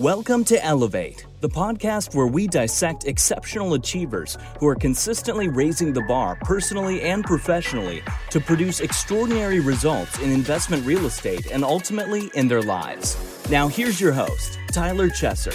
Welcome 0.00 0.42
to 0.46 0.60
Elevate, 0.64 1.24
the 1.40 1.48
podcast 1.48 2.16
where 2.16 2.26
we 2.26 2.48
dissect 2.48 3.04
exceptional 3.04 3.74
achievers 3.74 4.36
who 4.58 4.66
are 4.66 4.74
consistently 4.74 5.46
raising 5.46 5.92
the 5.92 6.02
bar 6.02 6.36
personally 6.40 7.02
and 7.02 7.22
professionally 7.22 8.02
to 8.30 8.40
produce 8.40 8.80
extraordinary 8.80 9.60
results 9.60 10.18
in 10.18 10.32
investment 10.32 10.84
real 10.84 11.06
estate 11.06 11.46
and 11.52 11.62
ultimately 11.62 12.28
in 12.34 12.48
their 12.48 12.60
lives. 12.60 13.16
Now, 13.48 13.68
here's 13.68 14.00
your 14.00 14.10
host, 14.10 14.58
Tyler 14.72 15.08
Chesser. 15.10 15.54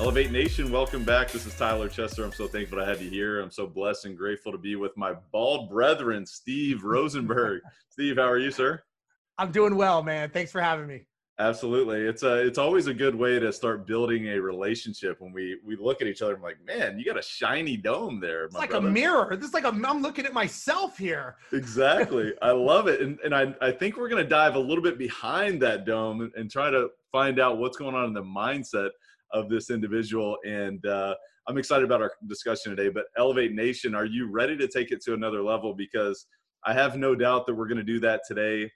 Elevate 0.00 0.30
Nation, 0.30 0.72
welcome 0.72 1.04
back. 1.04 1.30
This 1.30 1.44
is 1.44 1.54
Tyler 1.54 1.90
Chesser. 1.90 2.24
I'm 2.24 2.32
so 2.32 2.48
thankful 2.48 2.78
to 2.78 2.86
have 2.86 3.02
you 3.02 3.10
here. 3.10 3.42
I'm 3.42 3.50
so 3.50 3.66
blessed 3.66 4.06
and 4.06 4.16
grateful 4.16 4.50
to 4.50 4.56
be 4.56 4.76
with 4.76 4.96
my 4.96 5.12
bald 5.30 5.68
brethren, 5.68 6.24
Steve 6.24 6.84
Rosenberg. 6.84 7.60
Steve, 7.90 8.16
how 8.16 8.30
are 8.30 8.38
you, 8.38 8.50
sir? 8.50 8.82
I'm 9.36 9.52
doing 9.52 9.76
well, 9.76 10.02
man. 10.02 10.30
Thanks 10.30 10.50
for 10.50 10.62
having 10.62 10.86
me. 10.86 11.04
Absolutely. 11.40 12.02
It's 12.02 12.22
a 12.22 12.46
it's 12.46 12.58
always 12.58 12.86
a 12.86 12.92
good 12.92 13.14
way 13.14 13.38
to 13.38 13.50
start 13.50 13.86
building 13.86 14.28
a 14.28 14.38
relationship 14.38 15.22
when 15.22 15.32
we 15.32 15.58
we 15.64 15.74
look 15.74 16.02
at 16.02 16.06
each 16.06 16.20
other 16.20 16.34
and 16.34 16.42
like, 16.42 16.58
man, 16.66 16.98
you 16.98 17.04
got 17.06 17.18
a 17.18 17.22
shiny 17.22 17.78
dome 17.78 18.20
there. 18.20 18.44
It's 18.44 18.54
like 18.54 18.70
brother. 18.70 18.88
a 18.88 18.90
mirror. 18.90 19.34
This 19.36 19.48
is 19.48 19.54
like 19.54 19.64
a, 19.64 19.68
I'm 19.68 20.02
looking 20.02 20.26
at 20.26 20.34
myself 20.34 20.98
here. 20.98 21.36
Exactly. 21.54 22.34
I 22.42 22.50
love 22.50 22.88
it. 22.88 23.00
And 23.00 23.18
and 23.24 23.34
I, 23.34 23.54
I 23.62 23.72
think 23.72 23.96
we're 23.96 24.10
gonna 24.10 24.22
dive 24.22 24.54
a 24.54 24.58
little 24.58 24.84
bit 24.84 24.98
behind 24.98 25.62
that 25.62 25.86
dome 25.86 26.20
and, 26.20 26.32
and 26.34 26.50
try 26.50 26.70
to 26.70 26.88
find 27.10 27.40
out 27.40 27.56
what's 27.56 27.78
going 27.78 27.94
on 27.94 28.04
in 28.04 28.12
the 28.12 28.22
mindset 28.22 28.90
of 29.32 29.48
this 29.48 29.70
individual. 29.70 30.36
And 30.44 30.84
uh, 30.84 31.14
I'm 31.48 31.56
excited 31.56 31.86
about 31.86 32.02
our 32.02 32.12
discussion 32.28 32.76
today. 32.76 32.90
But 32.90 33.06
Elevate 33.16 33.54
Nation, 33.54 33.94
are 33.94 34.04
you 34.04 34.30
ready 34.30 34.58
to 34.58 34.68
take 34.68 34.92
it 34.92 35.02
to 35.04 35.14
another 35.14 35.42
level? 35.42 35.72
Because 35.72 36.26
I 36.66 36.74
have 36.74 36.98
no 36.98 37.14
doubt 37.14 37.46
that 37.46 37.54
we're 37.54 37.66
going 37.66 37.78
to 37.78 37.82
do 37.82 37.98
that 38.00 38.20
today. 38.28 38.70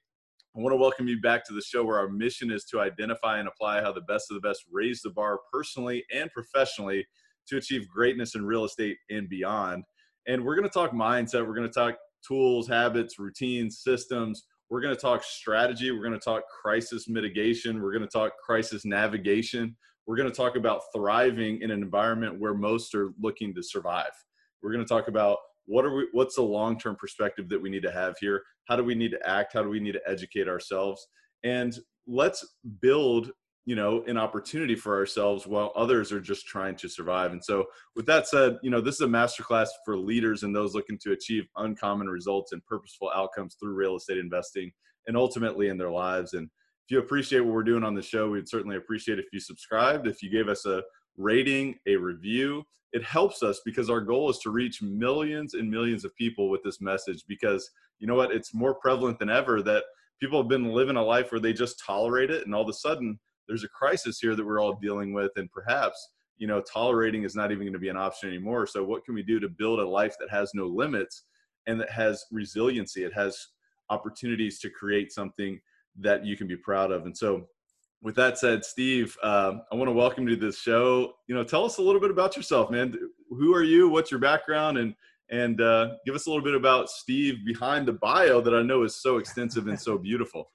I 0.56 0.60
want 0.60 0.72
to 0.72 0.76
welcome 0.76 1.08
you 1.08 1.20
back 1.20 1.44
to 1.46 1.52
the 1.52 1.60
show 1.60 1.82
where 1.82 1.98
our 1.98 2.08
mission 2.08 2.52
is 2.52 2.64
to 2.66 2.80
identify 2.80 3.40
and 3.40 3.48
apply 3.48 3.80
how 3.80 3.90
the 3.90 4.02
best 4.02 4.30
of 4.30 4.40
the 4.40 4.48
best 4.48 4.62
raise 4.70 5.02
the 5.02 5.10
bar 5.10 5.40
personally 5.52 6.04
and 6.14 6.30
professionally 6.30 7.04
to 7.48 7.56
achieve 7.56 7.88
greatness 7.88 8.36
in 8.36 8.46
real 8.46 8.64
estate 8.64 8.96
and 9.10 9.28
beyond. 9.28 9.82
And 10.28 10.44
we're 10.44 10.54
going 10.54 10.68
to 10.68 10.72
talk 10.72 10.92
mindset, 10.92 11.44
we're 11.44 11.56
going 11.56 11.68
to 11.68 11.74
talk 11.74 11.96
tools, 12.24 12.68
habits, 12.68 13.18
routines, 13.18 13.80
systems. 13.82 14.44
We're 14.70 14.80
going 14.80 14.94
to 14.94 15.00
talk 15.00 15.24
strategy, 15.24 15.90
we're 15.90 16.04
going 16.04 16.18
to 16.18 16.24
talk 16.24 16.44
crisis 16.62 17.08
mitigation, 17.08 17.82
we're 17.82 17.92
going 17.92 18.06
to 18.06 18.08
talk 18.08 18.34
crisis 18.46 18.84
navigation. 18.84 19.76
We're 20.06 20.16
going 20.16 20.30
to 20.30 20.36
talk 20.36 20.56
about 20.56 20.82
thriving 20.94 21.62
in 21.62 21.70
an 21.70 21.82
environment 21.82 22.38
where 22.38 22.54
most 22.54 22.94
are 22.94 23.12
looking 23.20 23.54
to 23.54 23.62
survive. 23.62 24.12
We're 24.62 24.72
going 24.72 24.84
to 24.84 24.88
talk 24.88 25.08
about 25.08 25.38
what 25.66 25.84
are 25.84 25.94
we 25.94 26.08
what's 26.12 26.36
the 26.36 26.42
long-term 26.42 26.96
perspective 26.96 27.48
that 27.48 27.60
we 27.60 27.70
need 27.70 27.82
to 27.82 27.92
have 27.92 28.16
here? 28.18 28.42
How 28.66 28.76
do 28.76 28.84
we 28.84 28.94
need 28.94 29.10
to 29.12 29.28
act? 29.28 29.52
How 29.54 29.62
do 29.62 29.68
we 29.68 29.80
need 29.80 29.92
to 29.92 30.02
educate 30.06 30.48
ourselves? 30.48 31.06
And 31.42 31.78
let's 32.06 32.46
build 32.80 33.30
you 33.66 33.74
know 33.74 34.04
an 34.06 34.18
opportunity 34.18 34.74
for 34.74 34.94
ourselves 34.94 35.46
while 35.46 35.72
others 35.74 36.12
are 36.12 36.20
just 36.20 36.46
trying 36.46 36.76
to 36.76 36.88
survive. 36.88 37.32
And 37.32 37.42
so 37.42 37.64
with 37.96 38.06
that 38.06 38.28
said 38.28 38.58
you 38.62 38.70
know 38.70 38.80
this 38.80 38.96
is 38.96 39.00
a 39.00 39.06
masterclass 39.06 39.68
for 39.84 39.96
leaders 39.96 40.42
and 40.42 40.54
those 40.54 40.74
looking 40.74 40.98
to 41.02 41.12
achieve 41.12 41.46
uncommon 41.56 42.08
results 42.08 42.52
and 42.52 42.64
purposeful 42.66 43.10
outcomes 43.14 43.56
through 43.58 43.74
real 43.74 43.96
estate 43.96 44.18
investing 44.18 44.70
and 45.06 45.16
ultimately 45.16 45.68
in 45.68 45.76
their 45.78 45.90
lives. 45.90 46.32
And 46.34 46.44
if 46.86 46.90
you 46.90 46.98
appreciate 46.98 47.40
what 47.40 47.54
we're 47.54 47.62
doing 47.62 47.84
on 47.84 47.94
the 47.94 48.02
show 48.02 48.30
we'd 48.30 48.48
certainly 48.48 48.76
appreciate 48.76 49.18
if 49.18 49.26
you 49.32 49.40
subscribed 49.40 50.06
if 50.06 50.22
you 50.22 50.30
gave 50.30 50.48
us 50.48 50.66
a 50.66 50.82
rating 51.16 51.78
a 51.86 51.96
review. 51.96 52.64
It 52.92 53.04
helps 53.04 53.42
us 53.42 53.60
because 53.64 53.90
our 53.90 54.00
goal 54.00 54.30
is 54.30 54.38
to 54.38 54.50
reach 54.50 54.82
millions 54.82 55.54
and 55.54 55.70
millions 55.70 56.04
of 56.04 56.14
people 56.16 56.48
with 56.48 56.62
this 56.62 56.80
message 56.80 57.24
because 57.28 57.70
you 57.98 58.06
know 58.06 58.14
what 58.14 58.32
it's 58.32 58.54
more 58.54 58.74
prevalent 58.74 59.18
than 59.18 59.30
ever 59.30 59.62
that 59.62 59.84
people 60.20 60.40
have 60.40 60.48
been 60.48 60.72
living 60.72 60.96
a 60.96 61.02
life 61.02 61.32
where 61.32 61.40
they 61.40 61.52
just 61.52 61.82
tolerate 61.84 62.30
it 62.30 62.44
and 62.44 62.54
all 62.54 62.62
of 62.62 62.68
a 62.68 62.72
sudden 62.72 63.18
there's 63.48 63.64
a 63.64 63.68
crisis 63.68 64.18
here 64.20 64.34
that 64.34 64.44
we're 64.44 64.60
all 64.60 64.78
dealing 64.80 65.12
with 65.12 65.30
and 65.36 65.50
perhaps 65.50 66.10
you 66.36 66.46
know 66.46 66.60
tolerating 66.62 67.24
is 67.24 67.34
not 67.34 67.50
even 67.50 67.64
going 67.64 67.72
to 67.72 67.78
be 67.78 67.88
an 67.88 67.96
option 67.96 68.28
anymore. 68.28 68.66
So 68.66 68.82
what 68.84 69.04
can 69.04 69.14
we 69.14 69.22
do 69.22 69.40
to 69.40 69.48
build 69.48 69.80
a 69.80 69.88
life 69.88 70.16
that 70.20 70.30
has 70.30 70.50
no 70.54 70.66
limits 70.66 71.24
and 71.66 71.80
that 71.80 71.90
has 71.90 72.24
resiliency? 72.30 73.04
It 73.04 73.12
has 73.14 73.48
opportunities 73.90 74.58
to 74.60 74.70
create 74.70 75.12
something 75.12 75.60
that 76.00 76.24
you 76.24 76.36
can 76.36 76.46
be 76.46 76.56
proud 76.56 76.90
of. 76.90 77.04
And 77.04 77.16
so 77.16 77.46
with 78.04 78.14
that 78.16 78.38
said, 78.38 78.64
Steve, 78.66 79.16
uh, 79.22 79.54
I 79.72 79.74
want 79.74 79.88
to 79.88 79.92
welcome 79.92 80.28
you 80.28 80.36
to 80.36 80.46
this 80.46 80.58
show. 80.58 81.14
You 81.26 81.34
know, 81.34 81.42
tell 81.42 81.64
us 81.64 81.78
a 81.78 81.82
little 81.82 82.02
bit 82.02 82.10
about 82.10 82.36
yourself, 82.36 82.70
man. 82.70 82.94
Who 83.30 83.54
are 83.54 83.62
you? 83.62 83.88
What's 83.88 84.10
your 84.10 84.20
background? 84.20 84.78
And 84.78 84.94
and 85.30 85.60
uh, 85.62 85.94
give 86.04 86.14
us 86.14 86.26
a 86.26 86.30
little 86.30 86.44
bit 86.44 86.54
about 86.54 86.90
Steve 86.90 87.46
behind 87.46 87.88
the 87.88 87.94
bio 87.94 88.42
that 88.42 88.54
I 88.54 88.60
know 88.60 88.82
is 88.82 88.94
so 88.94 89.16
extensive 89.16 89.68
and 89.68 89.80
so 89.80 89.96
beautiful. 90.10 90.50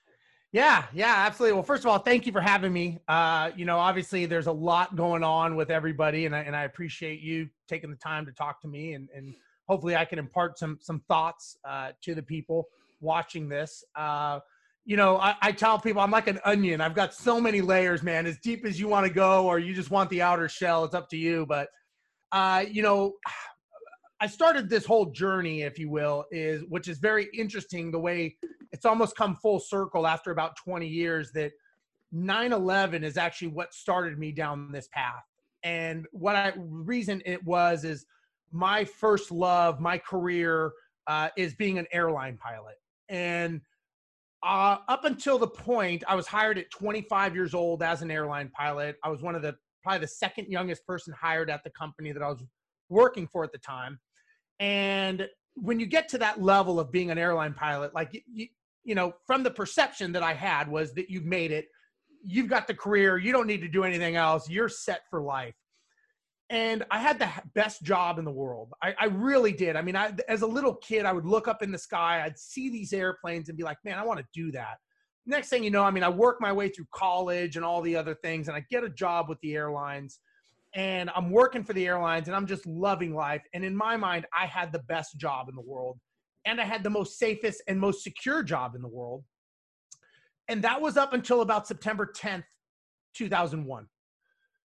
Yeah, 0.52 0.86
yeah, 0.94 1.16
absolutely. 1.18 1.54
Well, 1.54 1.64
first 1.64 1.84
of 1.84 1.90
all, 1.90 1.98
thank 1.98 2.28
you 2.28 2.32
for 2.32 2.40
having 2.40 2.72
me. 2.72 3.00
Uh, 3.08 3.50
you 3.56 3.66
know, 3.66 3.80
obviously 3.80 4.28
there's 4.28 4.48
a 4.48 4.52
lot 4.52 4.96
going 4.96 5.24
on 5.24 5.56
with 5.56 5.72
everybody, 5.72 6.28
and 6.28 6.36
I, 6.36 6.42
and 6.42 6.56
I 6.56 6.64
appreciate 6.64 7.20
you 7.20 7.50
taking 7.68 7.90
the 7.90 7.96
time 7.96 8.28
to 8.28 8.32
talk 8.32 8.62
to 8.62 8.68
me, 8.68 8.94
and, 8.94 9.10
and 9.16 9.34
hopefully 9.68 9.96
I 9.96 10.06
can 10.06 10.20
impart 10.20 10.60
some 10.60 10.78
some 10.82 11.02
thoughts 11.08 11.58
uh, 11.68 11.92
to 12.04 12.14
the 12.14 12.24
people 12.24 12.68
watching 13.02 13.50
this. 13.50 13.84
You 14.90 14.98
know, 14.98 15.18
I, 15.20 15.36
I, 15.40 15.52
tell 15.52 15.78
people 15.78 16.02
I'm 16.02 16.10
like 16.10 16.28
an 16.28 16.40
onion. 16.46 16.82
I've 16.82 16.96
got 16.96 17.14
so 17.14 17.40
many 17.40 17.62
layers, 17.62 18.02
man. 18.02 18.26
As 18.26 18.40
deep 18.40 18.66
as 18.66 18.80
you 18.80 18.88
want 18.88 19.06
to 19.06 19.14
go, 19.14 19.46
or 19.46 19.60
you 19.60 19.72
just 19.72 19.92
want 19.92 20.10
the 20.10 20.24
outer 20.24 20.50
shell, 20.50 20.84
it's 20.84 20.96
up 20.96 21.08
to 21.10 21.16
you. 21.16 21.46
But, 21.46 21.70
uh, 22.32 22.66
you 22.68 22.82
know, 22.82 23.14
I 24.20 24.26
started 24.26 24.68
this 24.68 24.86
whole 24.86 25.12
journey, 25.12 25.62
if 25.62 25.78
you 25.78 25.92
will, 25.92 26.26
is 26.32 26.64
which 26.70 26.88
is 26.88 26.98
very 26.98 27.30
interesting. 27.38 27.92
The 27.92 28.00
way 28.00 28.36
it's 28.72 28.84
almost 28.84 29.16
come 29.16 29.36
full 29.36 29.60
circle 29.60 30.08
after 30.08 30.32
about 30.32 30.56
20 30.56 30.88
years 30.88 31.32
that 31.34 31.52
9/11 32.12 33.04
is 33.04 33.16
actually 33.16 33.50
what 33.50 33.76
started 33.76 34.18
me 34.18 34.32
down 34.32 34.72
this 34.72 34.90
path. 34.92 35.24
And 35.62 36.08
what 36.14 36.36
I 36.36 36.54
reason 36.58 37.22
it 37.28 37.46
was 37.46 37.84
is 37.84 38.08
my 38.52 38.86
first 38.86 39.30
love, 39.30 39.80
my 39.80 40.00
career 40.00 40.72
uh, 41.06 41.30
is 41.38 41.54
being 41.54 41.78
an 41.78 41.86
airline 41.92 42.40
pilot, 42.42 42.78
and 43.08 43.62
uh, 44.44 44.78
up 44.88 45.06
until 45.06 45.38
the 45.38 45.48
point 45.48 46.04
I 46.08 46.16
was 46.16 46.28
hired 46.28 46.58
at 46.58 46.72
25 46.72 47.36
years 47.36 47.54
old 47.54 47.84
as 47.84 48.02
an 48.02 48.12
airline 48.12 48.50
pilot. 48.50 48.98
I 49.04 49.10
was 49.10 49.22
one 49.22 49.36
of 49.36 49.42
the 49.42 49.56
probably 49.84 50.00
the 50.00 50.08
second 50.08 50.48
youngest 50.48 50.86
person 50.86 51.14
hired 51.20 51.50
at 51.50 51.64
the 51.64 51.70
company 51.72 52.12
that 52.12 52.22
I 52.22 52.28
was 52.28 52.44
working 52.90 53.28
for 53.28 53.44
at 53.44 53.52
the 53.52 53.58
time. 53.60 54.00
And 54.60 55.28
when 55.56 55.80
you 55.80 55.86
get 55.86 56.10
to 56.10 56.18
that 56.20 56.42
level 56.42 56.80
of 56.80 56.92
being 56.92 57.12
an 57.12 57.18
airline 57.18 57.54
pilot, 57.54 57.94
like 57.94 58.24
you, 58.28 58.48
you 58.84 58.96
know, 58.96 59.14
from 59.26 59.44
the 59.44 59.52
perception 59.52 60.12
that 60.14 60.24
I 60.24 60.34
had 60.34 60.70
was 60.70 60.94
that 60.94 61.10
you've 61.10 61.26
made 61.26 61.52
it, 61.52 61.68
you've 62.24 62.50
got 62.50 62.68
the 62.68 62.74
career, 62.74 63.18
you 63.18 63.32
don't 63.32 63.48
need 63.48 63.62
to 63.62 63.68
do 63.68 63.84
anything 63.84 64.16
else, 64.16 64.50
you're 64.50 64.70
set 64.70 65.02
for 65.10 65.22
life 65.22 65.56
and 66.50 66.84
I 66.90 67.00
had 67.00 67.20
the 67.20 67.30
best 67.54 67.84
job 67.84 68.18
in 68.18 68.26
the 68.26 68.32
world. 68.32 68.74
I, 68.82 68.96
I, 69.00 69.06
really 69.06 69.52
did. 69.52 69.76
I 69.76 69.84
mean, 69.84 69.96
I, 69.96 70.14
as 70.28 70.42
a 70.42 70.48
little 70.48 70.74
kid, 70.76 71.06
I 71.06 71.14
would 71.14 71.26
look 71.26 71.48
up 71.48 71.62
in 71.62 71.72
the 71.72 71.78
sky, 71.78 72.24
I'd 72.26 72.40
see 72.40 72.70
these 72.70 72.92
airplanes 72.92 73.50
and 73.50 73.58
be 73.58 73.64
like, 73.64 73.78
man, 73.86 74.00
I 74.00 74.04
want 74.04 74.20
to 74.20 74.26
do 74.34 74.52
that. 74.54 74.78
Next 75.28 75.50
thing 75.50 75.64
you 75.64 75.70
know, 75.70 75.84
I 75.84 75.92
mean, 75.92 76.04
I 76.04 76.10
work 76.10 76.42
my 76.42 76.52
way 76.52 76.70
through 76.70 76.88
college 76.94 77.56
and 77.56 77.64
all 77.64 77.82
the 77.82 77.96
other 77.96 78.16
things, 78.16 78.48
and 78.48 78.58
I 78.58 78.66
get 78.72 78.84
a 78.84 78.90
job 78.90 79.30
with 79.30 79.40
the 79.42 79.54
airlines, 79.54 80.20
and 80.74 81.12
I'm 81.16 81.30
working 81.30 81.64
for 81.64 81.74
the 81.74 81.86
airlines, 81.86 82.28
and 82.28 82.36
I'm 82.36 82.48
just 82.48 82.66
loving 82.66 83.14
life. 83.14 83.44
And 83.54 83.64
in 83.64 83.76
my 83.76 83.96
mind, 83.96 84.26
I 84.36 84.48
had 84.48 84.72
the 84.72 84.80
best 84.80 85.18
job 85.18 85.50
in 85.50 85.56
the 85.56 85.62
world, 85.62 86.00
and 86.46 86.60
I 86.60 86.64
had 86.64 86.84
the 86.84 86.90
most 86.90 87.20
safest 87.20 87.62
and 87.68 87.80
most 87.80 88.04
secure 88.04 88.42
job 88.42 88.74
in 88.74 88.82
the 88.82 88.88
world. 88.88 89.24
And 90.48 90.64
that 90.64 90.82
was 90.82 90.98
up 90.98 91.14
until 91.14 91.42
about 91.42 91.68
September 91.68 92.12
10th, 92.12 92.46
2001. 93.14 93.86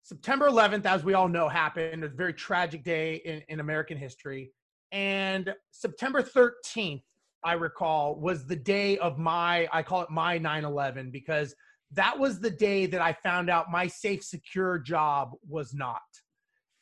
September 0.08 0.48
11th, 0.48 0.86
as 0.86 1.04
we 1.04 1.16
all 1.16 1.28
know, 1.28 1.50
happened. 1.50 2.02
a 2.02 2.08
very 2.08 2.32
tragic 2.32 2.82
day 2.82 3.16
in, 3.26 3.42
in 3.50 3.60
American 3.60 3.98
history. 3.98 4.54
And 4.94 5.54
September 5.72 6.24
13th, 6.24 7.04
I 7.44 7.54
recall, 7.54 8.18
was 8.18 8.46
the 8.46 8.56
day 8.56 8.98
of 9.00 9.18
my, 9.18 9.68
I 9.74 9.84
call 9.84 10.04
it 10.04 10.10
my 10.10 10.38
9 10.38 10.64
11, 10.64 11.12
because 11.12 11.54
that 11.92 12.18
was 12.18 12.40
the 12.40 12.50
day 12.50 12.86
that 12.86 13.02
I 13.02 13.12
found 13.22 13.50
out 13.50 13.70
my 13.70 13.86
safe, 13.88 14.24
secure 14.24 14.80
job 14.80 15.32
was 15.46 15.74
not. 15.74 16.00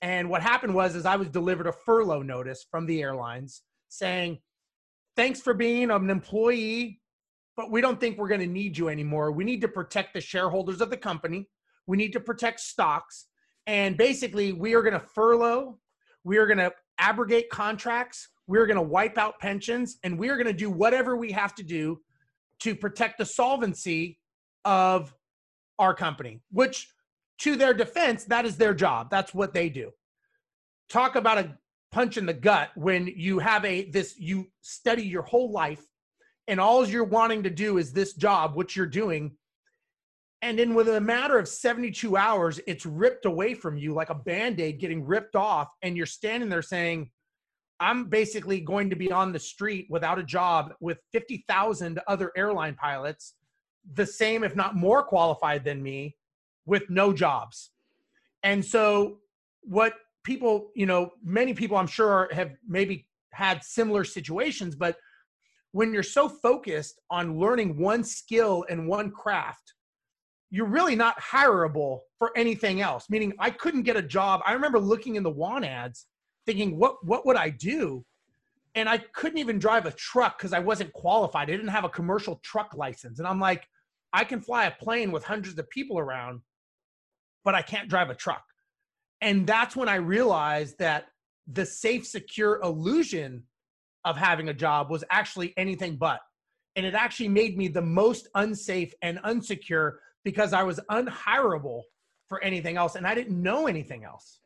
And 0.04 0.30
what 0.30 0.44
happened 0.44 0.76
was, 0.76 0.96
is 0.96 1.08
I 1.08 1.16
was 1.16 1.30
delivered 1.30 1.66
a 1.66 1.74
furlough 1.74 2.22
notice 2.22 2.64
from 2.70 2.86
the 2.86 3.02
airlines 3.02 3.64
saying, 3.90 4.38
thanks 5.16 5.42
for 5.42 5.56
being 5.56 5.90
an 5.90 6.12
employee, 6.12 7.02
but 7.58 7.72
we 7.72 7.82
don't 7.82 8.00
think 8.00 8.20
we're 8.20 8.28
going 8.28 8.42
to 8.42 8.46
need 8.46 8.78
you 8.78 8.88
anymore. 8.88 9.32
We 9.32 9.46
need 9.46 9.62
to 9.62 9.68
protect 9.68 10.14
the 10.14 10.22
shareholders 10.22 10.80
of 10.80 10.92
the 10.92 10.98
company 10.98 11.48
we 11.88 11.98
need 11.98 12.14
to 12.14 12.20
protect 12.20 12.60
stocks. 12.60 13.26
And 13.68 13.98
basically, 13.98 14.54
we 14.54 14.76
are 14.76 14.82
going 14.82 14.94
to 14.94 15.00
furlough, 15.00 15.80
we 16.24 16.38
are 16.38 16.46
going 16.46 16.60
to 16.60 16.72
abrogate 16.98 17.50
contracts, 17.50 18.30
we're 18.48 18.68
going 18.68 18.78
to 18.78 18.82
wipe 18.82 19.18
out 19.18 19.40
pensions, 19.40 19.98
and 20.04 20.20
we're 20.20 20.36
going 20.36 20.48
to 20.48 20.54
do 20.54 20.70
whatever 20.70 21.16
we 21.16 21.32
have 21.32 21.56
to 21.56 21.64
do 21.64 22.00
to 22.60 22.76
protect 22.76 23.18
the 23.18 23.26
solvency 23.26 24.20
of 24.64 25.14
our 25.80 25.94
company, 25.94 26.42
which 26.52 26.88
to 27.40 27.56
their 27.56 27.74
defense, 27.74 28.24
that 28.26 28.46
is 28.46 28.56
their 28.56 28.74
job. 28.74 29.10
That's 29.10 29.34
what 29.34 29.54
they 29.54 29.70
do. 29.70 29.92
Talk 30.90 31.16
about 31.16 31.38
a 31.40 31.58
punch 31.92 32.18
in 32.18 32.26
the 32.26 32.34
gut 32.34 32.70
when 32.76 33.08
you 33.08 33.40
have 33.40 33.66
a 33.66 33.90
this 33.90 34.18
you 34.18 34.48
study 34.62 35.04
your 35.04 35.22
whole 35.22 35.52
life 35.52 35.82
and 36.48 36.60
all 36.60 36.86
you're 36.86 37.04
wanting 37.04 37.44
to 37.44 37.50
do 37.50 37.78
is 37.78 37.92
this 37.92 38.14
job, 38.14 38.56
which 38.56 38.76
you're 38.76 38.86
doing, 38.86 39.36
And 40.42 40.60
then 40.60 40.74
within 40.74 40.96
a 40.96 41.02
matter 41.02 41.40
of 41.40 41.48
72 41.48 42.18
hours, 42.18 42.60
it's 42.68 42.86
ripped 42.86 43.26
away 43.26 43.54
from 43.54 43.78
you 43.78 43.94
like 43.94 44.10
a 44.10 44.16
band 44.16 44.60
aid 44.60 44.80
getting 44.80 45.06
ripped 45.06 45.36
off. 45.36 45.70
And 45.82 45.98
you're 45.98 46.06
standing 46.06 46.50
there 46.50 46.62
saying, 46.62 47.10
I'm 47.80 48.06
basically 48.06 48.62
going 48.62 48.90
to 48.90 48.96
be 48.96 49.12
on 49.12 49.32
the 49.32 49.40
street 49.40 49.88
without 49.90 50.20
a 50.20 50.24
job 50.24 50.74
with 50.80 51.00
50,000 51.12 52.00
other 52.08 52.32
airline 52.38 52.76
pilots, 52.76 53.34
the 53.94 54.06
same, 54.06 54.44
if 54.44 54.56
not 54.56 54.76
more 54.76 55.04
qualified 55.04 55.64
than 55.64 55.84
me, 55.84 56.16
with 56.66 56.90
no 56.90 57.12
jobs. 57.12 57.72
And 58.44 58.64
so, 58.64 59.18
what 59.62 59.94
people, 60.24 60.72
you 60.76 60.86
know, 60.86 61.12
many 61.24 61.54
people 61.54 61.78
I'm 61.78 61.88
sure 61.88 62.30
have 62.32 62.52
maybe 62.68 63.08
had 63.32 63.64
similar 63.64 64.04
situations, 64.04 64.76
but 64.76 64.98
when 65.72 65.94
you're 65.94 66.04
so 66.04 66.30
focused 66.30 67.02
on 67.10 67.38
learning 67.38 67.78
one 67.78 68.04
skill 68.04 68.66
and 68.70 68.88
one 68.88 69.12
craft, 69.12 69.75
you're 70.56 70.66
really 70.66 70.96
not 70.96 71.20
hireable 71.20 72.00
for 72.18 72.32
anything 72.38 72.80
else. 72.80 73.10
Meaning, 73.10 73.34
I 73.40 73.50
couldn't 73.50 73.84
get 73.84 73.98
a 73.98 74.02
job. 74.02 74.42
I 74.46 74.54
remember 74.54 74.80
looking 74.80 75.18
in 75.18 75.24
the 75.24 75.30
want 75.30 75.66
ads, 75.66 76.06
thinking, 76.46 76.78
"What 76.78 77.06
what 77.06 77.26
would 77.26 77.36
I 77.36 77.50
do?" 77.50 78.06
And 78.74 78.88
I 78.88 79.00
couldn't 79.00 79.38
even 79.38 79.60
drive 79.60 79.86
a 79.86 79.92
truck 79.92 80.38
because 80.38 80.54
I 80.54 80.60
wasn't 80.60 80.94
qualified. 80.94 81.50
I 81.50 81.52
didn't 81.52 81.68
have 81.68 81.84
a 81.84 81.90
commercial 81.90 82.38
truck 82.38 82.74
license. 82.74 83.20
And 83.20 83.28
I'm 83.28 83.40
like, 83.40 83.68
I 84.14 84.24
can 84.24 84.40
fly 84.42 84.66
a 84.66 84.72
plane 84.72 85.12
with 85.12 85.26
hundreds 85.26 85.60
of 85.60 85.70
people 85.70 86.00
around, 86.00 86.42
but 87.44 87.54
I 87.54 87.62
can't 87.62 87.90
drive 87.90 88.10
a 88.10 88.16
truck. 88.16 88.44
And 89.22 89.46
that's 89.46 89.76
when 89.76 89.90
I 89.90 89.96
realized 89.96 90.78
that 90.80 91.08
the 91.48 91.66
safe, 91.66 92.06
secure 92.06 92.62
illusion 92.62 93.44
of 94.06 94.16
having 94.18 94.50
a 94.50 94.54
job 94.54 94.90
was 94.90 95.04
actually 95.10 95.54
anything 95.58 95.98
but. 95.98 96.22
And 96.78 96.86
it 96.86 96.94
actually 96.94 97.30
made 97.30 97.58
me 97.58 97.68
the 97.68 97.82
most 97.82 98.28
unsafe 98.36 98.94
and 99.02 99.20
unsecure 99.24 99.96
because 100.26 100.52
I 100.52 100.64
was 100.64 100.82
unhirable 100.90 101.84
for 102.28 102.44
anything 102.44 102.76
else 102.76 102.96
and 102.96 103.08
I 103.08 103.16
didn't 103.16 103.42
know 103.42 103.68
anything 103.68 104.04
else. 104.04 104.42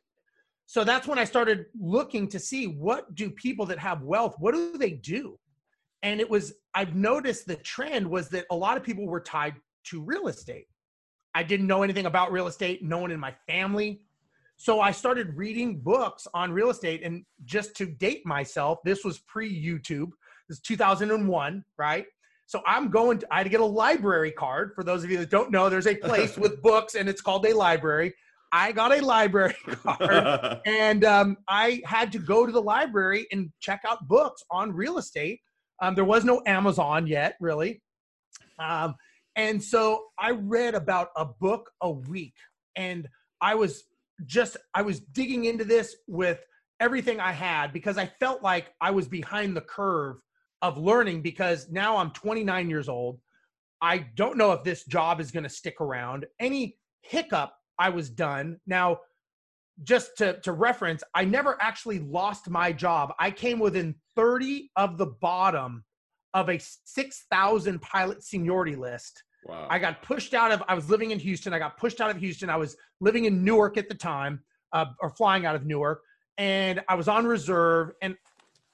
So 0.67 0.83
that's 0.83 1.07
when 1.07 1.17
I 1.17 1.23
started 1.23 1.65
looking 1.81 2.27
to 2.27 2.37
see 2.37 2.67
what 2.67 3.15
do 3.15 3.31
people 3.31 3.65
that 3.67 3.79
have 3.79 4.03
wealth, 4.03 4.35
what 4.37 4.53
do 4.53 4.77
they 4.77 4.91
do? 4.91 5.39
And 6.03 6.19
it 6.19 6.29
was 6.29 6.53
I've 6.75 6.95
noticed 6.95 7.47
the 7.47 7.55
trend 7.55 8.07
was 8.07 8.29
that 8.29 8.45
a 8.51 8.55
lot 8.55 8.77
of 8.77 8.83
people 8.83 9.07
were 9.07 9.21
tied 9.21 9.55
to 9.85 10.01
real 10.03 10.27
estate. 10.27 10.67
I 11.33 11.41
didn't 11.41 11.65
know 11.65 11.81
anything 11.81 12.05
about 12.05 12.31
real 12.31 12.47
estate, 12.47 12.83
no 12.83 12.99
one 12.99 13.11
in 13.11 13.19
my 13.19 13.33
family. 13.47 14.01
So 14.57 14.81
I 14.81 14.91
started 14.91 15.35
reading 15.35 15.79
books 15.79 16.27
on 16.33 16.51
real 16.51 16.69
estate 16.69 17.01
and 17.03 17.25
just 17.45 17.75
to 17.77 17.85
date 17.85 18.25
myself, 18.25 18.79
this 18.83 19.05
was 19.05 19.19
pre-YouTube. 19.19 20.09
This 20.49 20.57
is 20.57 20.59
2001, 20.59 21.63
right? 21.77 22.05
So 22.49 22.63
I'm 22.65 22.89
going 22.89 23.19
to, 23.19 23.27
I 23.31 23.37
had 23.37 23.43
to 23.43 23.49
get 23.49 23.59
a 23.59 23.65
library 23.65 24.31
card. 24.31 24.71
For 24.73 24.83
those 24.83 25.03
of 25.03 25.11
you 25.11 25.19
that 25.19 25.29
don't 25.29 25.51
know, 25.51 25.69
there's 25.69 25.85
a 25.85 25.93
place 25.93 26.35
with 26.43 26.63
books 26.63 26.95
and 26.95 27.07
it's 27.07 27.21
called 27.21 27.45
a 27.45 27.53
library. 27.53 28.15
I 28.51 28.71
got 28.71 28.91
a 28.91 29.05
library 29.05 29.55
card 29.83 30.59
and 30.65 31.05
um, 31.05 31.37
I 31.47 31.83
had 31.85 32.11
to 32.13 32.17
go 32.17 32.47
to 32.47 32.51
the 32.51 32.61
library 32.61 33.27
and 33.31 33.51
check 33.59 33.81
out 33.87 34.07
books 34.07 34.43
on 34.49 34.71
real 34.71 34.97
estate. 34.97 35.41
Um, 35.79 35.93
there 35.93 36.05
was 36.05 36.25
no 36.25 36.41
Amazon 36.47 37.05
yet, 37.05 37.35
really. 37.39 37.83
Um, 38.57 38.95
and 39.35 39.63
so 39.63 40.05
I 40.17 40.31
read 40.31 40.73
about 40.73 41.09
a 41.15 41.25
book 41.25 41.69
a 41.81 41.91
week 41.91 42.33
and 42.75 43.07
I 43.41 43.53
was 43.53 43.83
just, 44.25 44.57
I 44.73 44.81
was 44.81 45.01
digging 45.01 45.45
into 45.45 45.65
this 45.65 45.95
with 46.07 46.39
everything 46.79 47.19
I 47.19 47.31
had 47.31 47.73
because 47.73 47.99
I 47.99 48.07
felt 48.19 48.41
like 48.41 48.73
I 48.81 48.89
was 48.89 49.07
behind 49.07 49.55
the 49.55 49.61
curve 49.61 50.17
of 50.61 50.77
learning 50.77 51.21
because 51.21 51.69
now 51.69 51.97
I'm 51.97 52.11
29 52.11 52.69
years 52.69 52.89
old. 52.89 53.19
I 53.81 53.99
don't 54.15 54.37
know 54.37 54.51
if 54.51 54.63
this 54.63 54.83
job 54.85 55.21
is 55.21 55.31
going 55.31 55.43
to 55.43 55.49
stick 55.49 55.79
around. 55.79 56.25
Any 56.39 56.77
hiccup, 57.01 57.53
I 57.77 57.89
was 57.89 58.09
done. 58.09 58.59
Now, 58.67 58.99
just 59.83 60.17
to, 60.17 60.39
to 60.41 60.51
reference, 60.51 61.03
I 61.13 61.23
never 61.23 61.57
actually 61.61 61.99
lost 61.99 62.49
my 62.49 62.73
job. 62.73 63.13
I 63.19 63.31
came 63.31 63.59
within 63.59 63.95
30 64.15 64.71
of 64.75 64.97
the 64.97 65.05
bottom 65.05 65.85
of 66.33 66.49
a 66.49 66.59
6,000 66.59 67.81
pilot 67.81 68.23
seniority 68.23 68.75
list. 68.75 69.23
Wow. 69.45 69.67
I 69.69 69.79
got 69.79 70.01
pushed 70.01 70.33
out 70.33 70.51
of, 70.51 70.61
I 70.67 70.73
was 70.73 70.89
living 70.89 71.11
in 71.11 71.19
Houston. 71.19 71.53
I 71.53 71.59
got 71.59 71.77
pushed 71.77 72.01
out 72.01 72.11
of 72.11 72.17
Houston. 72.17 72.49
I 72.49 72.57
was 72.57 72.75
living 72.99 73.25
in 73.25 73.43
Newark 73.43 73.77
at 73.77 73.87
the 73.87 73.95
time, 73.95 74.43
uh, 74.73 74.85
or 74.99 75.09
flying 75.09 75.45
out 75.45 75.55
of 75.55 75.65
Newark. 75.65 76.01
And 76.37 76.81
I 76.89 76.95
was 76.95 77.07
on 77.07 77.25
reserve. 77.25 77.91
And 78.01 78.15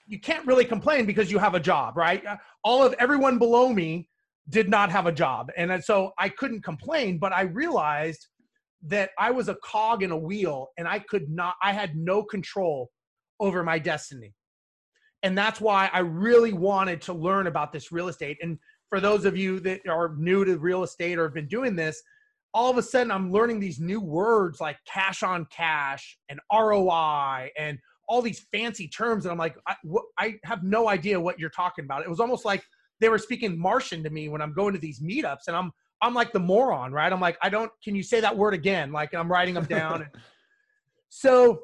you 0.07 0.19
can't 0.19 0.45
really 0.45 0.65
complain 0.65 1.05
because 1.05 1.31
you 1.31 1.39
have 1.39 1.55
a 1.55 1.59
job, 1.59 1.97
right? 1.97 2.23
All 2.63 2.83
of 2.83 2.93
everyone 2.99 3.39
below 3.39 3.73
me 3.73 4.07
did 4.49 4.69
not 4.69 4.91
have 4.91 5.07
a 5.07 5.11
job. 5.11 5.51
And 5.57 5.83
so 5.83 6.11
I 6.19 6.29
couldn't 6.29 6.63
complain, 6.63 7.17
but 7.17 7.33
I 7.33 7.41
realized 7.43 8.27
that 8.83 9.09
I 9.17 9.31
was 9.31 9.49
a 9.49 9.55
cog 9.63 10.03
in 10.03 10.11
a 10.11 10.17
wheel 10.17 10.67
and 10.77 10.87
I 10.87 10.99
could 10.99 11.29
not, 11.29 11.55
I 11.63 11.73
had 11.73 11.95
no 11.95 12.21
control 12.21 12.91
over 13.39 13.63
my 13.63 13.79
destiny. 13.79 14.33
And 15.23 15.35
that's 15.35 15.59
why 15.59 15.89
I 15.91 15.99
really 15.99 16.53
wanted 16.53 17.01
to 17.03 17.13
learn 17.13 17.47
about 17.47 17.73
this 17.73 17.91
real 17.91 18.09
estate. 18.09 18.37
And 18.41 18.59
for 18.89 18.99
those 18.99 19.25
of 19.25 19.35
you 19.35 19.59
that 19.61 19.81
are 19.89 20.15
new 20.17 20.45
to 20.45 20.59
real 20.59 20.83
estate 20.83 21.17
or 21.17 21.23
have 21.23 21.33
been 21.33 21.47
doing 21.47 21.75
this, 21.75 21.99
all 22.53 22.69
of 22.69 22.77
a 22.77 22.83
sudden 22.83 23.11
I'm 23.11 23.31
learning 23.31 23.59
these 23.59 23.79
new 23.79 23.99
words 23.99 24.61
like 24.61 24.77
cash 24.85 25.23
on 25.23 25.47
cash 25.51 26.19
and 26.29 26.39
ROI 26.53 27.49
and 27.57 27.79
all 28.07 28.21
these 28.21 28.45
fancy 28.51 28.87
terms 28.87 29.25
and 29.25 29.31
i'm 29.31 29.37
like 29.37 29.55
I, 29.67 29.75
I 30.17 30.35
have 30.43 30.63
no 30.63 30.87
idea 30.89 31.19
what 31.19 31.39
you're 31.39 31.49
talking 31.49 31.85
about. 31.85 32.03
It 32.03 32.09
was 32.09 32.19
almost 32.19 32.45
like 32.45 32.63
they 32.99 33.09
were 33.09 33.17
speaking 33.17 33.57
martian 33.57 34.03
to 34.03 34.09
me 34.09 34.29
when 34.29 34.41
i'm 34.41 34.53
going 34.53 34.73
to 34.73 34.79
these 34.79 35.01
meetups 35.01 35.47
and 35.47 35.55
i'm 35.55 35.71
i'm 36.01 36.13
like 36.13 36.31
the 36.31 36.39
moron 36.39 36.91
right? 36.91 37.11
I'm 37.11 37.21
like 37.21 37.37
i 37.41 37.49
don't 37.49 37.71
can 37.83 37.95
you 37.95 38.03
say 38.03 38.19
that 38.21 38.35
word 38.35 38.53
again? 38.53 38.91
Like 38.91 39.13
i'm 39.13 39.31
writing 39.31 39.53
them 39.53 39.65
down. 39.65 40.03
And 40.03 40.11
so 41.09 41.61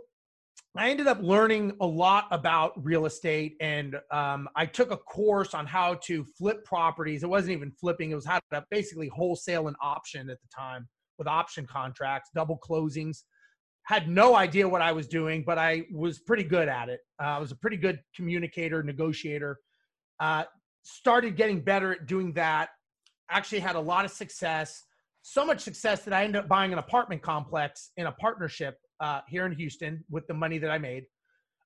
i 0.77 0.89
ended 0.89 1.07
up 1.07 1.19
learning 1.21 1.73
a 1.81 1.85
lot 1.85 2.27
about 2.31 2.73
real 2.83 3.05
estate 3.05 3.55
and 3.59 3.97
um, 4.11 4.47
i 4.55 4.65
took 4.65 4.91
a 4.91 4.97
course 4.97 5.53
on 5.53 5.65
how 5.65 5.95
to 5.95 6.23
flip 6.37 6.63
properties. 6.65 7.23
It 7.23 7.29
wasn't 7.29 7.53
even 7.53 7.71
flipping 7.71 8.11
it 8.11 8.15
was 8.15 8.25
how 8.25 8.39
to 8.51 8.65
basically 8.71 9.09
wholesale 9.09 9.67
an 9.67 9.75
option 9.81 10.29
at 10.29 10.41
the 10.41 10.47
time 10.55 10.87
with 11.17 11.27
option 11.27 11.67
contracts 11.67 12.29
double 12.33 12.57
closings 12.57 13.23
had 13.83 14.07
no 14.07 14.35
idea 14.35 14.67
what 14.67 14.81
I 14.81 14.91
was 14.91 15.07
doing, 15.07 15.43
but 15.45 15.57
I 15.57 15.83
was 15.91 16.19
pretty 16.19 16.43
good 16.43 16.67
at 16.67 16.89
it. 16.89 16.99
Uh, 17.21 17.27
I 17.27 17.39
was 17.39 17.51
a 17.51 17.55
pretty 17.55 17.77
good 17.77 17.99
communicator, 18.15 18.83
negotiator. 18.83 19.59
Uh, 20.19 20.43
started 20.83 21.35
getting 21.35 21.61
better 21.61 21.93
at 21.93 22.05
doing 22.05 22.33
that. 22.33 22.69
Actually, 23.29 23.59
had 23.59 23.75
a 23.75 23.79
lot 23.79 24.05
of 24.05 24.11
success. 24.11 24.83
So 25.23 25.45
much 25.45 25.61
success 25.61 26.03
that 26.03 26.13
I 26.13 26.23
ended 26.23 26.41
up 26.41 26.47
buying 26.47 26.73
an 26.73 26.79
apartment 26.79 27.21
complex 27.21 27.91
in 27.97 28.07
a 28.07 28.11
partnership 28.11 28.77
uh, 28.99 29.21
here 29.27 29.45
in 29.45 29.51
Houston 29.53 30.03
with 30.09 30.27
the 30.27 30.33
money 30.33 30.57
that 30.57 30.71
I 30.71 30.77
made. 30.77 31.05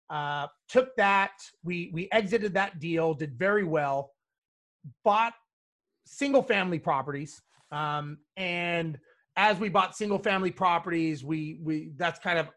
Uh, 0.09 0.47
took 0.69 0.95
that. 0.97 1.31
We 1.63 1.89
we 1.93 2.07
exited 2.11 2.53
that 2.53 2.79
deal. 2.79 3.13
Did 3.13 3.37
very 3.37 3.63
well. 3.63 4.11
Bought 5.03 5.33
single 6.05 6.43
family 6.43 6.79
properties 6.79 7.41
um, 7.71 8.19
and 8.37 8.99
as 9.35 9.59
we 9.59 9.69
bought 9.69 9.95
single 9.95 10.19
family 10.19 10.51
properties, 10.51 11.23
we 11.23 11.59
we 11.61 11.91
that's 11.97 12.19
kind 12.19 12.39
of 12.39 12.49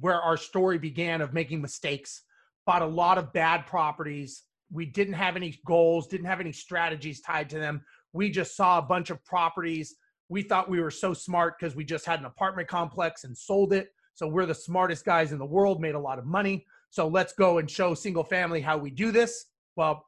where 0.00 0.20
our 0.20 0.36
story 0.36 0.78
began 0.78 1.20
of 1.20 1.32
making 1.32 1.60
mistakes. 1.60 2.22
Bought 2.66 2.82
a 2.82 2.86
lot 2.86 3.18
of 3.18 3.32
bad 3.32 3.66
properties. 3.66 4.44
We 4.72 4.86
didn't 4.86 5.14
have 5.14 5.36
any 5.36 5.58
goals, 5.66 6.06
didn't 6.06 6.26
have 6.26 6.40
any 6.40 6.52
strategies 6.52 7.20
tied 7.20 7.50
to 7.50 7.58
them. 7.58 7.82
We 8.12 8.30
just 8.30 8.56
saw 8.56 8.78
a 8.78 8.82
bunch 8.82 9.10
of 9.10 9.24
properties. 9.24 9.96
We 10.28 10.42
thought 10.42 10.70
we 10.70 10.80
were 10.80 10.92
so 10.92 11.12
smart 11.12 11.58
because 11.58 11.74
we 11.74 11.84
just 11.84 12.06
had 12.06 12.20
an 12.20 12.26
apartment 12.26 12.68
complex 12.68 13.24
and 13.24 13.36
sold 13.36 13.72
it. 13.72 13.88
So 14.14 14.28
we're 14.28 14.46
the 14.46 14.54
smartest 14.54 15.04
guys 15.04 15.32
in 15.32 15.38
the 15.38 15.46
world, 15.46 15.80
made 15.80 15.96
a 15.96 16.00
lot 16.00 16.18
of 16.18 16.26
money. 16.26 16.66
So 16.90 17.08
let's 17.08 17.32
go 17.32 17.58
and 17.58 17.70
show 17.70 17.94
single 17.94 18.24
family 18.24 18.60
how 18.60 18.78
we 18.78 18.90
do 18.90 19.10
this. 19.10 19.46
Well, 19.76 20.06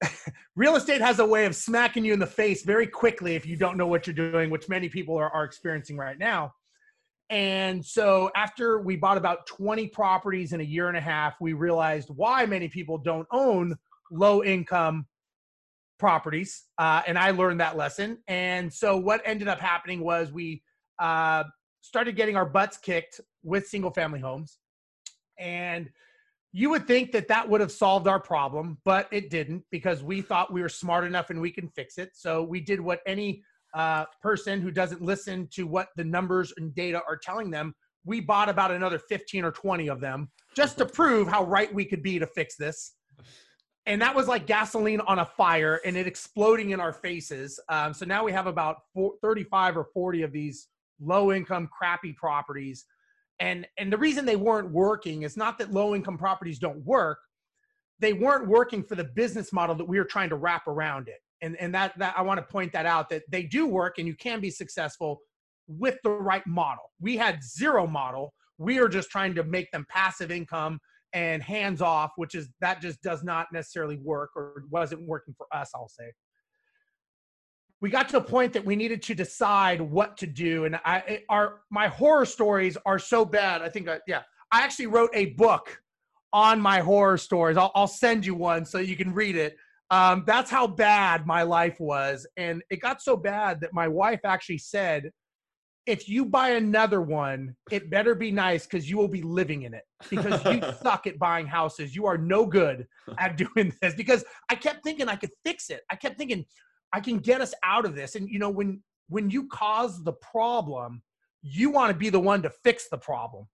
real 0.56 0.76
estate 0.76 1.00
has 1.00 1.18
a 1.18 1.26
way 1.26 1.46
of 1.46 1.54
smacking 1.54 2.04
you 2.04 2.12
in 2.12 2.18
the 2.18 2.26
face 2.26 2.62
very 2.62 2.86
quickly 2.86 3.34
if 3.34 3.46
you 3.46 3.56
don't 3.56 3.76
know 3.76 3.86
what 3.86 4.06
you're 4.06 4.14
doing, 4.14 4.50
which 4.50 4.68
many 4.68 4.88
people 4.88 5.16
are, 5.16 5.30
are 5.30 5.44
experiencing 5.44 5.96
right 5.96 6.18
now. 6.18 6.52
And 7.28 7.84
so 7.84 8.30
after 8.34 8.80
we 8.80 8.96
bought 8.96 9.16
about 9.16 9.46
20 9.46 9.86
properties 9.88 10.52
in 10.52 10.60
a 10.60 10.64
year 10.64 10.88
and 10.88 10.96
a 10.96 11.00
half, 11.00 11.34
we 11.40 11.52
realized 11.52 12.08
why 12.10 12.44
many 12.44 12.68
people 12.68 12.98
don't 12.98 13.26
own 13.30 13.76
low 14.10 14.42
income 14.42 15.06
properties. 15.98 16.64
Uh, 16.76 17.02
and 17.06 17.16
I 17.16 17.30
learned 17.30 17.60
that 17.60 17.76
lesson. 17.76 18.18
And 18.26 18.72
so 18.72 18.96
what 18.96 19.22
ended 19.24 19.46
up 19.46 19.60
happening 19.60 20.00
was 20.00 20.32
we 20.32 20.62
uh, 20.98 21.44
started 21.82 22.16
getting 22.16 22.34
our 22.34 22.46
butts 22.46 22.76
kicked 22.76 23.20
with 23.44 23.68
single 23.68 23.92
family 23.92 24.18
homes. 24.18 24.58
And 25.38 25.88
you 26.52 26.70
would 26.70 26.86
think 26.86 27.12
that 27.12 27.28
that 27.28 27.48
would 27.48 27.60
have 27.60 27.70
solved 27.70 28.08
our 28.08 28.18
problem, 28.18 28.78
but 28.84 29.08
it 29.12 29.30
didn't 29.30 29.64
because 29.70 30.02
we 30.02 30.20
thought 30.20 30.52
we 30.52 30.62
were 30.62 30.68
smart 30.68 31.04
enough 31.04 31.30
and 31.30 31.40
we 31.40 31.50
can 31.50 31.68
fix 31.68 31.96
it. 31.96 32.10
So 32.14 32.42
we 32.42 32.60
did 32.60 32.80
what 32.80 33.00
any 33.06 33.42
uh, 33.72 34.06
person 34.20 34.60
who 34.60 34.72
doesn't 34.72 35.00
listen 35.00 35.48
to 35.52 35.66
what 35.66 35.88
the 35.96 36.04
numbers 36.04 36.52
and 36.56 36.74
data 36.74 37.00
are 37.08 37.16
telling 37.16 37.50
them. 37.50 37.74
We 38.04 38.20
bought 38.20 38.48
about 38.48 38.72
another 38.72 38.98
15 38.98 39.44
or 39.44 39.52
20 39.52 39.88
of 39.88 40.00
them 40.00 40.30
just 40.56 40.78
to 40.78 40.86
prove 40.86 41.28
how 41.28 41.44
right 41.44 41.72
we 41.72 41.84
could 41.84 42.02
be 42.02 42.18
to 42.18 42.26
fix 42.26 42.56
this. 42.56 42.94
and 43.86 44.02
that 44.02 44.14
was 44.14 44.26
like 44.26 44.46
gasoline 44.46 45.00
on 45.00 45.20
a 45.20 45.24
fire 45.24 45.80
and 45.84 45.96
it 45.96 46.06
exploding 46.06 46.70
in 46.70 46.80
our 46.80 46.92
faces. 46.92 47.60
Um, 47.68 47.94
so 47.94 48.04
now 48.04 48.24
we 48.24 48.32
have 48.32 48.46
about 48.46 48.78
four, 48.92 49.14
35 49.22 49.76
or 49.76 49.84
40 49.84 50.22
of 50.22 50.32
these 50.32 50.68
low 51.00 51.32
income, 51.32 51.68
crappy 51.72 52.12
properties. 52.12 52.86
And, 53.40 53.66
and 53.78 53.92
the 53.92 53.98
reason 53.98 54.24
they 54.24 54.36
weren't 54.36 54.70
working 54.70 55.22
is 55.22 55.36
not 55.36 55.58
that 55.58 55.72
low 55.72 55.94
income 55.94 56.18
properties 56.18 56.58
don't 56.58 56.84
work. 56.84 57.18
They 57.98 58.12
weren't 58.12 58.46
working 58.46 58.82
for 58.82 58.94
the 58.94 59.04
business 59.04 59.52
model 59.52 59.74
that 59.76 59.84
we 59.84 59.98
were 59.98 60.04
trying 60.04 60.28
to 60.28 60.36
wrap 60.36 60.66
around 60.68 61.08
it. 61.08 61.18
And, 61.42 61.56
and 61.56 61.74
that, 61.74 61.98
that 61.98 62.14
I 62.16 62.22
want 62.22 62.38
to 62.38 62.52
point 62.52 62.72
that 62.74 62.84
out 62.84 63.08
that 63.08 63.22
they 63.30 63.42
do 63.42 63.66
work 63.66 63.98
and 63.98 64.06
you 64.06 64.14
can 64.14 64.40
be 64.40 64.50
successful 64.50 65.20
with 65.66 65.98
the 66.04 66.10
right 66.10 66.46
model. 66.46 66.84
We 67.00 67.16
had 67.16 67.42
zero 67.42 67.86
model. 67.86 68.34
We 68.58 68.78
are 68.78 68.88
just 68.88 69.10
trying 69.10 69.34
to 69.36 69.44
make 69.44 69.70
them 69.70 69.86
passive 69.88 70.30
income 70.30 70.78
and 71.12 71.42
hands 71.42 71.80
off, 71.80 72.12
which 72.16 72.34
is 72.34 72.50
that 72.60 72.82
just 72.82 73.02
does 73.02 73.24
not 73.24 73.46
necessarily 73.52 73.96
work 73.96 74.30
or 74.36 74.64
wasn't 74.70 75.02
working 75.06 75.34
for 75.36 75.46
us, 75.52 75.70
I'll 75.74 75.88
say. 75.88 76.12
We 77.80 77.88
got 77.90 78.08
to 78.10 78.18
a 78.18 78.22
point 78.22 78.52
that 78.52 78.64
we 78.64 78.76
needed 78.76 79.02
to 79.02 79.14
decide 79.14 79.80
what 79.80 80.16
to 80.18 80.26
do, 80.26 80.64
and 80.64 80.76
I 80.84 81.22
our 81.28 81.62
my 81.70 81.88
horror 81.88 82.26
stories 82.26 82.76
are 82.84 82.98
so 82.98 83.24
bad. 83.24 83.62
I 83.62 83.68
think, 83.68 83.88
I, 83.88 84.00
yeah, 84.06 84.22
I 84.52 84.62
actually 84.62 84.88
wrote 84.88 85.10
a 85.14 85.26
book 85.26 85.80
on 86.32 86.60
my 86.60 86.80
horror 86.80 87.16
stories. 87.16 87.56
I'll, 87.56 87.72
I'll 87.74 87.88
send 87.88 88.26
you 88.26 88.34
one 88.34 88.64
so 88.64 88.78
you 88.78 88.96
can 88.96 89.14
read 89.14 89.36
it. 89.36 89.56
Um, 89.90 90.24
that's 90.26 90.50
how 90.50 90.66
bad 90.66 91.26
my 91.26 91.42
life 91.42 91.80
was, 91.80 92.26
and 92.36 92.62
it 92.70 92.80
got 92.80 93.02
so 93.02 93.16
bad 93.16 93.60
that 93.62 93.72
my 93.72 93.88
wife 93.88 94.20
actually 94.24 94.58
said 94.58 95.10
if 95.86 96.08
you 96.08 96.24
buy 96.24 96.50
another 96.50 97.00
one, 97.00 97.56
it 97.70 97.90
better 97.90 98.14
be 98.14 98.30
nice 98.30 98.64
because 98.64 98.88
you 98.88 98.96
will 98.96 99.08
be 99.08 99.22
living 99.22 99.62
in 99.62 99.74
it 99.74 99.84
because 100.08 100.44
you 100.44 100.62
suck 100.82 101.06
at 101.06 101.18
buying 101.18 101.46
houses. 101.46 101.96
You 101.96 102.06
are 102.06 102.18
no 102.18 102.46
good 102.46 102.86
at 103.18 103.36
doing 103.36 103.74
this 103.80 103.94
because 103.94 104.24
I 104.48 104.54
kept 104.54 104.84
thinking 104.84 105.08
I 105.08 105.16
could 105.16 105.32
fix 105.44 105.70
it. 105.70 105.80
I 105.90 105.96
kept 105.96 106.18
thinking 106.18 106.44
I 106.92 107.00
can 107.00 107.18
get 107.18 107.40
us 107.40 107.54
out 107.64 107.84
of 107.84 107.94
this. 107.94 108.14
And 108.14 108.28
you 108.28 108.38
know, 108.38 108.50
when 108.50 108.82
when 109.08 109.30
you 109.30 109.48
cause 109.48 110.02
the 110.02 110.12
problem, 110.12 111.02
you 111.42 111.70
want 111.70 111.90
to 111.90 111.98
be 111.98 112.10
the 112.10 112.20
one 112.20 112.42
to 112.42 112.50
fix 112.50 112.88
the 112.88 112.98
problem. 112.98 113.46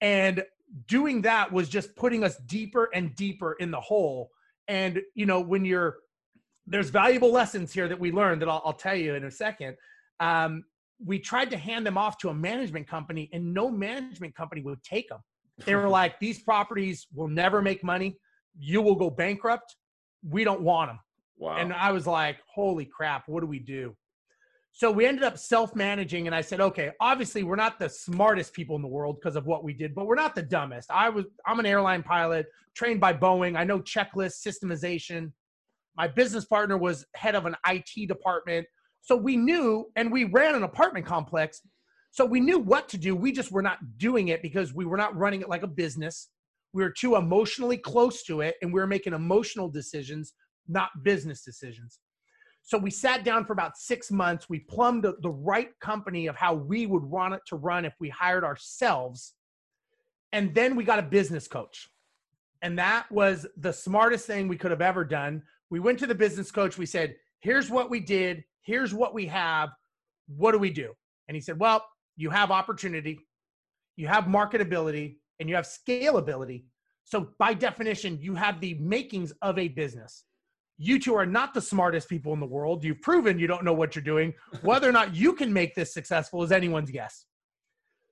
And 0.00 0.44
doing 0.86 1.22
that 1.22 1.50
was 1.50 1.68
just 1.68 1.96
putting 1.96 2.24
us 2.24 2.36
deeper 2.46 2.90
and 2.94 3.14
deeper 3.14 3.54
in 3.54 3.70
the 3.70 3.80
hole. 3.80 4.30
And 4.68 5.00
you 5.14 5.26
know, 5.26 5.40
when 5.40 5.64
you're 5.64 5.96
there's 6.66 6.90
valuable 6.90 7.32
lessons 7.32 7.72
here 7.72 7.88
that 7.88 7.98
we 7.98 8.12
learned 8.12 8.42
that 8.42 8.48
I'll, 8.48 8.62
I'll 8.64 8.72
tell 8.74 8.94
you 8.94 9.14
in 9.14 9.24
a 9.24 9.30
second. 9.30 9.76
Um, 10.20 10.64
we 11.04 11.18
tried 11.18 11.50
to 11.50 11.56
hand 11.56 11.86
them 11.86 11.96
off 11.96 12.18
to 12.18 12.28
a 12.28 12.34
management 12.34 12.86
company 12.86 13.30
and 13.32 13.54
no 13.54 13.70
management 13.70 14.34
company 14.34 14.60
would 14.62 14.82
take 14.82 15.08
them. 15.08 15.20
They 15.64 15.74
were 15.74 15.88
like, 16.00 16.18
these 16.20 16.40
properties 16.40 17.06
will 17.14 17.28
never 17.28 17.62
make 17.62 17.82
money. 17.82 18.18
You 18.58 18.82
will 18.82 18.96
go 18.96 19.08
bankrupt. 19.08 19.76
We 20.28 20.44
don't 20.44 20.60
want 20.60 20.90
them. 20.90 20.98
Wow. 21.38 21.56
And 21.56 21.72
I 21.72 21.92
was 21.92 22.06
like, 22.06 22.38
holy 22.52 22.84
crap, 22.84 23.28
what 23.28 23.40
do 23.40 23.46
we 23.46 23.58
do? 23.58 23.96
So 24.72 24.90
we 24.90 25.06
ended 25.06 25.24
up 25.24 25.38
self 25.38 25.74
managing. 25.74 26.26
And 26.26 26.34
I 26.34 26.40
said, 26.40 26.60
okay, 26.60 26.92
obviously 27.00 27.42
we're 27.42 27.56
not 27.56 27.78
the 27.78 27.88
smartest 27.88 28.52
people 28.52 28.76
in 28.76 28.82
the 28.82 28.88
world 28.88 29.16
because 29.20 29.36
of 29.36 29.46
what 29.46 29.64
we 29.64 29.72
did, 29.72 29.94
but 29.94 30.06
we're 30.06 30.14
not 30.14 30.34
the 30.34 30.42
dumbest. 30.42 30.90
I 30.90 31.08
was, 31.08 31.24
I'm 31.46 31.58
an 31.58 31.66
airline 31.66 32.02
pilot 32.02 32.46
trained 32.74 33.00
by 33.00 33.12
Boeing. 33.12 33.56
I 33.56 33.64
know 33.64 33.80
checklist 33.80 34.46
systemization. 34.46 35.32
My 35.96 36.06
business 36.06 36.44
partner 36.44 36.78
was 36.78 37.04
head 37.14 37.34
of 37.34 37.46
an 37.46 37.56
IT 37.66 38.08
department. 38.08 38.66
So 39.00 39.16
we 39.16 39.36
knew, 39.36 39.86
and 39.96 40.12
we 40.12 40.24
ran 40.24 40.54
an 40.54 40.62
apartment 40.62 41.06
complex. 41.06 41.60
So 42.10 42.24
we 42.24 42.40
knew 42.40 42.58
what 42.58 42.88
to 42.90 42.98
do. 42.98 43.16
We 43.16 43.32
just 43.32 43.50
were 43.50 43.62
not 43.62 43.78
doing 43.96 44.28
it 44.28 44.42
because 44.42 44.74
we 44.74 44.84
were 44.84 44.96
not 44.96 45.16
running 45.16 45.40
it 45.40 45.48
like 45.48 45.62
a 45.62 45.68
business. 45.68 46.28
We 46.72 46.82
were 46.82 46.90
too 46.90 47.16
emotionally 47.16 47.78
close 47.78 48.22
to 48.24 48.42
it, 48.42 48.56
and 48.62 48.72
we 48.72 48.80
were 48.80 48.86
making 48.86 49.14
emotional 49.14 49.68
decisions, 49.68 50.34
not 50.68 50.90
business 51.02 51.42
decisions. 51.42 51.98
So 52.62 52.76
we 52.76 52.90
sat 52.90 53.24
down 53.24 53.46
for 53.46 53.54
about 53.54 53.76
six 53.78 54.10
months. 54.10 54.48
We 54.48 54.60
plumbed 54.60 55.04
the, 55.04 55.16
the 55.22 55.30
right 55.30 55.70
company 55.80 56.26
of 56.26 56.36
how 56.36 56.54
we 56.54 56.86
would 56.86 57.04
want 57.04 57.34
it 57.34 57.40
to 57.46 57.56
run 57.56 57.84
if 57.84 57.94
we 57.98 58.10
hired 58.10 58.44
ourselves. 58.44 59.34
And 60.32 60.54
then 60.54 60.76
we 60.76 60.84
got 60.84 60.98
a 60.98 61.02
business 61.02 61.48
coach. 61.48 61.88
And 62.60 62.78
that 62.78 63.10
was 63.10 63.46
the 63.56 63.72
smartest 63.72 64.26
thing 64.26 64.48
we 64.48 64.58
could 64.58 64.70
have 64.70 64.82
ever 64.82 65.04
done. 65.04 65.42
We 65.70 65.80
went 65.80 65.98
to 66.00 66.06
the 66.06 66.14
business 66.14 66.50
coach. 66.50 66.76
We 66.76 66.86
said, 66.86 67.16
here's 67.40 67.70
what 67.70 67.88
we 67.88 68.00
did 68.00 68.44
here's 68.68 68.92
what 68.92 69.14
we 69.14 69.24
have. 69.26 69.70
What 70.26 70.52
do 70.52 70.58
we 70.58 70.70
do? 70.70 70.92
And 71.26 71.34
he 71.34 71.40
said, 71.40 71.58
well, 71.58 71.86
you 72.16 72.28
have 72.28 72.50
opportunity, 72.50 73.18
you 73.96 74.06
have 74.06 74.24
marketability, 74.24 75.16
and 75.40 75.48
you 75.48 75.54
have 75.54 75.64
scalability. 75.64 76.64
So 77.04 77.30
by 77.38 77.54
definition, 77.54 78.18
you 78.20 78.34
have 78.34 78.60
the 78.60 78.74
makings 78.74 79.32
of 79.40 79.58
a 79.58 79.68
business. 79.68 80.24
You 80.78 81.00
two 81.00 81.14
are 81.16 81.26
not 81.26 81.54
the 81.54 81.60
smartest 81.60 82.08
people 82.08 82.32
in 82.32 82.40
the 82.40 82.46
world. 82.46 82.84
You've 82.84 83.02
proven 83.02 83.38
you 83.38 83.48
don't 83.48 83.64
know 83.64 83.72
what 83.72 83.96
you're 83.96 84.04
doing. 84.04 84.32
Whether 84.62 84.88
or 84.88 84.92
not 84.92 85.14
you 85.14 85.32
can 85.32 85.52
make 85.52 85.74
this 85.74 85.92
successful 85.92 86.44
is 86.44 86.52
anyone's 86.52 86.92
guess. 86.92 87.24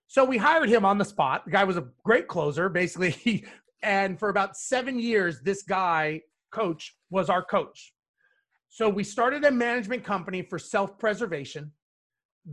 So 0.09 0.25
we 0.25 0.37
hired 0.37 0.69
him 0.69 0.85
on 0.85 0.99
the 0.99 1.05
spot. 1.05 1.45
The 1.45 1.53
guy 1.53 1.63
was 1.63 1.77
a 1.77 1.87
great 2.05 2.27
closer, 2.27 2.69
basically. 2.69 3.45
and 3.83 4.19
for 4.19 4.31
about 4.31 4.57
seven 4.57 4.99
years, 4.99 5.41
this 5.41 5.63
guy, 5.63 6.23
coach, 6.51 6.97
was 7.09 7.31
our 7.31 7.43
coach. 7.43 7.93
So 8.69 8.89
we 8.89 9.05
started 9.05 9.45
a 9.45 9.51
management 9.51 10.03
company 10.03 10.43
for 10.43 10.59
self 10.59 10.99
preservation. 10.99 11.73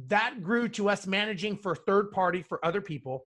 That 0.08 0.43
grew 0.43 0.67
to 0.70 0.89
us 0.89 1.08
managing 1.08 1.58
for 1.58 1.75
third 1.75 2.12
party 2.12 2.43
for 2.43 2.63
other 2.63 2.82
people. 2.82 3.25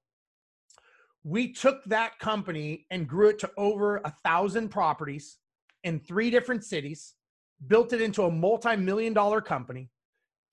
We 1.24 1.51
took 1.51 1.84
that 1.86 2.17
company 2.20 2.86
and 2.91 3.08
grew 3.08 3.29
it 3.29 3.39
to 3.39 3.51
over 3.58 3.98
a 3.98 4.13
thousand 4.24 4.70
properties 4.70 5.38
in 5.84 6.00
three 6.00 6.29
different 6.29 6.63
cities, 6.63 7.13
built 7.67 7.93
it 7.93 8.01
into 8.01 8.24
a 8.24 8.31
multi 8.31 8.75
million 8.75 9.13
dollar 9.13 9.41
company, 9.41 9.89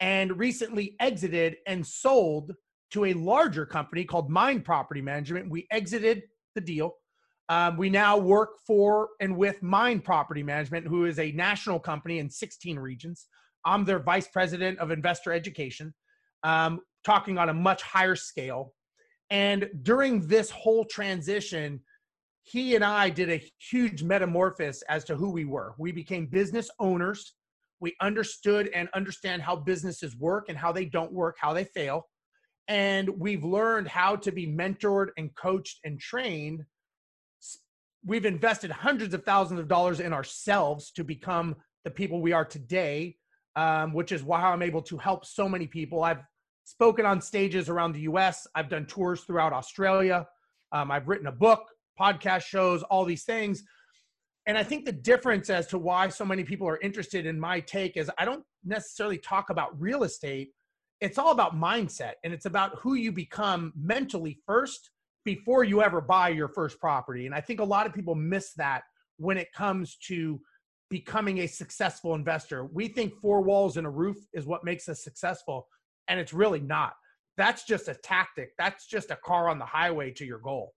and 0.00 0.38
recently 0.38 0.97
exited 1.00 1.57
and 1.66 1.87
sold 1.87 2.52
to 2.90 3.07
a 3.07 3.14
larger 3.14 3.66
company 3.66 4.04
called 4.04 4.31
Mynd 4.31 4.64
Property 4.64 5.00
Management. 5.00 5.50
We 5.50 5.66
exited 5.71 6.23
the 6.54 6.61
deal 6.61 6.95
um, 7.49 7.76
we 7.76 7.90
now 7.90 8.16
work 8.16 8.59
for 8.66 9.11
and 9.21 9.37
with 9.37 9.61
Mynd 9.62 10.02
Property 10.02 10.43
Management, 10.43 10.87
who 10.87 11.04
is 11.04 11.19
a 11.19 11.33
national 11.33 11.78
company 11.78 12.19
in 12.19 12.31
16 12.31 12.78
regions. 12.78 13.26
I'm 13.64 13.85
their 13.85 13.99
vice 13.99 14.28
president 14.28 14.78
of 14.78 14.90
investor 14.90 15.33
education, 15.33 15.95
um, 16.43 16.81
talking 17.04 17.38
on 17.38 17.50
a 17.50 17.54
much 17.54 17.83
higher 17.83 18.16
scale. 18.16 18.75
And 19.31 19.69
during 19.83 20.26
this 20.26 20.50
whole 20.50 20.85
transition, 20.85 21.81
he 22.45 22.75
and 22.75 22.85
I 22.85 23.11
did 23.11 23.31
a 23.31 23.43
huge 23.59 24.03
metamorphosis 24.03 24.83
as 24.89 25.05
to 25.05 25.17
who 25.17 25.31
we 25.31 25.45
were. 25.45 25.75
We 25.79 25.93
became 25.93 26.27
business 26.27 26.71
owners. 26.79 27.35
We 27.81 27.97
understood 28.01 28.71
and 28.75 28.89
understand 28.95 29.43
how 29.43 29.57
businesses 29.57 30.17
work 30.17 30.47
and 30.49 30.57
how 30.57 30.71
they 30.71 30.85
don't 30.85 31.13
work, 31.13 31.37
how 31.39 31.53
they 31.53 31.65
fail. 31.65 32.07
And 32.69 33.09
we've 33.19 33.45
learned 33.45 33.89
how 33.89 34.17
to 34.17 34.31
be 34.31 34.47
mentored 34.47 35.09
and 35.19 35.35
coached 35.35 35.81
and 35.85 35.99
trained 35.99 36.65
we've 38.05 38.27
invested 38.27 38.71
hundreds 38.71 39.15
of 39.15 39.25
thousands 39.25 39.61
of 39.61 39.69
dollars 39.69 40.01
in 40.01 40.13
ourselves 40.13 40.91
to 40.93 41.05
become 41.05 41.57
the 41.85 41.91
people 41.91 42.21
we 42.21 42.33
are 42.33 42.45
today, 42.45 43.17
um, 43.57 43.93
which 43.93 44.13
is 44.13 44.23
why 44.23 44.43
I'm 44.43 44.63
able 44.63 44.83
to 44.83 44.99
help 44.99 45.25
so 45.25 45.49
many 45.49 45.67
people. 45.67 46.03
I've 46.03 46.23
spoken 46.65 47.07
on 47.07 47.21
stages 47.21 47.69
around 47.69 47.93
the 47.93 48.01
US, 48.01 48.47
I've 48.55 48.69
done 48.69 48.87
tours 48.87 49.23
throughout 49.23 49.53
Australia, 49.53 50.27
um, 50.73 50.91
I've 50.91 51.09
written 51.09 51.27
a 51.27 51.33
book, 51.33 51.63
podcast 51.99 52.43
shows, 52.43 52.83
all 52.85 53.05
these 53.05 53.25
things. 53.25 53.63
And 54.47 54.59
I 54.59 54.63
think 54.63 54.85
the 54.85 54.93
difference 54.93 55.49
as 55.49 55.67
to 55.69 55.79
why 55.79 56.09
so 56.09 56.25
many 56.25 56.45
people 56.45 56.69
are 56.69 56.81
interested 56.81 57.27
in 57.27 57.41
my 57.41 57.61
take 57.61 57.97
is 57.97 58.11
I 58.19 58.25
don't 58.25 58.45
necessarily 58.65 59.19
talk 59.19 59.51
about 59.51 59.81
real 59.81 60.05
estate. 60.05 60.51
It's 61.01 61.19
all 61.19 61.33
about 61.33 61.57
mindset 61.57 62.15
and 62.25 62.33
it's 62.33 62.47
about 62.47 62.79
who 62.79 62.95
you 62.95 63.11
become 63.11 63.73
mentally 63.77 64.39
first 64.47 64.91
before 65.25 65.65
you 65.65 65.83
ever 65.83 66.01
buy 66.01 66.29
your 66.29 66.49
first 66.49 66.79
property. 66.79 67.27
And 67.27 67.35
I 67.35 67.41
think 67.41 67.61
a 67.61 67.65
lot 67.65 67.87
of 67.87 67.95
people 67.95 68.15
miss 68.15 68.53
that 68.55 68.83
when 69.17 69.39
it 69.39 69.53
comes 69.53 69.97
to 70.09 70.41
becoming 70.91 71.39
a 71.41 71.47
successful 71.49 72.15
investor. 72.15 72.67
We 72.67 72.89
think 72.89 73.15
four 73.21 73.41
walls 73.41 73.77
and 73.77 73.87
a 73.87 73.91
roof 73.91 74.17
is 74.33 74.47
what 74.47 74.65
makes 74.65 74.89
us 74.89 75.03
successful, 75.03 75.67
and 76.09 76.21
it's 76.21 76.33
really 76.33 76.61
not. 76.61 76.93
That's 77.37 77.65
just 77.65 77.89
a 77.89 77.95
tactic. 77.95 78.51
That's 78.59 78.87
just 78.87 79.11
a 79.11 79.17
car 79.17 79.49
on 79.49 79.59
the 79.59 79.65
highway 79.65 80.13
to 80.13 80.25
your 80.25 80.39
goal. 80.39 80.73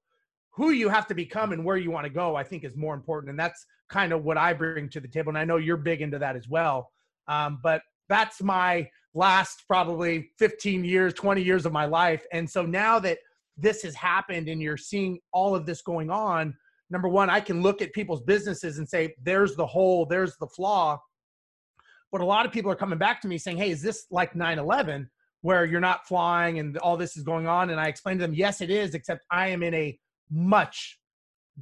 Who 0.57 0.71
you 0.71 0.89
have 0.89 1.05
to 1.07 1.13
become 1.13 1.51
and 1.53 1.63
where 1.63 1.77
you 1.77 1.91
want 1.91 2.05
to 2.05 2.09
go, 2.09 2.35
I 2.35 2.43
think, 2.43 2.63
is 2.63 2.75
more 2.75 2.95
important. 2.95 3.29
And 3.29 3.39
that's 3.39 3.65
kind 3.89 4.11
of 4.11 4.23
what 4.23 4.37
I 4.37 4.53
bring 4.53 4.89
to 4.89 4.99
the 4.99 5.07
table. 5.07 5.29
And 5.29 5.37
I 5.37 5.45
know 5.45 5.57
you're 5.57 5.77
big 5.77 6.01
into 6.01 6.17
that 6.17 6.35
as 6.35 6.49
well. 6.49 6.91
Um, 7.27 7.59
but 7.61 7.83
that's 8.09 8.41
my 8.41 8.89
last 9.13 9.63
probably 9.67 10.31
15 10.39 10.83
years, 10.83 11.13
20 11.13 11.43
years 11.43 11.67
of 11.67 11.71
my 11.71 11.85
life. 11.85 12.25
And 12.33 12.49
so 12.49 12.65
now 12.65 12.97
that 12.99 13.19
this 13.55 13.83
has 13.83 13.93
happened 13.93 14.49
and 14.49 14.59
you're 14.59 14.77
seeing 14.77 15.19
all 15.31 15.55
of 15.55 15.67
this 15.67 15.83
going 15.83 16.09
on, 16.09 16.55
number 16.89 17.07
one, 17.07 17.29
I 17.29 17.39
can 17.39 17.61
look 17.61 17.81
at 17.83 17.93
people's 17.93 18.23
businesses 18.23 18.79
and 18.79 18.89
say, 18.89 19.13
there's 19.23 19.55
the 19.55 19.65
hole, 19.65 20.07
there's 20.07 20.37
the 20.37 20.47
flaw. 20.47 20.99
But 22.11 22.21
a 22.21 22.25
lot 22.25 22.47
of 22.47 22.51
people 22.51 22.71
are 22.71 22.75
coming 22.75 22.97
back 22.97 23.21
to 23.21 23.27
me 23.27 23.37
saying, 23.37 23.57
hey, 23.57 23.69
is 23.69 23.83
this 23.83 24.07
like 24.09 24.35
9 24.35 24.57
11 24.57 25.07
where 25.41 25.65
you're 25.65 25.79
not 25.79 26.07
flying 26.07 26.57
and 26.57 26.77
all 26.77 26.97
this 26.97 27.15
is 27.15 27.23
going 27.23 27.47
on? 27.47 27.69
And 27.69 27.79
I 27.79 27.89
explain 27.89 28.17
to 28.17 28.23
them, 28.23 28.33
yes, 28.33 28.61
it 28.61 28.71
is, 28.71 28.95
except 28.95 29.23
I 29.29 29.49
am 29.49 29.61
in 29.61 29.73
a 29.73 29.99
much 30.29 30.99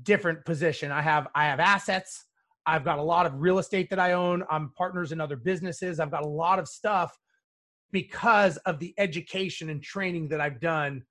different 0.03 0.43
position. 0.45 0.91
I 0.91 1.01
have 1.01 1.27
I 1.35 1.45
have 1.45 1.59
assets. 1.59 2.25
I've 2.65 2.83
got 2.83 2.97
a 2.97 3.03
lot 3.03 3.25
of 3.25 3.39
real 3.39 3.59
estate 3.59 3.89
that 3.91 3.99
I 3.99 4.13
own. 4.13 4.43
I'm 4.49 4.71
partners 4.71 5.11
in 5.11 5.21
other 5.21 5.35
businesses. 5.35 5.99
I've 5.99 6.11
got 6.11 6.23
a 6.23 6.27
lot 6.27 6.57
of 6.57 6.67
stuff 6.67 7.17
because 7.91 8.57
of 8.57 8.79
the 8.79 8.93
education 8.97 9.69
and 9.69 9.81
training 9.81 10.27
that 10.29 10.41
I've 10.41 10.59
done 10.59 11.03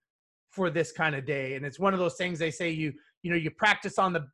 for 0.50 0.68
this 0.70 0.92
kind 0.92 1.14
of 1.14 1.24
day. 1.24 1.54
And 1.54 1.64
it's 1.64 1.78
one 1.78 1.94
of 1.94 2.00
those 2.00 2.16
things 2.16 2.38
they 2.38 2.50
say 2.50 2.70
you, 2.70 2.92
you 3.22 3.30
know, 3.30 3.36
you 3.36 3.50
practice 3.50 3.98
on 3.98 4.12
the 4.12 4.26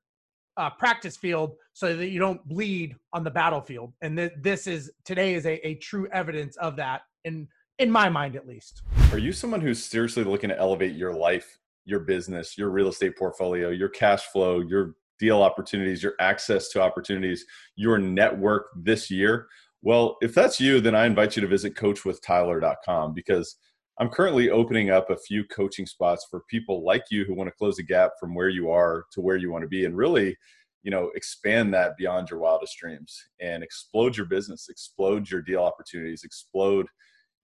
uh, 0.57 0.71
practice 0.71 1.17
field 1.17 1.55
so 1.73 1.97
that 1.97 2.09
you 2.09 2.19
don't 2.19 2.47
bleed 2.49 2.95
on 3.13 3.25
the 3.25 3.31
battlefield. 3.31 3.93
And 4.03 4.17
th- 4.17 4.33
this 4.41 4.67
is 4.67 4.91
today 5.05 5.35
is 5.35 5.47
a, 5.47 5.67
a 5.67 5.77
true 5.77 6.09
evidence 6.13 6.57
of 6.57 6.77
that 6.77 7.03
in 7.25 7.49
in 7.79 7.91
my 7.91 8.09
mind 8.09 8.37
at 8.37 8.47
least. 8.47 8.83
Are 9.13 9.19
you 9.19 9.33
someone 9.33 9.61
who's 9.61 9.83
seriously 9.83 10.23
looking 10.25 10.51
to 10.51 10.59
elevate 10.59 10.95
your 10.95 11.15
life, 11.15 11.59
your 11.91 12.01
business, 12.01 12.57
your 12.57 12.71
real 12.71 12.89
estate 12.89 13.17
portfolio, 13.19 13.71
your 13.71 13.89
cash 13.89 14.23
flow, 14.27 14.61
your 14.61 14.95
deal 15.19 15.43
opportunities, 15.43 16.03
your 16.03 16.15
access 16.21 16.69
to 16.69 16.81
opportunities, 16.81 17.45
your 17.77 17.99
network 17.99 18.69
this 18.77 19.11
year? 19.11 19.49
Well, 19.83 20.17
if 20.21 20.35
that's 20.35 20.61
you, 20.61 20.81
then 20.81 20.95
I 20.95 21.07
invite 21.07 21.37
you 21.37 21.43
to 21.43 21.49
visit 21.49 21.75
coachwithtyler.com 21.75 23.15
because 23.15 23.57
I'm 23.99 24.09
currently 24.09 24.51
opening 24.51 24.91
up 24.91 25.11
a 25.11 25.17
few 25.17 25.45
coaching 25.45 25.87
spots 25.87 26.27
for 26.31 26.41
people 26.49 26.85
like 26.85 27.05
you 27.11 27.25
who 27.25 27.35
want 27.35 27.49
to 27.49 27.57
close 27.57 27.77
the 27.77 27.83
gap 27.83 28.13
from 28.19 28.35
where 28.35 28.49
you 28.49 28.71
are 28.71 29.05
to 29.13 29.21
where 29.21 29.37
you 29.37 29.51
want 29.51 29.63
to 29.63 29.69
be 29.69 29.85
and 29.85 29.97
really, 29.97 30.37
you 30.83 30.91
know, 30.91 31.11
expand 31.15 31.75
that 31.75 31.99
beyond 31.99 32.31
your 32.31 32.41
wildest 32.41 32.79
dreams 32.79 33.29
and 33.41 33.63
explode 33.63 34.17
your 34.17 34.25
business, 34.25 34.69
explode 34.71 35.31
your 35.31 35.43
deal 35.43 35.63
opportunities, 35.63 36.25
explode 36.25 36.87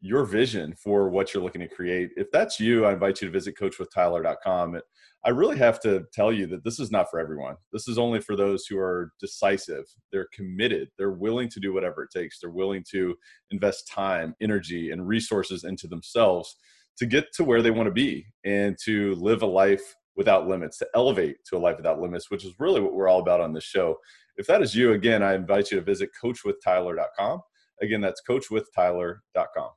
your 0.07 0.25
vision 0.25 0.75
for 0.77 1.09
what 1.09 1.33
you're 1.33 1.43
looking 1.43 1.61
to 1.61 1.69
create. 1.69 2.11
If 2.17 2.31
that's 2.31 2.61
you, 2.61 2.87
I 2.87 2.93
invite 2.93 3.21
you 3.21 3.29
to 3.29 3.33
visit 3.33 3.57
coachwithtyler.com. 3.59 4.81
I 5.25 5.31
really 5.31 5.59
have 5.59 5.81
to 5.81 6.05
tell 6.13 6.33
you 6.33 6.47
that 6.47 6.63
this 6.63 6.79
is 6.79 6.93
not 6.93 7.11
for 7.11 7.19
everyone. 7.19 7.57
This 7.73 7.89
is 7.89 7.99
only 7.99 8.21
for 8.21 8.37
those 8.37 8.67
who 8.67 8.79
are 8.79 9.13
decisive. 9.21 9.85
They're 10.13 10.29
committed. 10.33 10.89
They're 10.97 11.11
willing 11.11 11.49
to 11.49 11.61
do 11.61 11.73
whatever 11.73 12.05
it 12.05 12.11
takes. 12.17 12.39
They're 12.39 12.51
willing 12.51 12.85
to 12.93 13.17
invest 13.51 13.89
time, 13.89 14.37
energy, 14.41 14.93
and 14.93 15.07
resources 15.07 15.65
into 15.65 15.89
themselves 15.89 16.57
to 16.99 17.07
get 17.07 17.33
to 17.35 17.45
where 17.45 17.61
they 17.61 17.73
want 17.73 17.89
to 17.89 17.93
be 17.93 18.27
and 18.45 18.77
to 18.85 19.17
live 19.17 19.43
a 19.43 19.47
life 19.47 19.95
without 20.17 20.47
limits, 20.47 20.79
to 20.79 20.89
elevate 20.95 21.37
to 21.47 21.57
a 21.57 21.59
life 21.59 21.77
without 21.77 22.01
limits, 22.01 22.31
which 22.31 22.45
is 22.45 22.55
really 22.59 22.81
what 22.81 22.95
we're 22.95 23.09
all 23.09 23.21
about 23.21 23.41
on 23.41 23.53
this 23.53 23.65
show. 23.65 23.97
If 24.37 24.47
that 24.47 24.63
is 24.63 24.75
you, 24.75 24.93
again, 24.93 25.23
I 25.23 25.35
invite 25.35 25.71
you 25.71 25.79
to 25.79 25.85
visit 25.85 26.11
coachwithtyler.com. 26.23 27.41
Again, 27.83 28.01
that's 28.01 28.23
coachwithtyler.com. 28.29 29.71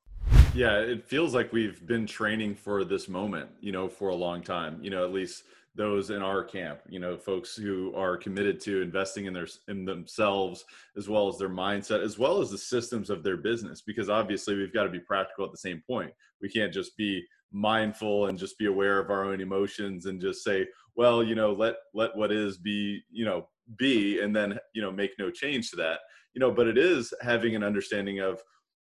Yeah, 0.55 0.79
it 0.79 1.05
feels 1.05 1.35
like 1.35 1.53
we've 1.53 1.85
been 1.85 2.07
training 2.07 2.55
for 2.55 2.83
this 2.83 3.07
moment, 3.07 3.49
you 3.61 3.71
know, 3.71 3.87
for 3.87 4.09
a 4.09 4.15
long 4.15 4.41
time. 4.41 4.79
You 4.81 4.89
know, 4.89 5.03
at 5.03 5.13
least 5.13 5.43
those 5.75 6.09
in 6.09 6.23
our 6.23 6.43
camp, 6.43 6.79
you 6.89 6.99
know, 6.99 7.17
folks 7.17 7.55
who 7.55 7.93
are 7.95 8.17
committed 8.17 8.59
to 8.61 8.81
investing 8.81 9.25
in 9.25 9.33
their 9.33 9.47
in 9.67 9.85
themselves 9.85 10.65
as 10.97 11.07
well 11.07 11.27
as 11.27 11.37
their 11.37 11.49
mindset 11.49 12.03
as 12.03 12.17
well 12.17 12.41
as 12.41 12.49
the 12.49 12.57
systems 12.57 13.11
of 13.11 13.23
their 13.23 13.37
business 13.37 13.81
because 13.81 14.09
obviously 14.09 14.55
we've 14.55 14.73
got 14.73 14.83
to 14.83 14.89
be 14.89 14.99
practical 14.99 15.45
at 15.45 15.51
the 15.51 15.57
same 15.57 15.83
point. 15.85 16.11
We 16.41 16.49
can't 16.49 16.73
just 16.73 16.97
be 16.97 17.23
mindful 17.51 18.25
and 18.25 18.37
just 18.37 18.57
be 18.57 18.65
aware 18.65 18.99
of 18.99 19.11
our 19.11 19.25
own 19.25 19.41
emotions 19.41 20.07
and 20.07 20.19
just 20.19 20.43
say, 20.43 20.67
well, 20.95 21.23
you 21.23 21.35
know, 21.35 21.53
let 21.53 21.75
let 21.93 22.15
what 22.17 22.31
is 22.31 22.57
be, 22.57 23.01
you 23.11 23.23
know, 23.23 23.47
be 23.77 24.19
and 24.19 24.35
then, 24.35 24.59
you 24.73 24.81
know, 24.81 24.91
make 24.91 25.11
no 25.19 25.29
change 25.29 25.69
to 25.69 25.75
that. 25.77 25.99
You 26.33 26.39
know, 26.39 26.51
but 26.51 26.67
it 26.67 26.77
is 26.77 27.13
having 27.21 27.55
an 27.55 27.63
understanding 27.63 28.19
of 28.19 28.41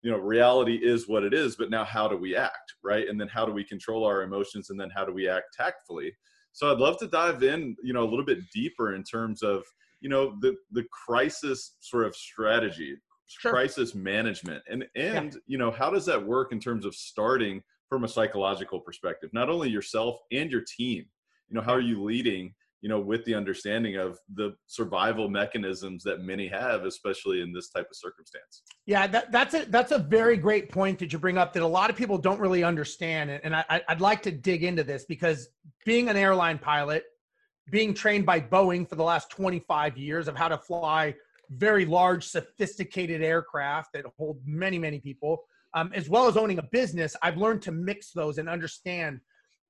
you 0.03 0.11
know 0.11 0.17
reality 0.17 0.75
is 0.75 1.07
what 1.07 1.23
it 1.23 1.33
is 1.33 1.55
but 1.55 1.69
now 1.69 1.83
how 1.83 2.07
do 2.07 2.15
we 2.15 2.35
act 2.35 2.73
right 2.83 3.07
and 3.09 3.19
then 3.19 3.27
how 3.27 3.45
do 3.45 3.51
we 3.51 3.63
control 3.63 4.05
our 4.05 4.21
emotions 4.21 4.69
and 4.69 4.79
then 4.79 4.89
how 4.95 5.03
do 5.03 5.13
we 5.13 5.27
act 5.27 5.55
tactfully 5.57 6.13
so 6.51 6.71
i'd 6.71 6.79
love 6.79 6.97
to 6.99 7.07
dive 7.07 7.41
in 7.41 7.75
you 7.81 7.93
know 7.93 8.03
a 8.03 8.09
little 8.09 8.25
bit 8.25 8.39
deeper 8.53 8.93
in 8.93 9.03
terms 9.03 9.41
of 9.41 9.63
you 10.01 10.09
know 10.09 10.35
the 10.41 10.55
the 10.71 10.85
crisis 11.05 11.75
sort 11.79 12.05
of 12.05 12.15
strategy 12.15 12.95
sure. 13.27 13.51
crisis 13.51 13.95
management 13.95 14.61
and 14.69 14.85
and 14.95 15.33
yeah. 15.33 15.39
you 15.47 15.57
know 15.57 15.71
how 15.71 15.89
does 15.89 16.05
that 16.05 16.23
work 16.23 16.51
in 16.51 16.59
terms 16.59 16.85
of 16.85 16.93
starting 16.93 17.61
from 17.87 18.03
a 18.03 18.07
psychological 18.07 18.79
perspective 18.79 19.29
not 19.33 19.49
only 19.49 19.69
yourself 19.69 20.19
and 20.31 20.51
your 20.51 20.63
team 20.77 21.05
you 21.49 21.55
know 21.55 21.61
how 21.61 21.71
are 21.71 21.81
you 21.81 22.03
leading 22.03 22.53
you 22.83 22.89
know 22.89 22.99
with 22.99 23.23
the 23.23 23.33
understanding 23.33 23.95
of 23.95 24.19
the 24.35 24.53
survival 24.67 25.29
mechanisms 25.29 26.03
that 26.03 26.19
many 26.19 26.49
have 26.49 26.83
especially 26.83 27.41
in 27.41 27.53
this 27.53 27.69
type 27.69 27.87
of 27.89 27.95
circumstance. 27.95 28.61
Yeah 28.85 29.07
that, 29.07 29.31
that's 29.31 29.53
a 29.55 29.65
that's 29.69 29.93
a 29.93 29.99
very 29.99 30.35
great 30.35 30.69
point 30.69 30.99
that 30.99 31.13
you 31.13 31.17
bring 31.17 31.37
up 31.37 31.53
that 31.53 31.63
a 31.63 31.67
lot 31.67 31.89
of 31.89 31.95
people 31.95 32.17
don't 32.17 32.39
really 32.39 32.63
understand. 32.63 33.31
And 33.43 33.55
I, 33.55 33.81
i'd 33.87 34.01
like 34.01 34.21
to 34.23 34.31
dig 34.31 34.63
into 34.63 34.83
this 34.83 35.05
because 35.05 35.47
being 35.85 36.09
an 36.09 36.17
airline 36.17 36.59
pilot 36.59 37.05
being 37.71 37.93
trained 37.93 38.25
by 38.25 38.41
boeing 38.41 38.87
for 38.87 38.95
the 38.95 39.03
last 39.03 39.29
25 39.29 39.97
years 39.97 40.27
of 40.27 40.35
how 40.35 40.49
to 40.49 40.57
fly 40.57 41.15
very 41.51 41.85
large 41.85 42.27
sophisticated 42.27 43.23
aircraft 43.23 43.93
that 43.93 44.03
hold 44.17 44.41
many 44.45 44.77
many 44.77 44.99
people 44.99 45.43
um, 45.73 45.91
as 45.95 46.09
well 46.09 46.27
as 46.27 46.35
owning 46.35 46.59
a 46.59 46.67
business 46.71 47.15
i've 47.21 47.37
learned 47.37 47.61
to 47.61 47.71
mix 47.71 48.11
those 48.11 48.37
and 48.37 48.49
understand 48.49 49.19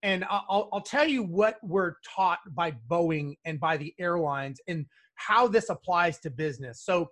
and 0.04 0.26
I'll, 0.30 0.70
I'll 0.74 0.82
tell 0.82 1.08
you 1.08 1.24
what 1.24 1.58
we're 1.64 1.96
taught 2.06 2.40
by 2.54 2.74
Boeing 2.90 3.38
and 3.46 3.60
by 3.60 3.78
the 3.78 3.96
airlines 3.98 4.60
and 4.68 4.86
how 5.16 5.48
this 5.48 5.70
applies 5.70 6.20
to 6.20 6.30
business. 6.30 6.82
So, 6.82 7.10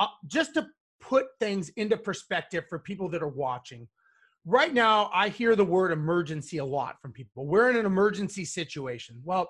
uh, 0.00 0.08
just 0.26 0.54
to 0.54 0.66
put 1.00 1.26
things 1.38 1.68
into 1.76 1.96
perspective 1.96 2.64
for 2.68 2.80
people 2.80 3.08
that 3.10 3.22
are 3.22 3.28
watching, 3.28 3.86
right 4.44 4.74
now 4.74 5.10
I 5.14 5.28
hear 5.28 5.54
the 5.54 5.64
word 5.64 5.92
emergency 5.92 6.58
a 6.58 6.64
lot 6.64 7.00
from 7.00 7.12
people. 7.12 7.46
We're 7.46 7.70
in 7.70 7.76
an 7.76 7.86
emergency 7.86 8.44
situation. 8.44 9.20
Well, 9.22 9.48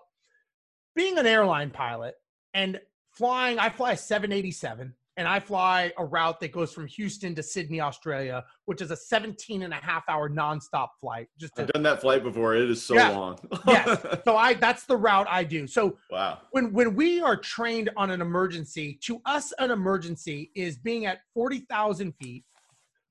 being 0.94 1.18
an 1.18 1.26
airline 1.26 1.70
pilot 1.70 2.14
and 2.52 2.78
flying, 3.12 3.58
I 3.58 3.70
fly 3.70 3.92
a 3.92 3.96
787 3.96 4.94
and 5.16 5.28
I 5.28 5.38
fly 5.38 5.92
a 5.96 6.04
route 6.04 6.40
that 6.40 6.50
goes 6.50 6.72
from 6.72 6.86
Houston 6.88 7.34
to 7.36 7.42
Sydney, 7.42 7.80
Australia, 7.80 8.44
which 8.64 8.80
is 8.80 8.90
a 8.90 8.96
17 8.96 9.62
and 9.62 9.72
a 9.72 9.76
half 9.76 10.02
hour 10.08 10.28
nonstop 10.28 10.88
flight. 11.00 11.28
Just 11.38 11.54
to, 11.56 11.62
I've 11.62 11.68
done 11.68 11.82
that 11.84 12.00
flight 12.00 12.24
before. 12.24 12.56
It 12.56 12.68
is 12.68 12.82
so 12.82 12.94
yeah, 12.94 13.10
long. 13.10 13.38
yes. 13.66 14.04
So 14.24 14.36
I 14.36 14.54
that's 14.54 14.84
the 14.84 14.96
route 14.96 15.26
I 15.30 15.44
do. 15.44 15.66
So 15.66 15.98
wow. 16.10 16.38
When 16.50 16.72
when 16.72 16.94
we 16.94 17.20
are 17.20 17.36
trained 17.36 17.90
on 17.96 18.10
an 18.10 18.20
emergency, 18.20 18.98
to 19.04 19.20
us 19.24 19.52
an 19.58 19.70
emergency 19.70 20.50
is 20.54 20.76
being 20.78 21.06
at 21.06 21.18
40,000 21.34 22.12
feet, 22.12 22.44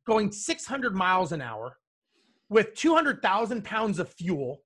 going 0.05 0.31
600 0.31 0.95
miles 0.95 1.31
an 1.31 1.41
hour, 1.41 1.77
with 2.49 2.73
200,000 2.75 3.63
pounds 3.63 3.99
of 3.99 4.09
fuel, 4.09 4.61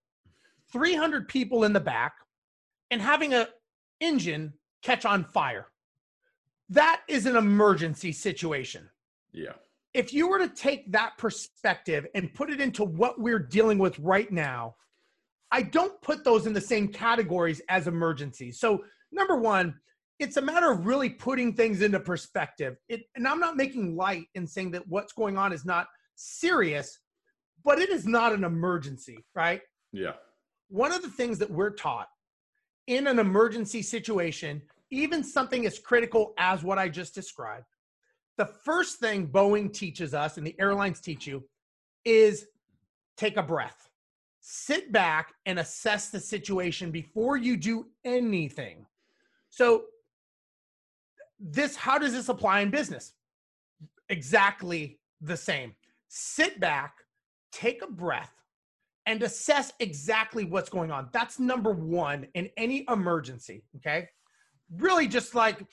300 0.72 1.28
people 1.28 1.64
in 1.66 1.74
the 1.74 1.80
back, 1.80 2.14
and 2.90 3.02
having 3.02 3.34
a 3.34 3.48
engine 4.00 4.54
catch 4.82 5.06
on 5.06 5.24
fire 5.24 5.68
that 6.70 7.02
is 7.08 7.26
an 7.26 7.36
emergency 7.36 8.12
situation. 8.12 8.90
Yeah. 9.32 9.54
If 9.94 10.14
you 10.14 10.28
were 10.28 10.40
to 10.40 10.50
take 10.50 10.92
that 10.92 11.18
perspective 11.18 12.06
and 12.14 12.34
put 12.34 12.50
it 12.50 12.60
into 12.60 12.84
what 12.84 13.20
we're 13.20 13.40
dealing 13.40 13.78
with 13.78 13.98
right 14.00 14.32
now, 14.32 14.76
I 15.52 15.62
don't 15.62 16.00
put 16.02 16.24
those 16.24 16.46
in 16.46 16.54
the 16.54 16.62
same 16.62 16.90
categories 16.90 17.62
as 17.70 17.88
emergencies. 17.88 18.60
So, 18.60 18.84
number 19.12 19.38
one, 19.38 19.76
it's 20.20 20.38
a 20.38 20.42
matter 20.42 20.72
of 20.72 20.86
really 20.86 21.10
putting 21.10 21.54
things 21.54 21.82
into 21.82 22.00
perspective. 22.00 22.76
It, 22.90 23.04
and 23.16 23.28
I'm 23.28 23.40
not 23.40 23.56
making 23.56 23.96
light 23.96 24.26
and 24.36 24.50
saying 24.50 24.72
that 24.72 24.88
what's 24.88 25.14
going 25.14 25.38
on 25.38 25.54
is 25.54 25.64
not 25.64 25.88
serious, 26.16 27.00
but 27.64 27.80
it 27.80 27.90
is 27.90 28.06
not 28.06 28.34
an 28.34 28.44
emergency, 28.44 29.24
right? 29.36 29.62
Yeah. 29.94 30.14
One 30.70 30.92
of 30.92 31.02
the 31.02 31.10
things 31.10 31.40
that 31.40 31.50
we're 31.50 31.72
taught 31.72 32.10
in 32.88 33.08
an 33.08 33.20
emergency 33.20 33.82
situation 33.82 34.62
even 34.92 35.24
something 35.24 35.66
as 35.66 35.80
critical 35.80 36.34
as 36.38 36.64
what 36.64 36.78
I 36.78 36.90
just 36.90 37.14
described, 37.14 37.66
the 38.38 38.46
first 38.46 39.00
thing 39.00 39.28
Boeing 39.28 39.74
teaches 39.74 40.14
us 40.14 40.38
and 40.38 40.46
the 40.46 40.56
airlines 40.60 41.02
teach 41.02 41.28
you 41.28 41.44
is 42.06 42.48
take 43.18 43.38
a 43.38 43.44
breath. 43.44 43.90
Sit 44.40 44.92
back 44.92 45.34
and 45.46 45.60
assess 45.60 46.10
the 46.10 46.20
situation 46.20 46.92
before 46.92 47.36
you 47.36 47.58
do 47.58 47.88
anything. 48.06 48.86
So, 49.50 49.86
this, 51.40 51.76
how 51.76 51.98
does 51.98 52.14
this 52.14 52.30
apply 52.30 52.62
in 52.62 52.70
business? 52.70 53.14
Exactly 54.10 55.00
the 55.22 55.38
same. 55.38 55.76
Sit 56.08 56.60
back, 56.60 56.94
take 57.52 57.84
a 57.84 57.88
breath, 57.88 58.32
and 59.06 59.22
assess 59.22 59.72
exactly 59.80 60.46
what's 60.46 60.70
going 60.70 60.92
on. 60.92 61.10
That's 61.12 61.40
number 61.40 61.74
one 61.74 62.28
in 62.34 62.50
any 62.58 62.86
emergency. 62.90 63.64
Okay 63.78 64.08
really 64.76 65.08
just 65.08 65.36
like, 65.36 65.66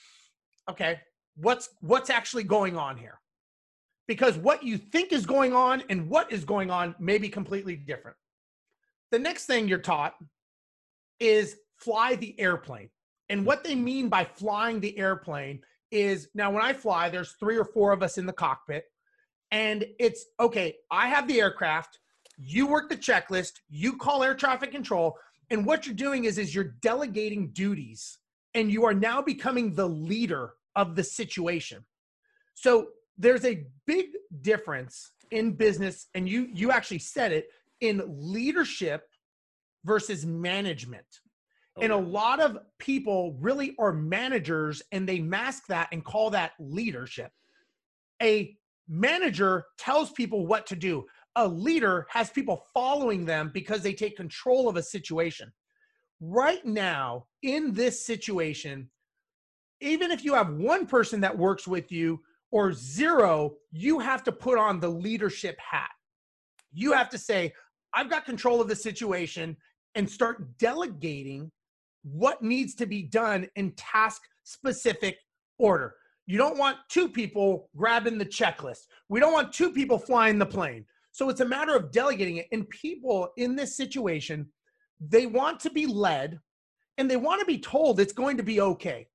okay, 0.71 1.01
what's 1.37 1.71
what's 1.81 2.11
actually 2.11 2.45
going 2.45 2.77
on 2.77 2.97
here? 2.97 3.21
Because 4.07 4.37
what 4.37 4.63
you 4.63 4.77
think 4.77 5.13
is 5.13 5.25
going 5.25 5.55
on 5.55 5.83
and 5.89 6.09
what 6.09 6.31
is 6.31 6.45
going 6.45 6.71
on 6.71 6.95
may 6.99 7.19
be 7.19 7.29
completely 7.29 7.77
different. 7.77 8.17
The 9.11 9.19
next 9.19 9.47
thing 9.47 9.67
you're 9.67 9.79
taught 9.79 10.15
is 11.21 11.57
fly 11.79 12.17
the 12.17 12.39
airplane. 12.39 12.91
And 13.31 13.47
what 13.47 13.65
they 13.65 13.75
mean 13.75 14.09
by 14.09 14.25
flying 14.25 14.81
the 14.81 14.97
airplane 14.99 15.61
is 15.91 16.29
now 16.35 16.51
when 16.51 16.63
I 16.63 16.73
fly, 16.73 17.09
there's 17.09 17.33
three 17.41 17.57
or 17.57 17.65
four 17.65 17.93
of 17.93 18.03
us 18.03 18.19
in 18.19 18.27
the 18.27 18.33
cockpit. 18.33 18.85
And 19.51 19.87
it's 19.99 20.27
okay, 20.41 20.77
I 20.91 21.09
have 21.09 21.29
the 21.29 21.41
aircraft, 21.41 22.01
you 22.37 22.67
work 22.67 22.91
the 22.91 22.97
checklist, 22.97 23.53
you 23.69 23.97
call 23.97 24.25
air 24.25 24.35
traffic 24.35 24.73
control, 24.73 25.17
and 25.51 25.65
what 25.65 25.87
you're 25.87 25.95
doing 25.95 26.25
is 26.25 26.39
is 26.39 26.55
you're 26.55 26.75
delegating 26.83 27.51
duties 27.53 28.19
and 28.55 28.71
you 28.71 28.85
are 28.85 28.95
now 28.95 29.21
becoming 29.21 29.75
the 29.75 29.89
leader 29.89 30.55
of 30.77 30.97
the 30.97 31.05
situation. 31.05 31.85
So 32.55 32.89
there's 33.19 33.45
a 33.45 33.65
big 33.87 34.07
difference 34.41 35.13
in 35.31 35.53
business, 35.53 36.07
and 36.15 36.29
you 36.29 36.49
you 36.53 36.71
actually 36.71 37.01
said 37.01 37.33
it 37.33 37.49
in 37.81 38.03
leadership 38.07 39.09
versus 39.85 40.25
management. 40.25 41.07
Oh, 41.77 41.83
and 41.83 41.93
a 41.93 41.97
lot 41.97 42.41
of 42.41 42.59
people 42.79 43.37
really 43.41 43.75
are 43.79 43.93
managers 43.93 44.83
and 44.93 45.09
they 45.09 45.19
mask 45.21 45.67
that 45.69 45.89
and 45.93 46.05
call 46.05 46.31
that 46.31 46.53
leadership. 46.59 47.33
A 48.23 48.57
manager 48.89 49.65
tells 49.79 50.13
people 50.13 50.47
what 50.47 50.67
to 50.67 50.77
do. 50.77 51.05
A 51.37 51.49
leader 51.49 52.07
has 52.11 52.31
people 52.31 52.67
following 52.73 53.25
them 53.25 53.51
because 53.53 53.83
they 53.83 53.93
take 53.93 54.17
control 54.17 54.69
of 54.69 54.77
a 54.77 54.83
situation. 54.83 55.53
Right 56.21 56.65
now, 56.65 57.27
in 57.43 57.73
this 57.73 58.05
situation, 58.05 58.89
even 59.81 60.11
if 60.11 60.25
you 60.25 60.35
have 60.35 60.55
one 60.55 60.87
person 60.87 61.21
that 61.21 61.37
works 61.37 61.67
with 61.67 61.93
you 61.93 62.21
or 62.51 62.73
zero, 62.73 63.55
you 63.73 63.99
have 63.99 64.23
to 64.25 64.33
put 64.33 64.59
on 64.59 64.81
the 64.81 64.89
leadership 64.89 65.59
hat. 65.59 65.91
You 66.73 66.93
have 66.93 67.11
to 67.11 67.19
say, 67.19 67.53
I've 67.93 68.11
got 68.11 68.25
control 68.25 68.61
of 68.61 68.69
the 68.69 68.77
situation 68.77 69.57
and 69.95 70.09
start 70.09 70.59
delegating 70.59 71.51
what 72.03 72.43
needs 72.43 72.75
to 72.77 72.87
be 72.87 73.03
done 73.03 73.49
in 73.57 73.73
task 73.73 74.23
specific 74.45 75.19
order. 75.59 75.95
You 76.27 76.39
don't 76.39 76.59
want 76.59 76.79
two 76.89 77.09
people 77.09 77.69
grabbing 77.77 78.19
the 78.19 78.27
checklist. 78.27 78.87
We 79.09 79.21
don't 79.21 79.33
want 79.33 79.53
two 79.53 79.73
people 79.73 79.99
flying 79.99 80.39
the 80.39 80.47
plane. 80.47 80.87
So 81.13 81.29
it's 81.29 81.41
a 81.41 81.45
matter 81.45 81.77
of 81.77 81.93
delegating 81.93 82.39
it. 82.39 82.47
And 82.51 82.69
people 82.71 83.29
in 83.37 83.55
this 83.55 83.77
situation, 83.77 84.47
they 85.09 85.27
want 85.27 85.61
to 85.61 85.71
be 85.71 85.87
led 85.87 86.41
and 86.99 87.11
they 87.11 87.17
want 87.17 87.41
to 87.41 87.47
be 87.47 87.59
told 87.59 88.01
it's 88.01 88.13
going 88.13 88.37
to 88.37 88.43
be 88.43 88.61
okay. 88.61 89.09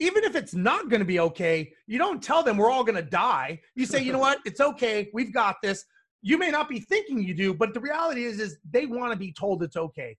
Even 0.00 0.24
if 0.24 0.34
it's 0.34 0.54
not 0.54 0.88
going 0.88 1.00
to 1.00 1.06
be 1.06 1.20
okay, 1.20 1.72
you 1.86 1.98
don't 1.98 2.22
tell 2.22 2.42
them 2.42 2.56
we're 2.56 2.70
all 2.70 2.82
going 2.82 2.96
to 2.96 3.08
die. 3.08 3.60
You 3.76 3.86
say, 3.86 4.02
you 4.02 4.12
know 4.12 4.18
what? 4.18 4.38
It's 4.44 4.60
okay. 4.60 5.08
We've 5.12 5.32
got 5.32 5.56
this. 5.62 5.84
You 6.22 6.38
may 6.38 6.50
not 6.50 6.68
be 6.68 6.80
thinking 6.80 7.22
you 7.22 7.34
do, 7.34 7.54
but 7.54 7.72
the 7.72 7.80
reality 7.80 8.24
is, 8.24 8.40
is 8.40 8.58
they 8.68 8.86
want 8.86 9.12
to 9.12 9.18
be 9.18 9.32
told 9.32 9.62
it's 9.62 9.76
okay. 9.76 10.16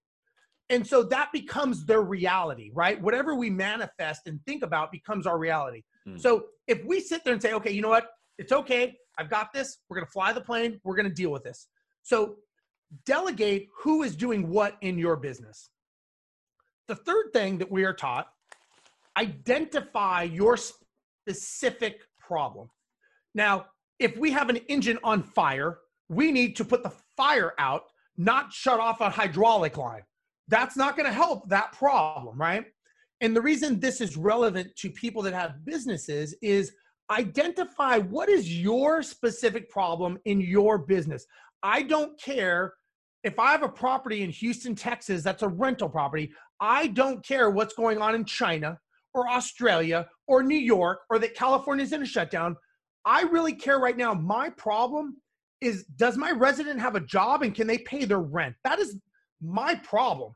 And 0.70 0.88
so 0.88 1.04
that 1.04 1.32
becomes 1.34 1.86
their 1.86 2.02
reality, 2.02 2.72
right? 2.74 3.02
Whatever 3.02 3.36
we 3.36 3.50
manifest 3.50 4.28
and 4.28 4.40
think 4.46 4.64
about 4.64 4.92
becomes 4.92 5.28
our 5.28 5.38
reality. 5.38 5.84
Mm. 6.08 6.20
So 6.20 6.46
if 6.68 6.84
we 6.86 7.02
sit 7.02 7.24
there 7.26 7.34
and 7.34 7.42
say, 7.42 7.54
okay, 7.54 7.72
you 7.72 7.82
know 7.82 7.90
what? 7.90 8.08
It's 8.38 8.52
okay. 8.52 8.96
I've 9.18 9.30
got 9.30 9.52
this. 9.54 9.80
We're 9.90 9.98
going 9.98 10.08
to 10.08 10.12
fly 10.12 10.32
the 10.32 10.42
plane. 10.42 10.80
We're 10.84 10.96
going 10.96 11.10
to 11.10 11.14
deal 11.14 11.30
with 11.30 11.44
this. 11.44 11.68
So 12.02 12.38
delegate 13.06 13.68
who 13.76 14.04
is 14.04 14.16
doing 14.16 14.50
what 14.50 14.78
in 14.82 14.98
your 14.98 15.16
business. 15.16 15.70
The 16.88 16.96
third 16.96 17.32
thing 17.34 17.58
that 17.60 17.72
we 17.72 17.86
are 17.86 17.94
taught 17.94 18.28
identify 19.18 20.24
your 20.24 20.58
specific 20.58 22.02
problem. 22.20 22.70
Now, 23.36 23.68
if 24.00 24.18
we 24.18 24.32
have 24.32 24.50
an 24.50 24.58
engine 24.68 25.00
on 25.04 25.24
fire, 25.24 25.80
we 26.10 26.32
need 26.32 26.56
to 26.58 26.66
put 26.66 26.84
the 26.84 26.92
fire 27.16 27.54
out, 27.58 27.84
not 28.18 28.52
shut 28.52 28.80
off 28.80 29.02
a 29.02 29.10
hydraulic 29.10 29.78
line. 29.78 30.02
That's 30.48 30.76
not 30.76 30.98
going 30.98 31.08
to 31.08 31.14
help 31.14 31.48
that 31.50 31.72
problem, 31.72 32.38
right? 32.40 32.66
And 33.22 33.36
the 33.36 33.42
reason 33.42 33.80
this 33.80 34.02
is 34.02 34.18
relevant 34.18 34.76
to 34.78 34.90
people 34.90 35.22
that 35.24 35.34
have 35.34 35.64
businesses 35.64 36.36
is 36.42 36.74
identify 37.10 38.00
what 38.00 38.30
is 38.30 38.60
your 38.60 39.02
specific 39.04 39.70
problem 39.70 40.18
in 40.26 40.42
your 40.42 40.80
business. 40.80 41.26
I 41.62 41.84
don't 41.84 42.20
care 42.20 42.74
if 43.24 43.40
I 43.40 43.52
have 43.52 43.64
a 43.64 43.70
property 43.70 44.24
in 44.24 44.30
Houston, 44.30 44.76
Texas, 44.76 45.24
that's 45.24 45.44
a 45.44 45.48
rental 45.48 45.90
property. 45.90 46.32
I 46.60 46.88
don't 46.88 47.26
care 47.26 47.50
what's 47.50 47.74
going 47.74 48.00
on 48.00 48.16
in 48.16 48.26
China 48.26 48.78
or 49.14 49.30
Australia 49.30 50.08
or 50.28 50.44
New 50.44 50.58
York 50.58 51.00
or 51.10 51.20
that 51.20 51.36
California's 51.36 51.94
in 51.94 52.02
a 52.02 52.06
shutdown. 52.06 52.56
I 53.06 53.24
really 53.24 53.54
care 53.54 53.80
right 53.80 53.98
now. 53.98 54.14
My 54.14 54.50
problem 54.50 55.18
is 55.62 55.86
does 55.96 56.18
my 56.18 56.32
resident 56.32 56.80
have 56.80 56.96
a 56.96 57.00
job 57.00 57.42
and 57.44 57.56
can 57.56 57.68
they 57.68 57.78
pay 57.80 58.06
their 58.06 58.20
rent? 58.20 58.56
That 58.64 58.80
is 58.80 58.98
my 59.42 59.76
problem. 59.76 60.34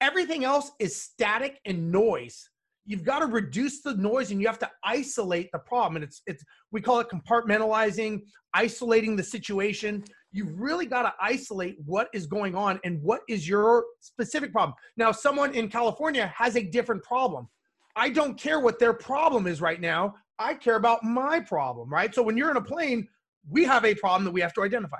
Everything 0.00 0.44
else 0.44 0.70
is 0.78 1.00
static 1.00 1.60
and 1.64 1.90
noise. 1.90 2.48
You've 2.84 3.04
got 3.04 3.20
to 3.20 3.26
reduce 3.26 3.82
the 3.82 3.94
noise 3.94 4.32
and 4.32 4.40
you 4.40 4.48
have 4.48 4.58
to 4.60 4.70
isolate 4.84 5.50
the 5.52 5.60
problem. 5.60 5.96
And 5.96 6.04
it's 6.04 6.22
it's 6.26 6.44
we 6.72 6.80
call 6.80 7.00
it 7.00 7.08
compartmentalizing, 7.08 8.22
isolating 8.54 9.14
the 9.16 9.22
situation. 9.22 10.04
You've 10.32 10.58
really 10.58 10.86
got 10.86 11.02
to 11.02 11.14
isolate 11.20 11.76
what 11.84 12.08
is 12.12 12.26
going 12.26 12.54
on 12.54 12.80
and 12.84 13.02
what 13.02 13.20
is 13.28 13.46
your 13.46 13.84
specific 14.00 14.52
problem. 14.52 14.74
Now, 14.96 15.12
someone 15.12 15.54
in 15.54 15.68
California 15.68 16.32
has 16.36 16.56
a 16.56 16.62
different 16.62 17.02
problem. 17.02 17.48
I 17.96 18.08
don't 18.08 18.38
care 18.38 18.58
what 18.58 18.78
their 18.78 18.94
problem 18.94 19.46
is 19.46 19.60
right 19.60 19.80
now. 19.80 20.14
I 20.38 20.54
care 20.54 20.76
about 20.76 21.04
my 21.04 21.40
problem, 21.40 21.90
right? 21.90 22.14
So 22.14 22.22
when 22.22 22.36
you're 22.36 22.50
in 22.50 22.56
a 22.56 22.62
plane, 22.62 23.06
we 23.48 23.64
have 23.64 23.84
a 23.84 23.94
problem 23.94 24.24
that 24.24 24.30
we 24.30 24.40
have 24.40 24.54
to 24.54 24.62
identify 24.62 24.98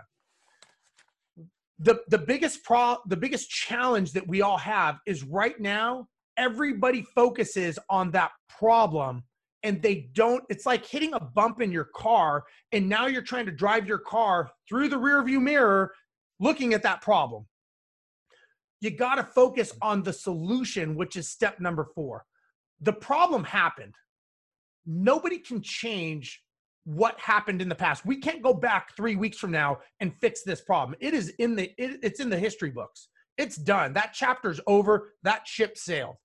the 1.82 2.00
the 2.08 2.18
biggest 2.18 2.64
pro 2.64 2.96
the 3.06 3.16
biggest 3.16 3.50
challenge 3.50 4.12
that 4.12 4.26
we 4.26 4.40
all 4.40 4.58
have 4.58 4.98
is 5.06 5.22
right 5.24 5.58
now 5.60 6.06
everybody 6.36 7.02
focuses 7.14 7.78
on 7.90 8.10
that 8.10 8.30
problem 8.48 9.22
and 9.62 9.80
they 9.82 10.08
don't 10.12 10.42
it's 10.48 10.66
like 10.66 10.84
hitting 10.84 11.14
a 11.14 11.20
bump 11.20 11.60
in 11.60 11.70
your 11.70 11.88
car 11.94 12.44
and 12.72 12.88
now 12.88 13.06
you're 13.06 13.22
trying 13.22 13.46
to 13.46 13.52
drive 13.52 13.86
your 13.86 13.98
car 13.98 14.50
through 14.68 14.88
the 14.88 14.98
rear 14.98 15.22
view 15.22 15.40
mirror 15.40 15.92
looking 16.40 16.74
at 16.74 16.82
that 16.82 17.00
problem 17.00 17.46
you 18.80 18.90
got 18.90 19.14
to 19.16 19.24
focus 19.24 19.72
on 19.80 20.02
the 20.02 20.12
solution 20.12 20.94
which 20.96 21.16
is 21.16 21.28
step 21.28 21.60
number 21.60 21.88
4 21.94 22.24
the 22.80 22.92
problem 22.92 23.44
happened 23.44 23.94
nobody 24.86 25.38
can 25.38 25.62
change 25.62 26.42
what 26.84 27.18
happened 27.20 27.62
in 27.62 27.68
the 27.68 27.74
past. 27.74 28.04
We 28.04 28.16
can't 28.16 28.42
go 28.42 28.54
back 28.54 28.96
three 28.96 29.16
weeks 29.16 29.38
from 29.38 29.50
now 29.50 29.78
and 30.00 30.14
fix 30.14 30.42
this 30.42 30.60
problem. 30.60 30.96
It 31.00 31.14
is 31.14 31.30
in 31.38 31.54
the 31.54 31.72
it, 31.78 32.00
it's 32.02 32.20
in 32.20 32.28
the 32.28 32.38
history 32.38 32.70
books. 32.70 33.08
It's 33.38 33.56
done. 33.56 33.92
That 33.94 34.12
chapter's 34.12 34.60
over. 34.66 35.14
That 35.22 35.46
ship 35.46 35.78
sailed. 35.78 36.16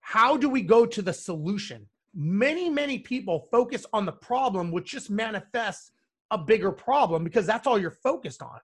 How 0.00 0.36
do 0.36 0.48
we 0.48 0.62
go 0.62 0.86
to 0.86 1.02
the 1.02 1.12
solution? 1.12 1.88
Many, 2.14 2.68
many 2.70 2.98
people 2.98 3.48
focus 3.50 3.84
on 3.92 4.06
the 4.06 4.12
problem, 4.12 4.70
which 4.70 4.90
just 4.90 5.10
manifests 5.10 5.92
a 6.30 6.38
bigger 6.38 6.72
problem 6.72 7.24
because 7.24 7.46
that's 7.46 7.66
all 7.66 7.78
you're 7.78 7.90
focused 7.90 8.42
on. 8.42 8.58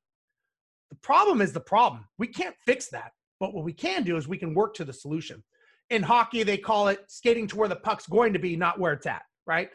The 0.90 0.96
problem 0.96 1.40
is 1.40 1.52
the 1.52 1.60
problem. 1.60 2.06
We 2.18 2.26
can't 2.26 2.56
fix 2.66 2.88
that. 2.88 3.12
But 3.40 3.52
what 3.52 3.64
we 3.64 3.72
can 3.72 4.04
do 4.04 4.16
is 4.16 4.28
we 4.28 4.38
can 4.38 4.54
work 4.54 4.74
to 4.74 4.84
the 4.84 4.92
solution. 4.92 5.42
In 5.90 6.02
hockey, 6.02 6.42
they 6.42 6.56
call 6.56 6.88
it 6.88 7.04
skating 7.08 7.46
to 7.48 7.56
where 7.56 7.68
the 7.68 7.76
puck's 7.76 8.06
going 8.06 8.32
to 8.32 8.38
be, 8.38 8.56
not 8.56 8.78
where 8.78 8.92
it's 8.92 9.06
at, 9.06 9.22
right? 9.46 9.70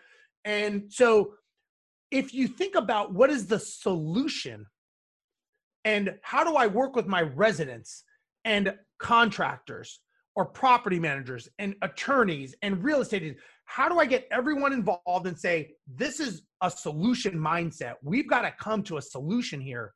And 0.45 0.85
so 0.89 1.33
if 2.11 2.33
you 2.33 2.47
think 2.47 2.75
about 2.75 3.13
what 3.13 3.29
is 3.29 3.47
the 3.47 3.59
solution 3.59 4.65
and 5.85 6.15
how 6.23 6.43
do 6.43 6.55
I 6.55 6.67
work 6.67 6.95
with 6.95 7.07
my 7.07 7.21
residents 7.21 8.03
and 8.45 8.73
contractors 8.97 9.99
or 10.35 10.45
property 10.45 10.99
managers 10.99 11.47
and 11.59 11.75
attorneys 11.81 12.55
and 12.61 12.83
real 12.83 13.01
estate 13.01 13.37
how 13.69 13.87
do 13.87 13.99
I 13.99 14.05
get 14.07 14.27
everyone 14.31 14.73
involved 14.73 15.27
and 15.27 15.37
say, 15.37 15.75
this 15.87 16.19
is 16.19 16.41
a 16.63 16.71
solution 16.71 17.37
mindset? 17.37 17.93
We've 18.01 18.27
got 18.27 18.41
to 18.41 18.51
come 18.59 18.81
to 18.83 18.97
a 18.97 19.01
solution 19.01 19.61
here. 19.61 19.93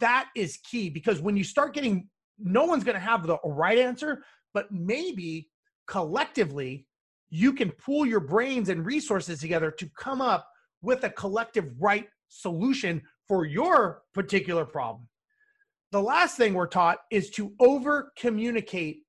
That 0.00 0.26
is 0.34 0.58
key 0.68 0.90
because 0.90 1.20
when 1.20 1.36
you 1.36 1.44
start 1.44 1.72
getting, 1.72 2.08
no 2.36 2.64
one's 2.64 2.82
going 2.82 2.96
to 2.96 3.00
have 3.00 3.24
the 3.24 3.38
right 3.44 3.78
answer, 3.78 4.24
but 4.52 4.72
maybe 4.72 5.48
collectively 5.86 6.88
you 7.30 7.52
can 7.52 7.70
pool 7.70 8.04
your 8.04 8.18
brains 8.18 8.70
and 8.70 8.84
resources 8.84 9.38
together 9.38 9.70
to 9.70 9.88
come 9.96 10.20
up 10.20 10.48
with 10.82 11.04
a 11.04 11.10
collective 11.10 11.70
right 11.78 12.08
solution 12.26 13.00
for 13.28 13.44
your 13.44 14.02
particular 14.14 14.64
problem. 14.64 15.06
The 15.92 16.02
last 16.02 16.36
thing 16.36 16.54
we're 16.54 16.66
taught 16.66 16.98
is 17.12 17.30
to 17.30 17.52
over 17.60 18.12
communicate 18.18 19.04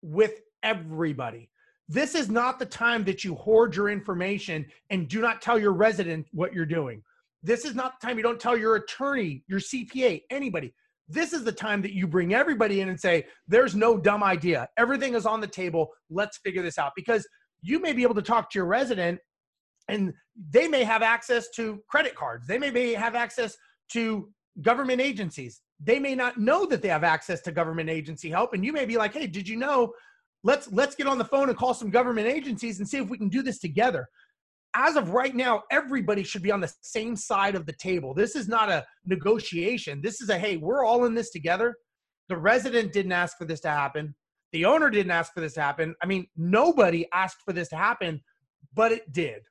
with 0.00 0.38
everybody. 0.62 1.50
This 1.88 2.14
is 2.14 2.30
not 2.30 2.58
the 2.58 2.66
time 2.66 3.04
that 3.04 3.24
you 3.24 3.34
hoard 3.34 3.76
your 3.76 3.88
information 3.90 4.66
and 4.90 5.08
do 5.08 5.20
not 5.20 5.42
tell 5.42 5.58
your 5.58 5.72
resident 5.72 6.26
what 6.32 6.52
you're 6.52 6.64
doing. 6.64 7.02
This 7.42 7.64
is 7.64 7.74
not 7.74 8.00
the 8.00 8.06
time 8.06 8.16
you 8.16 8.22
don't 8.22 8.40
tell 8.40 8.56
your 8.56 8.76
attorney, 8.76 9.42
your 9.48 9.60
CPA, 9.60 10.22
anybody. 10.30 10.72
This 11.08 11.32
is 11.32 11.44
the 11.44 11.52
time 11.52 11.82
that 11.82 11.92
you 11.92 12.06
bring 12.06 12.32
everybody 12.32 12.80
in 12.80 12.88
and 12.88 12.98
say, 12.98 13.26
there's 13.48 13.74
no 13.74 13.98
dumb 13.98 14.22
idea. 14.22 14.68
Everything 14.78 15.14
is 15.14 15.26
on 15.26 15.40
the 15.40 15.46
table. 15.46 15.90
Let's 16.08 16.38
figure 16.38 16.62
this 16.62 16.78
out. 16.78 16.92
Because 16.94 17.26
you 17.60 17.80
may 17.80 17.92
be 17.92 18.02
able 18.02 18.14
to 18.14 18.22
talk 18.22 18.50
to 18.50 18.58
your 18.58 18.66
resident 18.66 19.18
and 19.88 20.12
they 20.50 20.68
may 20.68 20.84
have 20.84 21.02
access 21.02 21.50
to 21.56 21.82
credit 21.88 22.14
cards. 22.14 22.46
They 22.46 22.58
may 22.58 22.94
have 22.94 23.14
access 23.14 23.56
to 23.90 24.30
government 24.60 25.00
agencies. 25.00 25.60
They 25.82 25.98
may 25.98 26.14
not 26.14 26.38
know 26.38 26.64
that 26.66 26.80
they 26.80 26.88
have 26.88 27.04
access 27.04 27.40
to 27.42 27.52
government 27.52 27.90
agency 27.90 28.30
help. 28.30 28.54
And 28.54 28.64
you 28.64 28.72
may 28.72 28.86
be 28.86 28.96
like, 28.96 29.14
hey, 29.14 29.26
did 29.26 29.48
you 29.48 29.56
know? 29.56 29.92
Let's 30.44 30.70
let's 30.72 30.94
get 30.94 31.06
on 31.06 31.18
the 31.18 31.24
phone 31.24 31.48
and 31.48 31.56
call 31.56 31.74
some 31.74 31.90
government 31.90 32.26
agencies 32.26 32.78
and 32.78 32.88
see 32.88 32.98
if 32.98 33.08
we 33.08 33.18
can 33.18 33.28
do 33.28 33.42
this 33.42 33.58
together. 33.58 34.08
As 34.74 34.96
of 34.96 35.10
right 35.10 35.34
now, 35.34 35.62
everybody 35.70 36.22
should 36.22 36.42
be 36.42 36.50
on 36.50 36.60
the 36.60 36.72
same 36.80 37.14
side 37.14 37.54
of 37.54 37.66
the 37.66 37.74
table. 37.74 38.14
This 38.14 38.34
is 38.34 38.48
not 38.48 38.70
a 38.70 38.84
negotiation. 39.06 40.00
This 40.02 40.20
is 40.20 40.30
a 40.30 40.38
hey, 40.38 40.56
we're 40.56 40.84
all 40.84 41.04
in 41.04 41.14
this 41.14 41.30
together. 41.30 41.76
The 42.28 42.36
resident 42.36 42.92
didn't 42.92 43.12
ask 43.12 43.36
for 43.36 43.44
this 43.44 43.60
to 43.60 43.68
happen. 43.68 44.14
The 44.52 44.64
owner 44.64 44.90
didn't 44.90 45.12
ask 45.12 45.32
for 45.32 45.40
this 45.40 45.54
to 45.54 45.62
happen. 45.62 45.94
I 46.02 46.06
mean, 46.06 46.26
nobody 46.36 47.06
asked 47.12 47.42
for 47.44 47.52
this 47.52 47.68
to 47.68 47.76
happen, 47.76 48.20
but 48.74 48.92
it 48.92 49.12
did. 49.12 49.42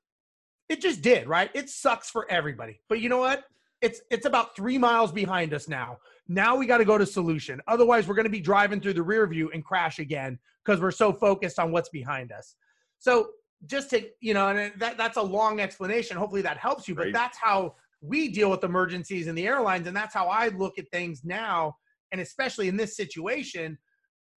It 0.70 0.82
just 0.82 1.02
did, 1.02 1.28
right? 1.28 1.50
It 1.54 1.70
sucks 1.70 2.10
for 2.10 2.30
everybody. 2.32 2.80
But 2.88 3.02
you 3.02 3.10
know 3.10 3.18
what? 3.18 3.44
It's 3.82 4.02
it's 4.10 4.26
about 4.26 4.56
3 4.56 4.78
miles 4.78 5.12
behind 5.12 5.54
us 5.54 5.68
now. 5.68 5.98
Now 6.32 6.56
we 6.56 6.66
got 6.66 6.78
to 6.78 6.86
go 6.86 6.98
to 6.98 7.06
solution. 7.06 7.60
Otherwise, 7.68 8.08
we're 8.08 8.16
going 8.16 8.26
to 8.26 8.30
be 8.32 8.40
driving 8.40 8.80
through 8.80 8.94
the 8.94 9.04
rear 9.04 9.28
view 9.28 9.52
and 9.54 9.64
crash 9.66 10.00
again 10.00 10.40
because 10.64 10.80
we're 10.80 10.92
so 10.92 11.12
focused 11.12 11.60
on 11.60 11.74
what's 11.74 11.90
behind 11.90 12.32
us. 12.32 12.56
So 13.00 13.32
just 13.66 13.90
to 13.90 14.08
you 14.22 14.34
know, 14.34 14.48
and 14.48 14.72
uh, 14.72 14.76
that 14.78 14.98
that's 14.98 15.18
a 15.18 15.22
long 15.22 15.60
explanation. 15.60 16.16
Hopefully 16.16 16.42
that 16.44 16.58
helps 16.58 16.88
you. 16.88 16.96
But 16.96 17.06
Right. 17.06 17.14
that's 17.14 17.38
how 17.38 17.76
we 18.02 18.30
deal 18.30 18.50
with 18.50 18.64
emergencies 18.64 19.28
in 19.28 19.36
the 19.36 19.46
airlines, 19.46 19.88
and 19.88 19.96
that's 19.96 20.14
how 20.14 20.28
I 20.28 20.48
look 20.48 20.80
at 20.80 20.90
things 20.90 21.22
now. 21.26 21.76
And 22.14 22.22
especially 22.22 22.70
in 22.70 22.78
this 22.78 22.96
situation, 22.96 23.78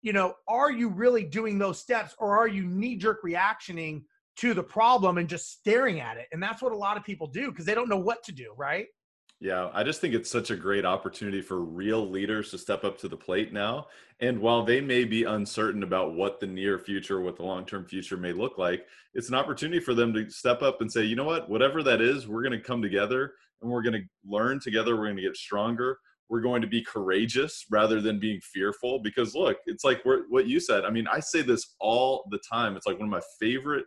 you 0.02 0.12
know, 0.12 0.34
are 0.48 0.72
you 0.72 0.88
really 0.88 1.24
doing 1.24 1.58
those 1.58 1.78
steps, 1.78 2.14
or 2.18 2.36
are 2.36 2.48
you 2.48 2.64
knee 2.64 2.96
jerk 2.96 3.20
reactioning 3.22 4.04
to 4.36 4.52
the 4.52 4.62
problem 4.64 5.18
and 5.18 5.28
just 5.28 5.52
staring 5.52 6.00
at 6.00 6.16
it? 6.16 6.26
And 6.32 6.42
that's 6.42 6.60
what 6.60 6.72
a 6.72 6.76
lot 6.76 6.96
of 6.96 7.04
people 7.04 7.28
do 7.28 7.50
because 7.50 7.64
they 7.64 7.74
don't 7.74 7.88
know 7.88 7.98
what 7.98 8.24
to 8.24 8.32
do. 8.32 8.52
Right? 8.58 8.86
Yeah, 9.44 9.68
I 9.74 9.82
just 9.84 10.00
think 10.00 10.14
it's 10.14 10.30
such 10.30 10.50
a 10.50 10.56
great 10.56 10.86
opportunity 10.86 11.42
for 11.42 11.60
real 11.60 12.08
leaders 12.08 12.50
to 12.52 12.56
step 12.56 12.82
up 12.82 12.96
to 13.00 13.08
the 13.08 13.16
plate 13.18 13.52
now. 13.52 13.88
And 14.20 14.40
while 14.40 14.64
they 14.64 14.80
may 14.80 15.04
be 15.04 15.24
uncertain 15.24 15.82
about 15.82 16.14
what 16.14 16.40
the 16.40 16.46
near 16.46 16.78
future, 16.78 17.20
what 17.20 17.36
the 17.36 17.42
long 17.42 17.66
term 17.66 17.84
future 17.84 18.16
may 18.16 18.32
look 18.32 18.56
like, 18.56 18.86
it's 19.12 19.28
an 19.28 19.34
opportunity 19.34 19.80
for 19.80 19.92
them 19.92 20.14
to 20.14 20.30
step 20.30 20.62
up 20.62 20.80
and 20.80 20.90
say, 20.90 21.04
you 21.04 21.14
know 21.14 21.24
what, 21.24 21.50
whatever 21.50 21.82
that 21.82 22.00
is, 22.00 22.26
we're 22.26 22.40
going 22.42 22.58
to 22.58 22.66
come 22.66 22.80
together 22.80 23.34
and 23.60 23.70
we're 23.70 23.82
going 23.82 23.92
to 23.92 24.08
learn 24.26 24.60
together. 24.60 24.96
We're 24.96 25.08
going 25.08 25.16
to 25.16 25.22
get 25.22 25.36
stronger. 25.36 25.98
We're 26.30 26.40
going 26.40 26.62
to 26.62 26.66
be 26.66 26.82
courageous 26.82 27.66
rather 27.70 28.00
than 28.00 28.18
being 28.18 28.40
fearful. 28.40 29.00
Because 29.00 29.34
look, 29.34 29.58
it's 29.66 29.84
like 29.84 30.02
what 30.30 30.46
you 30.46 30.58
said. 30.58 30.86
I 30.86 30.90
mean, 30.90 31.06
I 31.06 31.20
say 31.20 31.42
this 31.42 31.74
all 31.80 32.26
the 32.30 32.40
time. 32.50 32.76
It's 32.76 32.86
like 32.86 32.98
one 32.98 33.08
of 33.08 33.12
my 33.12 33.20
favorite 33.38 33.84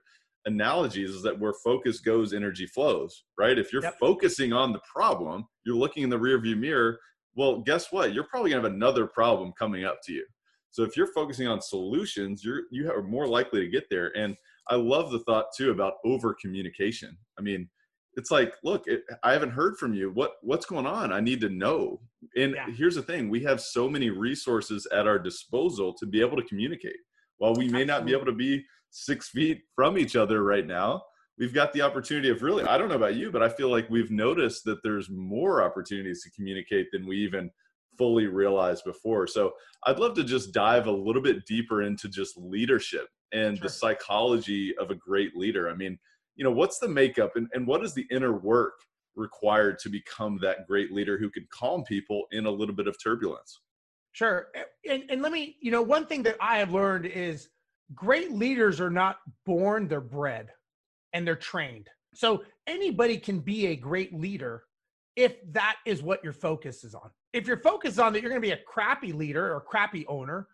analogies 0.47 1.11
is 1.11 1.21
that 1.23 1.39
where 1.39 1.53
focus 1.63 1.99
goes, 1.99 2.33
energy 2.33 2.65
flows, 2.65 3.25
right? 3.37 3.59
If 3.59 3.71
you're 3.71 3.83
Yep. 3.83 3.97
focusing 3.99 4.53
on 4.53 4.71
the 4.73 4.81
problem, 4.91 5.45
you're 5.65 5.75
looking 5.75 6.03
in 6.03 6.09
the 6.09 6.17
rearview 6.17 6.57
mirror. 6.57 6.99
Well, 7.35 7.61
guess 7.61 7.91
what? 7.91 8.13
You're 8.13 8.23
probably 8.23 8.51
gonna 8.51 8.63
have 8.63 8.73
another 8.73 9.05
problem 9.05 9.53
coming 9.59 9.83
up 9.85 9.99
to 10.05 10.13
you. 10.13 10.25
So 10.71 10.83
if 10.83 10.97
you're 10.97 11.13
focusing 11.13 11.47
on 11.47 11.61
solutions, 11.61 12.43
you're 12.43 12.63
you 12.71 12.89
are 12.91 13.03
more 13.03 13.27
likely 13.27 13.59
to 13.61 13.67
get 13.69 13.85
there. 13.89 14.15
And 14.17 14.35
I 14.69 14.75
love 14.75 15.11
the 15.11 15.19
thought 15.19 15.47
too 15.55 15.71
about 15.71 15.93
over 16.05 16.33
communication. 16.33 17.17
I 17.37 17.41
mean, 17.41 17.69
it's 18.15 18.31
like, 18.31 18.53
look, 18.63 18.87
it, 18.87 19.03
I 19.23 19.31
haven't 19.33 19.51
heard 19.51 19.77
from 19.77 19.93
you. 19.93 20.11
What 20.11 20.33
what's 20.41 20.65
going 20.65 20.87
on? 20.87 21.13
I 21.13 21.19
need 21.19 21.41
to 21.41 21.49
know. 21.49 22.01
And 22.35 22.55
Yeah. 22.55 22.67
here's 22.75 22.95
the 22.95 23.03
thing: 23.03 23.29
we 23.29 23.43
have 23.43 23.61
so 23.61 23.89
many 23.89 24.09
resources 24.09 24.87
at 24.91 25.07
our 25.07 25.19
disposal 25.19 25.93
to 25.95 26.05
be 26.05 26.21
able 26.21 26.37
to 26.37 26.43
communicate. 26.43 26.97
While 27.37 27.55
we 27.55 27.67
may 27.67 27.85
not 27.85 28.05
be 28.05 28.13
able 28.13 28.25
to 28.25 28.31
be 28.31 28.65
six 28.89 29.29
feet 29.29 29.61
from 29.75 29.97
each 29.97 30.15
other 30.15 30.43
right 30.43 30.65
now, 30.65 31.03
we've 31.37 31.53
got 31.53 31.73
the 31.73 31.81
opportunity 31.81 32.29
of 32.29 32.41
really. 32.41 32.63
I 32.63 32.77
don't 32.77 32.89
know 32.89 32.95
about 32.95 33.15
you, 33.15 33.31
but 33.31 33.43
I 33.43 33.49
feel 33.49 33.69
like 33.69 33.89
we've 33.89 34.11
noticed 34.11 34.63
that 34.65 34.81
there's 34.83 35.09
more 35.09 35.63
opportunities 35.63 36.23
to 36.23 36.31
communicate 36.31 36.87
than 36.91 37.05
we 37.05 37.17
even 37.17 37.51
fully 37.97 38.27
realized 38.27 38.83
before. 38.85 39.27
So 39.27 39.53
I'd 39.85 39.99
love 39.99 40.13
to 40.15 40.23
just 40.23 40.53
dive 40.53 40.87
a 40.87 40.91
little 40.91 41.21
bit 41.21 41.45
deeper 41.45 41.81
into 41.81 42.07
just 42.07 42.37
leadership 42.37 43.07
and 43.33 43.57
Sure. 43.57 43.63
the 43.63 43.69
psychology 43.69 44.75
of 44.77 44.91
a 44.91 44.95
great 44.95 45.35
leader. 45.35 45.69
I 45.69 45.73
mean, 45.73 45.97
you 46.35 46.43
know, 46.43 46.51
what's 46.51 46.79
the 46.79 46.87
makeup 46.87 47.31
and, 47.35 47.47
and 47.53 47.65
what 47.65 47.83
is 47.83 47.93
the 47.93 48.05
inner 48.11 48.33
work 48.33 48.73
required 49.15 49.79
to 49.79 49.89
become 49.89 50.37
that 50.41 50.67
great 50.67 50.91
leader 50.91 51.17
who 51.17 51.29
can 51.29 51.47
calm 51.51 51.83
people 51.83 52.25
in 52.31 52.45
a 52.45 52.51
little 52.51 52.75
bit 52.75 52.87
of 52.87 52.95
turbulence? 53.01 53.61
Sure. 54.11 54.47
And, 54.87 55.03
and 55.09 55.21
let 55.21 55.31
me, 55.31 55.57
you 55.59 55.71
know, 55.71 55.81
one 55.81 56.05
thing 56.05 56.23
that 56.23 56.37
I 56.39 56.59
have 56.59 56.71
learned 56.71 57.07
is 57.07 57.49
great 57.95 58.31
leaders 58.31 58.79
are 58.79 58.89
not 58.89 59.17
born, 59.45 59.87
they're 59.87 60.01
bred 60.01 60.49
and 61.13 61.25
they're 61.25 61.35
trained. 61.35 61.87
So 62.13 62.43
anybody 62.65 63.17
can 63.17 63.39
be 63.39 63.67
a 63.67 63.75
great 63.75 64.13
leader 64.13 64.63
if 65.15 65.35
that 65.51 65.77
is 65.85 66.01
what 66.01 66.23
your 66.23 66.33
focus 66.33 66.83
is 66.83 66.93
on. 66.93 67.09
If 67.33 67.47
your 67.47 67.57
focus 67.57 67.93
is 67.93 67.99
on 67.99 68.13
that 68.13 68.21
you're 68.21 68.29
going 68.29 68.41
to 68.41 68.47
be 68.47 68.53
a 68.53 68.63
crappy 68.65 69.11
leader 69.13 69.53
or 69.53 69.61
crappy 69.61 70.05
owner, 70.07 70.47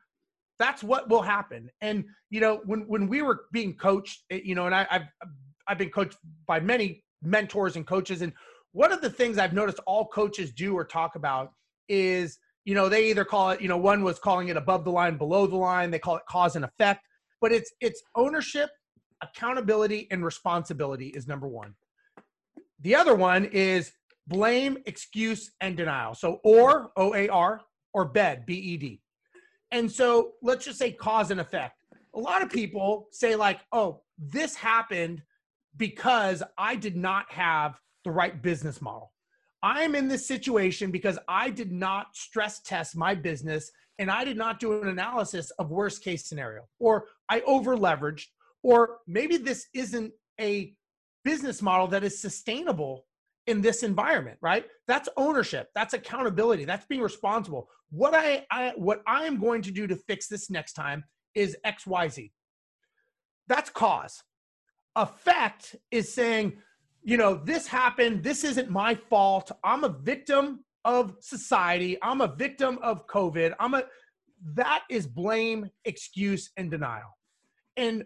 that's 0.60 0.84
what 0.84 1.10
will 1.10 1.22
happen. 1.22 1.69
And 1.82 2.06
you 2.30 2.39
know, 2.39 2.62
when 2.65 2.82
when 2.88 3.08
we 3.08 3.22
were 3.22 3.46
being 3.52 3.76
coached, 3.76 4.24
eh, 4.30 4.41
you 4.43 4.56
know, 4.56 4.65
and 4.65 4.76
I, 4.76 4.88
I've 4.89 5.08
I've 5.67 5.78
been 5.78 5.89
coached 5.89 6.17
by 6.48 6.60
many 6.60 7.04
mentors 7.22 7.76
and 7.76 7.86
coaches, 7.86 8.22
and 8.22 8.32
one 8.72 8.91
of 8.91 9.02
the 9.02 9.10
things 9.10 9.38
I've 9.38 9.54
noticed 9.54 9.80
all 9.86 10.08
coaches 10.08 10.52
do 10.52 10.76
or 10.76 10.84
talk 10.84 11.15
about 11.15 11.52
is, 11.89 12.39
you 12.65 12.76
know, 12.76 12.89
they 12.89 13.10
either 13.10 13.26
call 13.26 13.52
it, 13.52 13.62
you 13.62 13.67
know, 13.67 13.78
one 13.78 14.04
was 14.04 14.19
calling 14.19 14.48
it 14.48 14.58
above 14.58 14.84
the 14.84 14.91
line, 14.91 15.17
below 15.17 15.48
the 15.48 15.56
line, 15.56 15.91
they 15.91 16.00
call 16.00 16.17
it 16.17 16.24
cause 16.30 16.56
and 16.56 16.65
effect, 16.65 17.08
but 17.43 17.51
it's 17.51 17.73
it's 17.82 18.01
ownership, 18.15 18.69
accountability, 19.21 20.08
and 20.12 20.23
responsibility 20.23 21.10
is 21.10 21.27
number 21.27 21.47
one. 21.47 21.75
The 22.79 22.95
other 22.95 23.15
one 23.15 23.45
is 23.51 23.91
blame, 24.27 24.77
excuse, 24.86 25.51
and 25.60 25.75
denial. 25.75 26.15
So 26.15 26.39
or 26.45 26.91
O 26.95 27.13
A 27.13 27.27
R 27.27 27.60
or 27.93 28.06
bed 28.06 28.45
B 28.45 28.53
E 28.53 28.77
D. 28.77 29.01
And 29.71 29.91
so 29.91 30.32
let's 30.41 30.63
just 30.63 30.79
say 30.79 30.93
cause 30.93 31.32
and 31.32 31.41
effect. 31.41 31.84
A 32.15 32.19
lot 32.19 32.41
of 32.41 32.49
people 32.49 33.08
say 33.12 33.36
like, 33.36 33.60
"Oh, 33.73 34.03
this 34.17 34.56
happened 34.56 35.21
because 35.75 36.41
I 36.58 36.77
did 36.77 36.95
not 36.95 37.29
have 37.29 37.77
the 38.06 38.12
right 38.12 38.41
business 38.41 38.82
model. 38.82 39.12
I'm 39.63 39.95
in 39.95 40.08
this 40.08 40.25
situation 40.25 40.91
because 40.91 41.19
I 41.27 41.49
did 41.49 41.73
not 41.73 42.15
stress 42.15 42.62
test 42.62 42.95
my 42.95 43.15
business 43.15 43.69
and 43.99 44.10
I 44.10 44.23
did 44.23 44.38
not 44.38 44.60
do 44.60 44.82
an 44.82 44.88
analysis 44.88 45.51
of 45.51 45.69
worst 45.69 46.03
case 46.03 46.25
scenario 46.25 46.63
or 46.79 47.06
I 47.29 47.41
over 47.41 47.75
leveraged 47.77 48.27
or 48.63 48.97
maybe 49.08 49.38
this 49.38 49.67
isn't 49.73 50.12
a 50.39 50.73
business 51.23 51.62
model 51.62 51.88
that 51.88 52.03
is 52.03 52.19
sustainable 52.19 53.06
in 53.47 53.62
this 53.62 53.84
environment 53.84 54.38
right? 54.41 54.65
That's 54.88 55.10
ownership 55.17 55.69
that's 55.75 55.93
accountability 55.93 56.65
that's 56.65 56.86
being 56.86 57.01
responsible. 57.01 57.69
What 57.89 58.15
I, 58.15 58.45
I 58.49 58.73
what 58.75 59.01
i 59.06 59.25
am 59.25 59.39
going 59.39 59.62
to 59.63 59.71
do 59.71 59.88
to 59.88 59.95
fix 59.95 60.27
this 60.27 60.49
next 60.49 60.73
time 60.73 61.03
is 61.36 61.58
xyz 61.65 62.32
that's 63.47 63.69
cause. 63.69 64.23
Effect 64.95 65.75
is 65.91 66.13
saying 66.13 66.58
you 67.03 67.17
know 67.17 67.36
this 67.36 67.67
happened 67.67 68.23
this 68.23 68.43
isn't 68.43 68.69
my 68.69 68.95
fault 68.95 69.51
i'm 69.63 69.84
a 69.84 69.89
victim 69.89 70.63
of 70.86 71.15
society. 71.19 71.98
I'm 72.02 72.22
a 72.22 72.34
victim 72.36 72.80
of 72.82 73.08
covid. 73.08 73.54
I'm 73.60 73.74
a 73.74 73.84
that 74.56 74.84
is 74.89 75.08
blame 75.08 75.69
excuse 75.86 76.52
and 76.58 76.69
denial. 76.69 77.17
And 77.78 78.04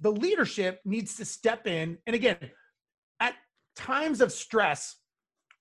the 0.00 0.12
leadership 0.12 0.80
needs 0.84 1.16
to 1.16 1.24
step 1.24 1.66
in. 1.66 1.98
And 2.06 2.14
again 2.14 2.50
at 3.20 3.34
times 3.74 4.20
of 4.20 4.32
stress 4.32 4.96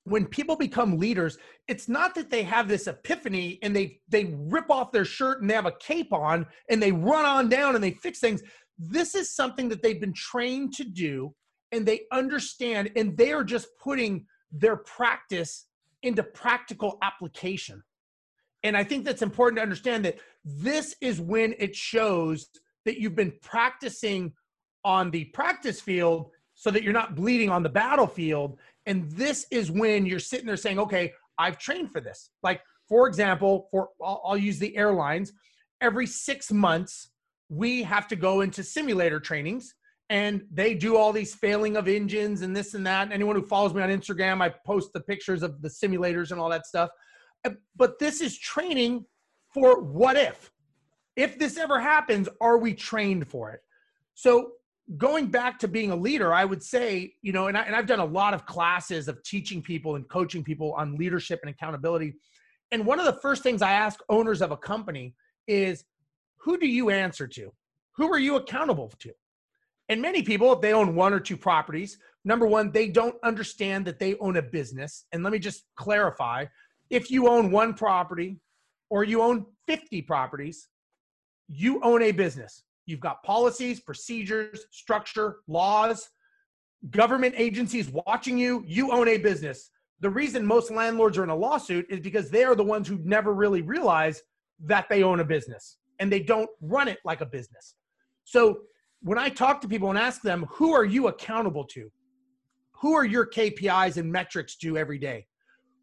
when 0.04 0.26
people 0.26 0.56
become 0.56 1.00
leaders 1.00 1.38
it's 1.68 1.90
not 1.90 2.14
that 2.14 2.30
they 2.30 2.44
have 2.44 2.68
this 2.68 2.88
epiphany 2.88 3.58
and 3.64 3.76
they 3.76 4.00
they 4.08 4.36
rip 4.38 4.70
off 4.70 4.92
their 4.92 5.06
shirt 5.06 5.42
and 5.42 5.50
they 5.50 5.56
have 5.56 5.66
a 5.66 5.76
cape 5.80 6.14
on 6.14 6.46
and 6.70 6.82
they 6.82 6.92
run 6.92 7.26
on 7.26 7.50
down 7.50 7.76
and 7.76 7.84
they 7.84 7.92
fix 7.92 8.20
things. 8.20 8.44
This 8.78 9.16
is 9.16 9.34
something 9.34 9.70
that 9.70 9.82
they've 9.82 10.00
been 10.00 10.14
trained 10.14 10.74
to 10.76 10.84
do 10.84 11.34
and 11.72 11.86
they 11.86 12.02
understand 12.12 12.92
and 12.96 13.18
they 13.18 13.32
are 13.32 13.44
just 13.44 13.68
putting 13.82 14.26
their 14.52 14.78
practice 14.78 15.66
into 16.06 16.24
practical 16.24 16.98
application. 17.02 17.84
And 18.63 18.76
i 18.76 18.84
think 18.84 19.06
that's 19.06 19.22
important 19.22 19.58
to 19.58 19.63
understand 19.63 20.06
that 20.06 20.18
this 20.44 20.96
is 21.02 21.22
when 21.22 21.54
it 21.60 21.76
shows 21.76 22.48
that 22.86 23.00
you've 23.00 23.15
been 23.15 23.34
practicing 23.41 24.34
on 24.84 25.12
the 25.12 25.26
practice 25.26 25.82
field 25.82 26.30
so 26.54 26.72
that 26.72 26.84
you're 26.84 26.94
not 26.94 27.15
bleeding 27.15 27.50
on 27.50 27.63
the 27.63 27.70
battlefield. 27.70 28.60
And 28.86 29.12
this 29.12 29.46
is 29.52 29.72
when 29.72 30.06
you're 30.06 30.20
sitting 30.20 30.46
there 30.46 30.58
saying 30.58 30.80
okay 30.80 31.13
i've 31.38 31.58
trained 31.58 31.91
for 31.91 32.02
this. 32.02 32.30
Like 32.44 32.62
for 32.88 33.08
example 33.08 33.68
for 33.72 33.89
i'll, 34.04 34.22
I'll 34.26 34.38
use 34.38 34.60
the 34.60 34.76
airlines 34.76 35.34
every 35.82 36.08
six 36.08 36.52
months 36.52 37.10
we 37.50 37.84
have 37.84 38.08
to 38.08 38.15
go 38.15 38.41
into 38.41 38.63
simulator 38.63 39.20
trainings 39.20 39.76
and 40.10 40.44
they 40.52 40.76
do 40.76 40.98
all 40.98 41.12
these 41.12 41.34
failing 41.34 41.78
of 41.78 41.88
engines 41.88 42.41
and 42.41 42.56
this 42.56 42.74
and 42.74 42.86
that. 42.86 43.04
And 43.04 43.13
anyone 43.13 43.36
who 43.36 43.46
follows 43.46 43.74
me 43.74 43.82
on 43.82 43.89
instagram 43.89 44.41
i 44.41 44.50
post 44.50 44.94
the 44.94 45.00
pictures 45.00 45.44
of 45.44 45.62
the 45.62 45.70
simulators 45.70 46.32
and 46.32 46.39
all 46.39 46.50
that 46.50 46.65
stuff. 46.65 46.89
Uh, 47.44 47.52
but 47.76 48.00
this 48.00 48.22
is 48.22 48.38
training 48.38 49.06
for 49.54 49.82
what 49.82 50.18
if? 50.18 50.52
If 51.15 51.39
this 51.39 51.58
ever 51.58 51.80
happens 51.80 52.30
are 52.41 52.58
we 52.58 52.74
trained 52.74 53.28
for 53.28 53.52
it? 53.52 53.62
So 54.13 54.52
going 54.98 55.28
back 55.28 55.58
to 55.58 55.68
being 55.68 55.89
a 55.89 55.96
leader 55.96 56.32
i 56.32 56.46
would 56.46 56.62
say 56.62 57.12
you 57.24 57.34
know 57.34 57.48
and, 57.48 57.58
I, 57.58 57.63
and 57.63 57.76
i've 57.76 57.88
done 57.88 58.00
a 58.00 58.06
lot 58.06 58.36
of 58.36 58.46
classes 58.46 59.08
of 59.08 59.24
teaching 59.24 59.60
people 59.60 59.96
and 59.96 60.08
coaching 60.08 60.44
people 60.44 60.74
on 60.74 60.96
leadership 60.96 61.39
and 61.41 61.50
accountability. 61.50 62.13
And 62.72 62.86
one 62.86 63.00
of 63.00 63.06
the 63.06 63.20
first 63.22 63.41
things 63.41 63.62
i 63.62 63.72
ask 63.72 64.00
owners 64.10 64.41
of 64.41 64.52
a 64.52 64.58
company 64.58 65.15
is 65.48 65.86
who 66.38 66.60
do 66.60 66.68
you 66.68 66.91
answer 66.91 67.28
to? 67.28 67.52
Who 67.94 68.13
are 68.13 68.20
you 68.20 68.36
accountable 68.36 68.94
to 69.00 69.12
and 69.89 70.02
many 70.02 70.21
people 70.21 70.52
if 70.54 70.62
they 70.62 70.74
own 70.74 70.95
one 70.95 71.13
or 71.13 71.19
two 71.19 71.38
properties 71.38 71.98
number 72.24 72.48
one 72.48 72.71
they 72.71 72.88
don't 72.88 73.15
understand 73.24 73.86
that 73.86 74.00
they 74.00 74.15
own 74.17 74.38
a 74.38 74.41
business 74.41 75.06
and 75.12 75.24
let 75.24 75.34
me 75.34 75.39
just 75.39 75.63
clarify 75.76 76.45
if 76.89 77.10
you 77.10 77.28
own 77.28 77.52
one 77.52 77.74
property 77.74 78.39
or 78.89 79.04
you 79.04 79.21
own 79.21 79.45
50 79.67 80.02
properties 80.04 80.69
you 81.48 81.80
own 81.84 82.02
a 82.02 82.12
business. 82.12 82.63
You've 82.86 83.00
got 83.00 83.24
policies, 83.24 83.80
procedures, 83.80 84.65
structure, 84.71 85.38
laws, 85.48 86.10
government 86.91 87.36
agencies 87.38 87.89
watching 87.89 88.38
you. 88.38 88.63
You 88.67 88.91
own 88.91 89.08
a 89.08 89.17
business. 89.17 89.71
The 90.02 90.10
reason 90.10 90.45
most 90.45 90.71
landlords 90.71 91.17
are 91.17 91.24
in 91.24 91.30
a 91.30 91.36
lawsuit 91.36 91.88
is 91.89 92.00
because 92.00 92.30
they 92.30 92.43
are 92.43 92.56
the 92.56 92.63
ones 92.63 92.88
who 92.88 93.00
never 93.04 93.34
really 93.34 93.62
realize 93.62 94.21
that 94.65 94.88
they 94.89 95.04
own 95.04 95.19
a 95.19 95.26
business 95.26 95.78
and 96.00 96.12
they 96.12 96.19
don't 96.19 96.50
run 96.62 96.88
it 96.88 97.00
like 97.06 97.21
a 97.21 97.26
business. 97.26 97.76
So 98.24 98.60
when 99.06 99.20
I 99.20 99.30
talk 99.30 99.62
to 99.62 99.68
people 99.68 99.91
and 99.91 100.00
ask 100.00 100.24
them, 100.24 100.48
who 100.50 100.74
are 100.74 100.84
you 100.84 101.10
accountable 101.10 101.63
to? 101.65 101.91
Who 102.82 102.94
are 102.94 103.06
your 103.06 103.28
KPIs 103.28 103.98
and 103.98 104.12
metrics 104.12 104.56
to 104.58 104.80
every 104.80 104.98
day? 104.98 105.28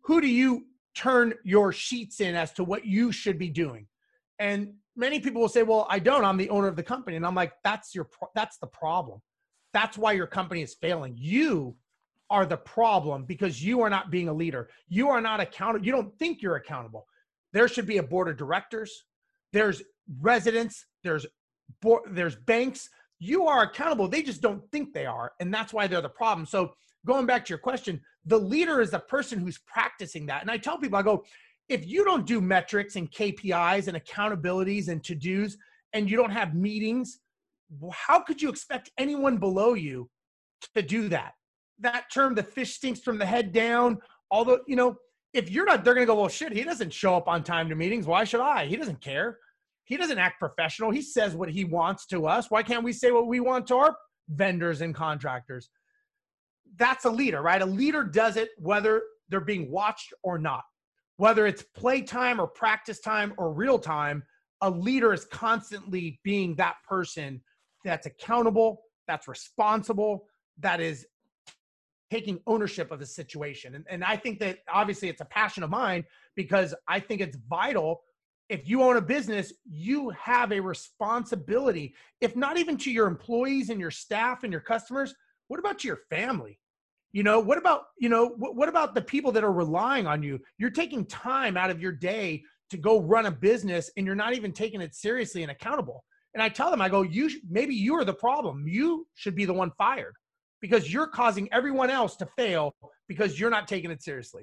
Who 0.03 0.21
do 0.21 0.27
you 0.27 0.67
turn 0.97 1.33
your 1.45 1.73
sheets 1.73 2.21
in 2.21 2.35
as 2.35 2.53
to 2.55 2.65
what 2.65 2.85
you 2.85 3.13
should 3.13 3.39
be 3.39 3.49
doing? 3.49 3.87
And 4.41 4.75
many 4.97 5.21
people 5.21 5.41
will 5.41 5.49
say, 5.49 5.63
"Well, 5.63 5.87
I 5.89 6.01
don't. 6.01 6.25
I'm 6.25 6.37
the 6.37 6.51
owner 6.51 6.67
of 6.67 6.75
the 6.75 6.83
company." 6.83 7.17
And 7.17 7.25
I'm 7.25 7.37
like, 7.37 7.53
"That's 7.63 7.95
your 7.95 8.11
that's 8.35 8.59
the 8.59 8.67
problem. 8.67 9.23
That's 9.73 9.97
why 9.97 10.13
your 10.13 10.27
company 10.27 10.61
is 10.63 10.75
failing. 10.75 11.15
You 11.17 11.77
are 12.29 12.45
the 12.45 12.57
problem 12.57 13.25
because 13.25 13.65
you 13.65 13.83
are 13.83 13.91
not 13.91 14.11
being 14.11 14.29
a 14.29 14.35
leader. 14.35 14.69
You 14.89 15.11
are 15.11 15.21
not 15.21 15.39
accountable. 15.39 15.87
You 15.87 15.93
don't 15.93 16.19
think 16.19 16.43
you're 16.43 16.57
accountable. 16.57 17.07
There 17.53 17.69
should 17.69 17.87
be 17.87 17.99
a 17.99 18.03
board 18.03 18.29
of 18.29 18.37
directors. 18.37 19.05
There's 19.53 19.81
residents. 20.21 20.87
There's 21.05 21.25
there's 22.11 22.35
banks. 22.35 22.91
You 23.25 23.47
are 23.47 23.63
accountable. 23.63 24.09
They 24.09 24.21
just 24.21 24.43
don't 24.43 24.69
think 24.73 24.93
they 24.93 25.07
are, 25.07 25.31
and 25.39 25.55
that's 25.55 25.73
why 25.73 25.87
they're 25.87 26.01
the 26.01 26.09
problem. 26.09 26.45
So 26.45 26.73
going 27.07 27.25
back 27.25 27.45
to 27.45 27.51
your 27.51 27.59
question, 27.59 28.01
the 28.25 28.37
leader 28.37 28.81
is 28.81 28.91
the 28.91 28.99
person 28.99 29.39
who's 29.39 29.61
practicing 29.65 30.27
that. 30.27 30.43
And 30.43 30.51
I 30.51 30.57
tell 30.57 30.77
people, 30.77 30.99
I 30.99 31.03
go, 31.03 31.23
if 31.69 31.87
you 31.87 32.05
don't 32.05 32.27
do 32.27 32.41
metrics 32.41 32.97
and 32.97 33.09
KPIs 33.13 33.87
and 33.87 33.97
accountabilities 33.97 34.89
and 34.89 35.05
to 35.05 35.15
dos, 35.15 35.57
and 35.93 36.11
you 36.11 36.17
don't 36.17 36.33
have 36.33 36.57
meetings, 36.57 37.21
how 37.93 38.19
could 38.19 38.43
you 38.43 38.49
expect 38.49 38.91
anyone 38.99 39.37
below 39.39 39.75
you 39.75 40.11
to 40.75 40.83
do 40.83 41.09
that? 41.11 41.35
That 41.79 42.07
term, 42.13 42.35
the 42.35 42.43
fish 42.43 42.75
stinks 42.75 42.99
from 42.99 43.19
the 43.19 43.27
head 43.27 43.53
down. 43.53 43.99
Although, 44.33 44.59
you 44.67 44.75
know, 44.75 44.97
if 45.33 45.49
you're 45.49 45.65
not, 45.65 45.85
they're 45.85 45.95
going 45.95 46.09
to 46.09 46.13
go, 46.13 46.19
well, 46.19 46.29
shit, 46.29 46.53
he 46.53 46.65
doesn't 46.65 46.93
show 46.93 47.17
up 47.17 47.29
on 47.29 47.45
time 47.45 47.69
to 47.69 47.77
meetings. 47.77 48.05
Why 48.05 48.25
should 48.25 48.41
I? 48.41 48.67
He 48.67 48.77
doesn't 48.77 49.01
care. 49.01 49.39
He 49.85 49.97
doesn't 49.97 50.19
act 50.19 50.39
professional. 50.39 50.91
He 50.91 51.03
says 51.03 51.35
what 51.35 51.51
he 51.51 51.65
wants 51.65 52.07
to 52.07 52.27
us. 52.27 52.51
Why 52.51 52.63
can't 52.63 52.85
we 52.85 52.93
say 52.93 53.11
what 53.11 53.27
we 53.27 53.41
want 53.41 53.67
to 53.69 53.77
our 53.77 53.97
vendors 54.29 54.81
and 54.81 54.95
contractors? 54.95 55.71
That's 56.77 57.05
a 57.05 57.11
leader, 57.11 57.43
right? 57.43 57.61
A 57.61 57.67
leader 57.67 58.05
does 58.05 58.37
it 58.37 58.51
whether 58.59 59.03
they're 59.29 59.41
being 59.41 59.71
watched 59.71 60.13
or 60.23 60.39
not 60.39 60.63
whether 61.23 61.47
it's 61.47 61.63
playtime 61.63 62.41
or 62.41 62.49
practice 62.49 62.99
time 62.99 63.33
or 63.39 63.53
real 63.53 63.79
time, 63.79 64.25
a 64.61 64.69
leader 64.69 65.13
is 65.13 65.25
constantly 65.25 66.21
being 66.25 66.55
that 66.57 66.75
person 66.89 67.41
that's 67.85 68.07
accountable, 68.07 68.83
that's 69.07 69.29
responsible, 69.29 70.27
that 70.59 70.81
is 70.81 71.07
taking 72.11 72.41
ownership 72.49 72.91
of 72.91 72.99
the 72.99 73.07
situation. 73.07 73.77
And, 73.77 73.87
and 73.89 74.03
I 74.03 74.17
think 74.17 74.41
that 74.41 74.59
obviously 74.73 75.09
it's 75.09 75.21
a 75.21 75.27
passion 75.27 75.63
of 75.63 75.71
mine 75.71 76.05
because 76.35 76.75
I 76.89 77.01
think 77.01 77.21
it's 77.21 77.37
vital. 77.49 78.03
If 78.53 78.69
you 78.69 78.83
own 78.83 78.99
a 78.99 79.01
business, 79.01 79.51
you 79.65 80.11
have 80.11 80.53
a 80.53 80.61
responsibility, 80.61 81.95
if 82.21 82.37
not 82.37 82.59
even 82.59 82.77
to 82.77 82.91
your 82.91 83.07
employees 83.07 83.71
and 83.71 83.81
your 83.81 83.91
staff 83.91 84.45
and 84.45 84.53
your 84.53 84.61
customers, 84.61 85.15
what 85.49 85.59
about 85.59 85.79
to 85.79 85.89
your 85.89 86.01
family? 86.11 86.61
You 87.13 87.23
know, 87.23 87.41
what 87.41 87.57
about, 87.57 87.85
you 87.99 88.11
know, 88.11 88.27
what, 88.37 88.55
what 88.55 88.69
about 88.69 88.95
the 88.95 89.01
people 89.01 89.33
that 89.33 89.43
are 89.43 89.53
relying 89.53 90.07
on 90.07 90.23
you? 90.23 90.39
You're 90.59 90.69
taking 90.69 91.07
time 91.07 91.57
out 91.57 91.71
of 91.71 91.81
your 91.81 91.93
day 91.93 92.43
to 92.69 92.77
go 92.77 93.01
run 93.01 93.25
a 93.25 93.31
business 93.31 93.91
and 93.97 94.05
you're 94.05 94.15
not 94.15 94.35
even 94.35 94.53
taking 94.53 94.83
it 94.83 94.95
seriously 94.95 95.41
and 95.41 95.51
accountable. 95.51 96.05
And 96.35 96.43
I 96.43 96.51
tell 96.51 96.71
them, 96.71 96.83
I 96.83 96.91
go, 96.91 97.01
you 97.01 97.31
maybe 97.49 97.75
you 97.75 97.95
are 97.95 98.05
the 98.05 98.13
problem. 98.13 98.69
You 98.69 99.07
should 99.15 99.35
be 99.35 99.47
the 99.47 99.55
one 99.55 99.73
fired 99.79 100.15
because 100.61 100.93
you're 100.93 101.07
causing 101.07 101.51
everyone 101.55 101.89
else 101.89 102.17
to 102.17 102.27
fail 102.37 102.75
because 103.09 103.41
you're 103.41 103.49
not 103.49 103.67
taking 103.67 103.91
it 103.91 104.03
seriously. 104.03 104.43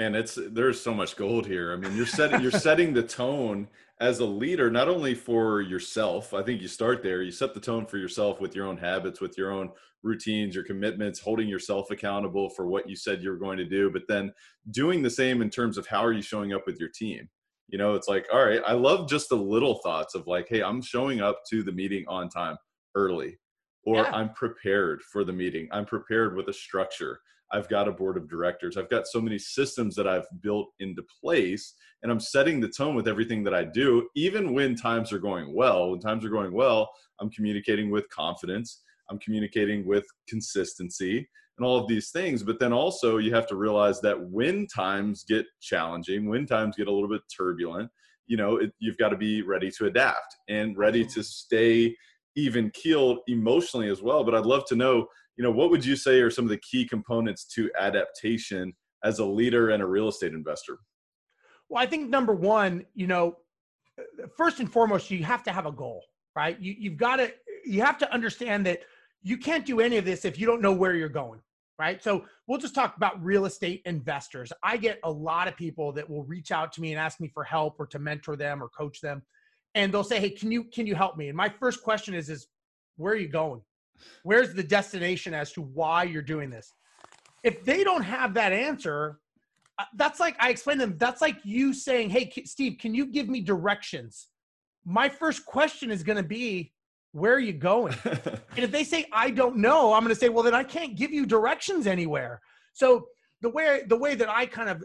Man, 0.00 0.14
it's 0.14 0.38
there's 0.52 0.80
so 0.80 0.94
much 0.94 1.14
gold 1.14 1.46
here. 1.46 1.74
I 1.74 1.76
mean, 1.76 1.94
you're 1.94 2.06
setting 2.06 2.40
you're 2.40 2.50
setting 2.50 2.94
the 2.94 3.02
tone 3.02 3.68
as 4.00 4.20
a 4.20 4.24
leader, 4.24 4.70
not 4.70 4.88
only 4.88 5.14
for 5.14 5.60
yourself. 5.60 6.32
I 6.32 6.42
think 6.42 6.62
you 6.62 6.68
start 6.68 7.02
there. 7.02 7.20
You 7.20 7.30
set 7.30 7.52
the 7.52 7.60
tone 7.60 7.84
for 7.84 7.98
yourself 7.98 8.40
with 8.40 8.56
your 8.56 8.66
own 8.66 8.78
habits, 8.78 9.20
with 9.20 9.36
your 9.36 9.52
own 9.52 9.68
routines, 10.02 10.54
your 10.54 10.64
commitments, 10.64 11.20
holding 11.20 11.48
yourself 11.48 11.90
accountable 11.90 12.48
for 12.48 12.66
what 12.66 12.88
you 12.88 12.96
said 12.96 13.22
you 13.22 13.28
were 13.28 13.36
going 13.36 13.58
to 13.58 13.66
do, 13.66 13.90
but 13.90 14.04
then 14.08 14.32
doing 14.70 15.02
the 15.02 15.10
same 15.10 15.42
in 15.42 15.50
terms 15.50 15.76
of 15.76 15.86
how 15.86 16.02
are 16.02 16.14
you 16.14 16.22
showing 16.22 16.54
up 16.54 16.62
with 16.66 16.80
your 16.80 16.88
team. 16.88 17.28
You 17.68 17.76
know, 17.76 17.94
it's 17.94 18.08
like, 18.08 18.26
all 18.32 18.42
right, 18.42 18.62
I 18.66 18.72
love 18.72 19.06
just 19.06 19.28
the 19.28 19.36
little 19.36 19.80
thoughts 19.84 20.14
of 20.14 20.26
like, 20.26 20.46
hey, 20.48 20.62
I'm 20.62 20.80
showing 20.80 21.20
up 21.20 21.42
to 21.50 21.62
the 21.62 21.72
meeting 21.72 22.06
on 22.08 22.30
time 22.30 22.56
early, 22.94 23.38
or 23.84 23.96
yeah. 23.96 24.10
I'm 24.14 24.32
prepared 24.32 25.02
for 25.02 25.24
the 25.24 25.32
meeting. 25.34 25.68
I'm 25.72 25.84
prepared 25.84 26.36
with 26.36 26.48
a 26.48 26.54
structure. 26.54 27.20
I've 27.52 27.68
got 27.68 27.88
a 27.88 27.92
board 27.92 28.16
of 28.16 28.28
directors. 28.28 28.76
I've 28.76 28.90
got 28.90 29.06
so 29.06 29.20
many 29.20 29.38
systems 29.38 29.96
that 29.96 30.06
I've 30.06 30.26
built 30.40 30.68
into 30.78 31.02
place, 31.22 31.74
and 32.02 32.12
I'm 32.12 32.20
setting 32.20 32.60
the 32.60 32.68
tone 32.68 32.94
with 32.94 33.08
everything 33.08 33.42
that 33.44 33.54
I 33.54 33.64
do, 33.64 34.08
even 34.14 34.54
when 34.54 34.76
times 34.76 35.12
are 35.12 35.18
going 35.18 35.54
well. 35.54 35.90
When 35.90 36.00
times 36.00 36.24
are 36.24 36.30
going 36.30 36.52
well, 36.52 36.90
I'm 37.20 37.30
communicating 37.30 37.90
with 37.90 38.08
confidence, 38.08 38.82
I'm 39.10 39.18
communicating 39.18 39.86
with 39.86 40.06
consistency, 40.28 41.28
and 41.58 41.66
all 41.66 41.78
of 41.78 41.88
these 41.88 42.10
things. 42.10 42.42
But 42.42 42.58
then 42.58 42.72
also, 42.72 43.18
you 43.18 43.34
have 43.34 43.46
to 43.48 43.56
realize 43.56 44.00
that 44.00 44.18
when 44.18 44.66
times 44.66 45.24
get 45.28 45.44
challenging, 45.60 46.28
when 46.28 46.46
times 46.46 46.76
get 46.76 46.88
a 46.88 46.92
little 46.92 47.08
bit 47.08 47.20
turbulent, 47.36 47.90
you 48.26 48.36
know, 48.36 48.56
it, 48.56 48.72
you've 48.78 48.96
got 48.96 49.10
to 49.10 49.16
be 49.16 49.42
ready 49.42 49.70
to 49.72 49.86
adapt 49.86 50.36
and 50.48 50.78
ready 50.78 51.04
to 51.04 51.22
stay 51.22 51.94
even 52.36 52.70
keeled 52.70 53.18
emotionally 53.26 53.90
as 53.90 54.00
well. 54.02 54.24
But 54.24 54.34
I'd 54.34 54.46
love 54.46 54.64
to 54.66 54.76
know 54.76 55.06
you 55.40 55.44
know, 55.44 55.50
what 55.50 55.70
would 55.70 55.82
you 55.82 55.96
say 55.96 56.20
are 56.20 56.28
some 56.28 56.44
of 56.44 56.50
the 56.50 56.58
key 56.58 56.86
components 56.86 57.46
to 57.46 57.70
adaptation 57.78 58.74
as 59.02 59.20
a 59.20 59.24
leader 59.24 59.70
and 59.70 59.82
a 59.82 59.86
real 59.86 60.06
estate 60.06 60.34
investor? 60.34 60.76
Well, 61.70 61.82
I 61.82 61.86
think 61.86 62.10
number 62.10 62.34
one, 62.34 62.84
you 62.92 63.06
know, 63.06 63.38
first 64.36 64.60
and 64.60 64.70
foremost, 64.70 65.10
you 65.10 65.24
have 65.24 65.42
to 65.44 65.50
have 65.50 65.64
a 65.64 65.72
goal, 65.72 66.04
right? 66.36 66.60
You, 66.60 66.74
you've 66.78 66.98
got 66.98 67.16
to, 67.16 67.32
you 67.64 67.80
have 67.80 67.96
to 68.00 68.12
understand 68.12 68.66
that 68.66 68.80
you 69.22 69.38
can't 69.38 69.64
do 69.64 69.80
any 69.80 69.96
of 69.96 70.04
this 70.04 70.26
if 70.26 70.38
you 70.38 70.44
don't 70.44 70.60
know 70.60 70.74
where 70.74 70.94
you're 70.94 71.08
going, 71.08 71.40
right? 71.78 72.02
So 72.02 72.26
we'll 72.46 72.58
just 72.58 72.74
talk 72.74 72.98
about 72.98 73.24
real 73.24 73.46
estate 73.46 73.80
investors. 73.86 74.52
I 74.62 74.76
get 74.76 75.00
a 75.04 75.10
lot 75.10 75.48
of 75.48 75.56
people 75.56 75.90
that 75.92 76.10
will 76.10 76.24
reach 76.24 76.52
out 76.52 76.70
to 76.74 76.82
me 76.82 76.92
and 76.92 77.00
ask 77.00 77.18
me 77.18 77.28
for 77.28 77.44
help 77.44 77.80
or 77.80 77.86
to 77.86 77.98
mentor 77.98 78.36
them 78.36 78.62
or 78.62 78.68
coach 78.68 79.00
them. 79.00 79.22
And 79.74 79.90
they'll 79.90 80.04
say, 80.04 80.20
Hey, 80.20 80.28
can 80.28 80.52
you, 80.52 80.64
can 80.64 80.86
you 80.86 80.94
help 80.94 81.16
me? 81.16 81.28
And 81.28 81.36
my 81.36 81.48
first 81.48 81.82
question 81.82 82.12
is, 82.12 82.28
is 82.28 82.48
where 82.98 83.14
are 83.14 83.16
you 83.16 83.28
going? 83.28 83.62
Where's 84.22 84.54
the 84.54 84.62
destination 84.62 85.34
as 85.34 85.52
to 85.52 85.62
why 85.62 86.04
you're 86.04 86.22
doing 86.22 86.50
this? 86.50 86.72
If 87.42 87.64
they 87.64 87.84
don't 87.84 88.02
have 88.02 88.34
that 88.34 88.52
answer, 88.52 89.20
uh, 89.80 89.84
that's 89.96 90.20
like 90.20 90.36
I 90.38 90.50
explained 90.50 90.80
to 90.80 90.86
them. 90.86 90.98
That's 90.98 91.22
like 91.22 91.38
you 91.42 91.72
saying, 91.72 92.10
"Hey, 92.10 92.30
Steve, 92.44 92.76
can 92.78 92.94
you 92.94 93.06
give 93.06 93.28
me 93.28 93.40
directions?" 93.40 94.28
My 94.84 95.08
first 95.08 95.46
question 95.46 95.90
is 95.90 96.02
going 96.02 96.18
to 96.18 96.22
be, 96.22 96.74
"Where 97.12 97.32
are 97.32 97.40
you 97.40 97.54
going?" 97.54 97.94
and 98.04 98.58
if 98.58 98.70
they 98.70 98.84
say, 98.84 99.06
"I 99.10 99.30
don't 99.30 99.56
know," 99.56 99.94
I'm 99.94 100.02
going 100.02 100.14
to 100.14 100.20
say, 100.20 100.28
"Well, 100.28 100.42
then 100.42 100.54
I 100.54 100.64
can't 100.64 100.96
give 100.96 101.12
you 101.12 101.24
directions 101.24 101.86
anywhere." 101.86 102.42
So 102.74 103.08
the 103.40 103.48
way 103.48 103.82
the 103.86 103.96
way 103.96 104.14
that 104.14 104.28
I 104.28 104.44
kind 104.44 104.68
of, 104.68 104.84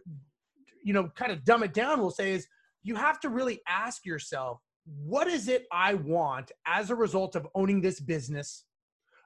you 0.82 0.94
know, 0.94 1.10
kind 1.10 1.32
of 1.32 1.44
dumb 1.44 1.64
it 1.64 1.74
down, 1.74 2.00
will 2.00 2.12
say 2.12 2.32
is, 2.32 2.48
you 2.84 2.96
have 2.96 3.20
to 3.22 3.30
really 3.30 3.60
ask 3.68 4.06
yourself, 4.06 4.62
"What 4.86 5.28
is 5.28 5.50
it 5.50 5.66
I 5.74 5.96
want 5.96 6.54
as 6.66 6.90
a 6.90 6.96
result 6.96 7.36
of 7.36 7.48
owning 7.54 7.82
this 7.82 8.00
business?" 8.00 8.64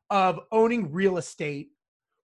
Of 0.10 0.39
owning 0.52 0.91
real 0.91 1.17
estate 1.17 1.69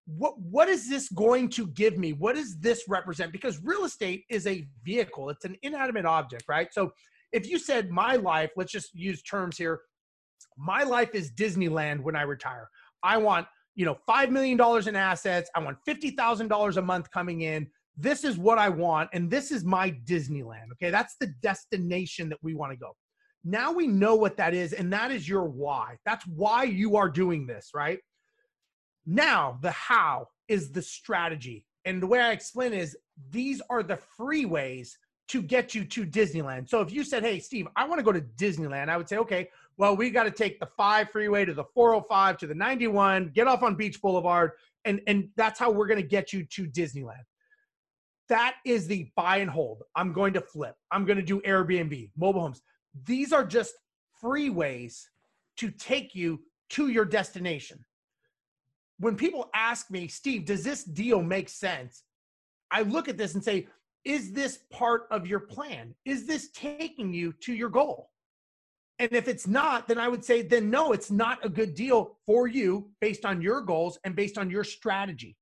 what 0.06 0.38
what 0.38 0.68
is 0.68 0.88
this 0.88 1.08
going 1.08 1.48
to 1.50 1.66
give 1.68 1.98
me? 1.98 2.12
What 2.12 2.36
does 2.36 2.58
this 2.58 2.84
represent? 2.88 3.32
Because 3.32 3.60
real 3.62 3.84
estate 3.84 4.24
is 4.30 4.46
a 4.46 4.66
vehicle. 4.84 5.30
It's 5.30 5.44
an 5.44 5.56
inanimate 5.62 6.06
object 6.06 6.44
right? 6.48 6.72
So 6.72 6.92
if 7.32 7.48
you 7.48 7.58
said 7.58 7.90
my 7.90 8.16
life 8.16 8.50
let's 8.56 8.72
just 8.72 8.94
use 8.94 9.22
terms 9.22 9.58
here 9.58 9.80
my 10.56 10.84
life 10.84 11.14
is 11.14 11.32
disneyland 11.32 12.00
when 12.00 12.16
i 12.16 12.22
retire. 12.22 12.68
I 13.02 13.18
want 13.18 13.46
you 13.74 13.84
know 13.84 13.98
$5 14.08 14.30
million 14.30 14.58
in 14.88 14.96
assets. 14.96 15.50
I 15.54 15.60
want 15.60 15.78
$50000 15.86 16.76
a 16.76 16.82
month 16.82 17.10
coming 17.10 17.42
in. 17.42 17.66
This 17.96 18.24
is 18.24 18.38
what 18.38 18.58
i 18.58 18.68
want 18.68 19.10
and 19.12 19.28
this 19.28 19.50
is 19.50 19.64
my 19.64 19.90
disneyland 19.90 20.70
okay? 20.74 20.90
That's 20.90 21.16
the 21.20 21.28
destination 21.42 22.28
that 22.28 22.38
we 22.42 22.54
want 22.54 22.72
to 22.72 22.78
go 22.78 22.94
now 23.46 23.70
we 23.70 23.86
know 23.86 24.16
what 24.16 24.36
that 24.38 24.54
is, 24.54 24.72
and 24.72 24.92
that 24.92 25.12
is 25.12 25.28
your 25.28 25.44
why. 25.44 25.98
That's 26.04 26.26
why 26.26 26.64
you 26.64 26.96
are 26.96 27.08
doing 27.08 27.46
this, 27.46 27.70
right? 27.72 28.00
Now, 29.06 29.58
the 29.62 29.70
how 29.70 30.26
is 30.48 30.72
the 30.72 30.82
strategy. 30.82 31.64
And 31.84 32.02
the 32.02 32.08
way 32.08 32.18
I 32.18 32.32
explain 32.32 32.72
is 32.72 32.96
these 33.30 33.62
are 33.70 33.84
the 33.84 33.98
free 34.16 34.44
ways 34.44 34.98
to 35.28 35.42
get 35.42 35.76
you 35.76 35.84
to 35.84 36.04
Disneyland. 36.04 36.68
So 36.68 36.80
if 36.80 36.92
you 36.92 37.04
said, 37.04 37.22
Hey, 37.22 37.38
Steve, 37.38 37.68
I 37.76 37.86
want 37.86 38.00
to 38.00 38.04
go 38.04 38.10
to 38.10 38.20
Disneyland, 38.20 38.88
I 38.88 38.96
would 38.96 39.08
say, 39.08 39.16
Okay, 39.18 39.48
well, 39.76 39.96
we 39.96 40.10
got 40.10 40.24
to 40.24 40.30
take 40.32 40.58
the 40.58 40.66
five 40.76 41.10
freeway 41.10 41.44
to 41.44 41.54
the 41.54 41.64
405 41.72 42.38
to 42.38 42.46
the 42.48 42.54
91, 42.54 43.30
get 43.32 43.46
off 43.46 43.62
on 43.62 43.76
Beach 43.76 44.02
Boulevard, 44.02 44.52
and, 44.84 45.00
and 45.06 45.28
that's 45.36 45.60
how 45.60 45.70
we're 45.70 45.86
going 45.86 46.02
to 46.02 46.06
get 46.06 46.32
you 46.32 46.44
to 46.44 46.66
Disneyland. 46.66 47.22
That 48.28 48.56
is 48.64 48.88
the 48.88 49.08
buy 49.14 49.36
and 49.36 49.50
hold. 49.50 49.84
I'm 49.94 50.12
going 50.12 50.32
to 50.32 50.40
flip, 50.40 50.74
I'm 50.90 51.04
going 51.04 51.18
to 51.18 51.24
do 51.24 51.40
Airbnb, 51.42 52.10
mobile 52.16 52.40
homes 52.40 52.60
these 53.04 53.32
are 53.32 53.44
just 53.44 53.74
freeways 54.22 55.06
to 55.56 55.70
take 55.70 56.14
you 56.14 56.40
to 56.70 56.88
your 56.88 57.04
destination. 57.04 57.84
When 58.98 59.16
people 59.16 59.50
ask 59.54 59.90
me, 59.90 60.08
Steve, 60.08 60.46
does 60.46 60.64
this 60.64 60.84
deal 60.84 61.22
make 61.22 61.48
sense? 61.48 62.04
I 62.70 62.82
look 62.82 63.08
at 63.08 63.18
this 63.18 63.34
and 63.34 63.44
say, 63.44 63.68
is 64.04 64.32
this 64.32 64.60
part 64.70 65.06
of 65.10 65.26
your 65.26 65.40
plan? 65.40 65.94
Is 66.04 66.26
this 66.26 66.50
taking 66.50 67.12
you 67.12 67.32
to 67.40 67.52
your 67.52 67.68
goal? 67.68 68.10
And 68.98 69.12
if 69.12 69.28
it's 69.28 69.46
not, 69.46 69.88
then 69.88 69.98
I 69.98 70.08
would 70.08 70.24
say, 70.24 70.42
then 70.42 70.70
no, 70.70 70.92
it's 70.92 71.10
not 71.10 71.44
a 71.44 71.48
good 71.48 71.74
deal 71.74 72.16
for 72.24 72.46
you 72.46 72.88
based 73.00 73.26
on 73.26 73.42
your 73.42 73.60
goals 73.60 73.98
and 74.04 74.16
based 74.16 74.38
on 74.38 74.48
your 74.48 74.64
strategy. 74.64 75.36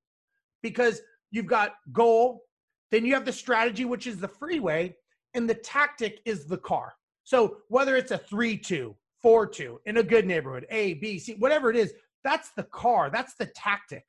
Because 0.62 1.00
you've 1.30 1.46
got 1.46 1.74
goal, 1.92 2.42
then 2.90 3.04
you 3.04 3.14
have 3.14 3.24
the 3.24 3.32
strategy, 3.32 3.84
which 3.84 4.06
is 4.06 4.18
the 4.18 4.28
freeway, 4.28 4.96
and 5.34 5.48
the 5.48 5.54
tactic 5.54 6.20
is 6.24 6.46
the 6.46 6.58
car. 6.58 6.94
So 7.24 7.58
whether 7.68 7.96
it's 7.96 8.10
a 8.12 8.18
3 8.18 8.56
2, 8.56 8.94
4 9.22 9.46
2 9.46 9.80
in 9.86 9.96
a 9.96 10.02
good 10.02 10.26
neighborhood, 10.26 10.66
A, 10.70 10.94
B, 10.94 11.18
C, 11.18 11.34
whatever 11.38 11.70
it 11.70 11.76
is, 11.76 11.92
that's 12.22 12.50
the 12.50 12.64
car, 12.64 13.10
that's 13.10 13.34
the 13.34 13.46
tactic. 13.46 14.04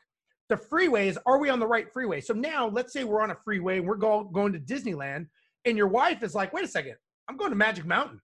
The 0.50 0.58
freeway 0.58 1.08
is 1.08 1.18
are 1.26 1.40
we 1.40 1.50
on 1.50 1.60
the 1.60 1.68
right 1.68 1.92
freeway? 1.92 2.22
So 2.22 2.34
now 2.34 2.68
let's 2.68 2.94
say 2.94 3.04
we're 3.04 3.22
on 3.22 3.32
a 3.32 3.38
freeway 3.44 3.80
and 3.80 3.88
we're 3.88 3.96
go, 3.96 4.26
going 4.26 4.54
to 4.54 4.60
Disneyland, 4.60 5.28
and 5.66 5.78
your 5.78 5.88
wife 5.88 6.22
is 6.22 6.36
like, 6.36 6.54
wait 6.54 6.66
a 6.66 6.68
second, 6.68 6.96
I'm 7.28 7.38
going 7.38 7.50
to 7.50 7.56
Magic 7.56 7.86
Mountain. 7.86 8.22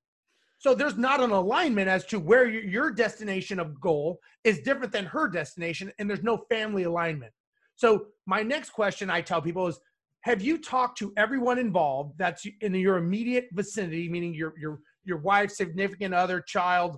So 0.59 0.75
there's 0.75 0.97
not 0.97 1.21
an 1.21 1.31
alignment 1.31 1.89
as 1.89 2.05
to 2.07 2.19
where 2.19 2.47
your 2.47 2.91
destination 2.91 3.59
of 3.59 3.81
goal 3.81 4.19
is 4.43 4.59
different 4.59 4.93
than 4.93 5.05
her 5.05 5.27
destination, 5.27 5.91
and 5.97 6.07
there's 6.07 6.21
no 6.21 6.37
family 6.49 6.83
alignment. 6.83 7.33
So 7.75 8.07
my 8.27 8.43
next 8.43 8.69
question 8.69 9.09
I 9.09 9.21
tell 9.21 9.41
people 9.41 9.65
is, 9.65 9.79
have 10.21 10.41
you 10.41 10.57
talked 10.57 10.97
to 10.99 11.13
everyone 11.17 11.57
involved 11.57 12.17
that's 12.17 12.45
in 12.61 12.73
your 12.75 12.97
immediate 12.97 13.47
vicinity, 13.53 14.07
meaning 14.09 14.33
your 14.33 14.53
your 14.59 14.79
your 15.03 15.17
wife, 15.17 15.51
significant 15.51 16.13
other, 16.13 16.41
child, 16.41 16.97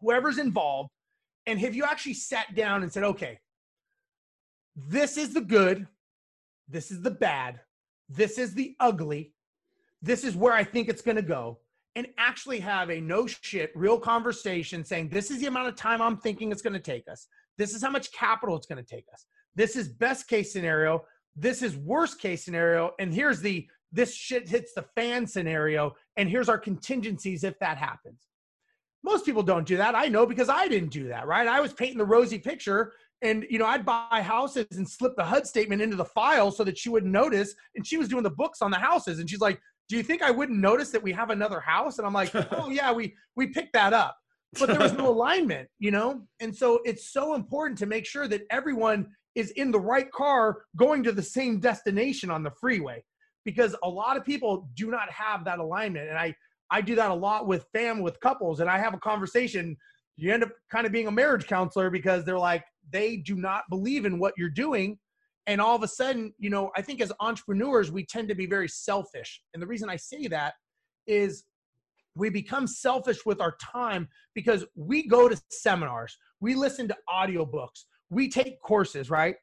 whoever's 0.00 0.38
involved, 0.38 0.90
and 1.46 1.60
have 1.60 1.74
you 1.74 1.84
actually 1.84 2.14
sat 2.14 2.54
down 2.54 2.82
and 2.82 2.92
said, 2.92 3.04
okay, 3.04 3.38
this 4.76 5.16
is 5.16 5.32
the 5.32 5.40
good, 5.40 5.86
this 6.68 6.90
is 6.90 7.02
the 7.02 7.10
bad, 7.10 7.60
this 8.08 8.38
is 8.38 8.54
the 8.54 8.74
ugly, 8.80 9.32
this 10.02 10.24
is 10.24 10.34
where 10.34 10.52
I 10.52 10.64
think 10.64 10.88
it's 10.88 11.02
going 11.02 11.16
to 11.16 11.22
go 11.22 11.58
and 11.96 12.06
actually 12.18 12.60
have 12.60 12.90
a 12.90 13.00
no 13.00 13.26
shit 13.26 13.72
real 13.74 13.98
conversation 13.98 14.84
saying 14.84 15.08
this 15.08 15.30
is 15.30 15.40
the 15.40 15.46
amount 15.46 15.68
of 15.68 15.76
time 15.76 16.00
I'm 16.00 16.16
thinking 16.16 16.52
it's 16.52 16.62
going 16.62 16.74
to 16.74 16.78
take 16.80 17.04
us. 17.10 17.26
This 17.58 17.74
is 17.74 17.82
how 17.82 17.90
much 17.90 18.12
capital 18.12 18.56
it's 18.56 18.66
going 18.66 18.82
to 18.82 18.88
take 18.88 19.06
us. 19.12 19.26
This 19.54 19.76
is 19.76 19.88
best 19.88 20.28
case 20.28 20.52
scenario. 20.52 21.02
This 21.36 21.62
is 21.62 21.76
worst 21.76 22.20
case 22.20 22.44
scenario. 22.44 22.92
And 22.98 23.12
here's 23.12 23.40
the 23.40 23.68
this 23.92 24.14
shit 24.14 24.48
hits 24.48 24.72
the 24.74 24.84
fan 24.94 25.26
scenario. 25.26 25.94
And 26.16 26.28
here's 26.28 26.48
our 26.48 26.58
contingencies 26.58 27.42
if 27.44 27.58
that 27.58 27.76
happens. 27.76 28.20
Most 29.02 29.24
people 29.24 29.42
don't 29.42 29.66
do 29.66 29.76
that. 29.78 29.94
I 29.94 30.06
know 30.06 30.26
because 30.26 30.48
I 30.48 30.68
didn't 30.68 30.90
do 30.90 31.08
that, 31.08 31.26
right? 31.26 31.48
I 31.48 31.60
was 31.60 31.72
painting 31.72 31.98
the 31.98 32.04
rosy 32.04 32.38
picture 32.38 32.92
and 33.22 33.44
you 33.50 33.58
know 33.58 33.66
i'd 33.66 33.84
buy 33.84 34.22
houses 34.22 34.66
and 34.78 34.88
slip 34.88 35.14
the 35.14 35.22
hud 35.22 35.46
statement 35.46 35.82
into 35.82 35.94
the 35.94 36.02
file 36.06 36.50
so 36.50 36.64
that 36.64 36.78
she 36.78 36.88
wouldn't 36.88 37.12
notice 37.12 37.54
and 37.74 37.86
she 37.86 37.98
was 37.98 38.08
doing 38.08 38.22
the 38.22 38.30
books 38.30 38.62
on 38.62 38.70
the 38.70 38.78
houses 38.78 39.18
and 39.18 39.28
she's 39.28 39.42
like 39.42 39.60
do 39.90 39.96
you 39.96 40.04
think 40.04 40.22
I 40.22 40.30
wouldn't 40.30 40.60
notice 40.60 40.90
that 40.90 41.02
we 41.02 41.12
have 41.12 41.30
another 41.30 41.58
house? 41.58 41.98
And 41.98 42.06
I'm 42.06 42.12
like, 42.12 42.32
oh 42.52 42.70
yeah, 42.70 42.92
we 42.92 43.14
we 43.36 43.48
picked 43.48 43.74
that 43.74 43.92
up. 43.92 44.16
But 44.58 44.68
there 44.68 44.78
was 44.78 44.92
no 44.92 45.08
alignment, 45.14 45.68
you 45.80 45.90
know? 45.90 46.22
And 46.38 46.56
so 46.56 46.80
it's 46.84 47.12
so 47.12 47.34
important 47.34 47.76
to 47.80 47.86
make 47.86 48.06
sure 48.06 48.28
that 48.28 48.42
everyone 48.50 49.08
is 49.34 49.50
in 49.52 49.70
the 49.70 49.80
right 49.80 50.10
car 50.12 50.62
going 50.76 51.02
to 51.04 51.12
the 51.12 51.22
same 51.22 51.60
destination 51.60 52.30
on 52.30 52.42
the 52.42 52.50
freeway 52.60 53.02
because 53.44 53.74
a 53.84 53.88
lot 53.88 54.16
of 54.16 54.24
people 54.24 54.68
do 54.74 54.90
not 54.90 55.10
have 55.10 55.44
that 55.44 55.58
alignment. 55.58 56.08
And 56.08 56.18
I 56.18 56.34
I 56.70 56.80
do 56.80 56.94
that 56.94 57.10
a 57.10 57.14
lot 57.14 57.46
with 57.46 57.66
fam 57.72 58.00
with 58.00 58.20
couples 58.20 58.60
and 58.60 58.70
I 58.70 58.78
have 58.78 58.94
a 58.94 58.98
conversation 58.98 59.76
you 60.20 60.32
end 60.32 60.42
up 60.42 60.50
kind 60.70 60.86
of 60.86 60.92
being 60.92 61.06
a 61.06 61.10
marriage 61.10 61.46
counselor 61.46 61.90
because 61.90 62.24
they're 62.24 62.38
like 62.38 62.64
they 62.92 63.16
do 63.16 63.36
not 63.36 63.64
believe 63.70 64.04
in 64.04 64.18
what 64.18 64.34
you're 64.36 64.50
doing 64.50 64.98
and 65.46 65.60
all 65.60 65.74
of 65.74 65.82
a 65.82 65.88
sudden 65.88 66.32
you 66.38 66.50
know 66.50 66.70
i 66.76 66.82
think 66.82 67.00
as 67.00 67.12
entrepreneurs 67.20 67.90
we 67.90 68.04
tend 68.04 68.28
to 68.28 68.34
be 68.34 68.46
very 68.46 68.68
selfish 68.68 69.40
and 69.54 69.62
the 69.62 69.66
reason 69.66 69.88
i 69.88 69.96
say 69.96 70.26
that 70.26 70.54
is 71.06 71.44
we 72.16 72.28
become 72.28 72.66
selfish 72.66 73.24
with 73.24 73.40
our 73.40 73.56
time 73.62 74.06
because 74.34 74.64
we 74.74 75.06
go 75.06 75.28
to 75.28 75.40
seminars 75.50 76.16
we 76.40 76.54
listen 76.54 76.86
to 76.86 76.96
audiobooks 77.08 77.84
we 78.10 78.28
take 78.28 78.60
courses 78.60 79.10
right 79.10 79.36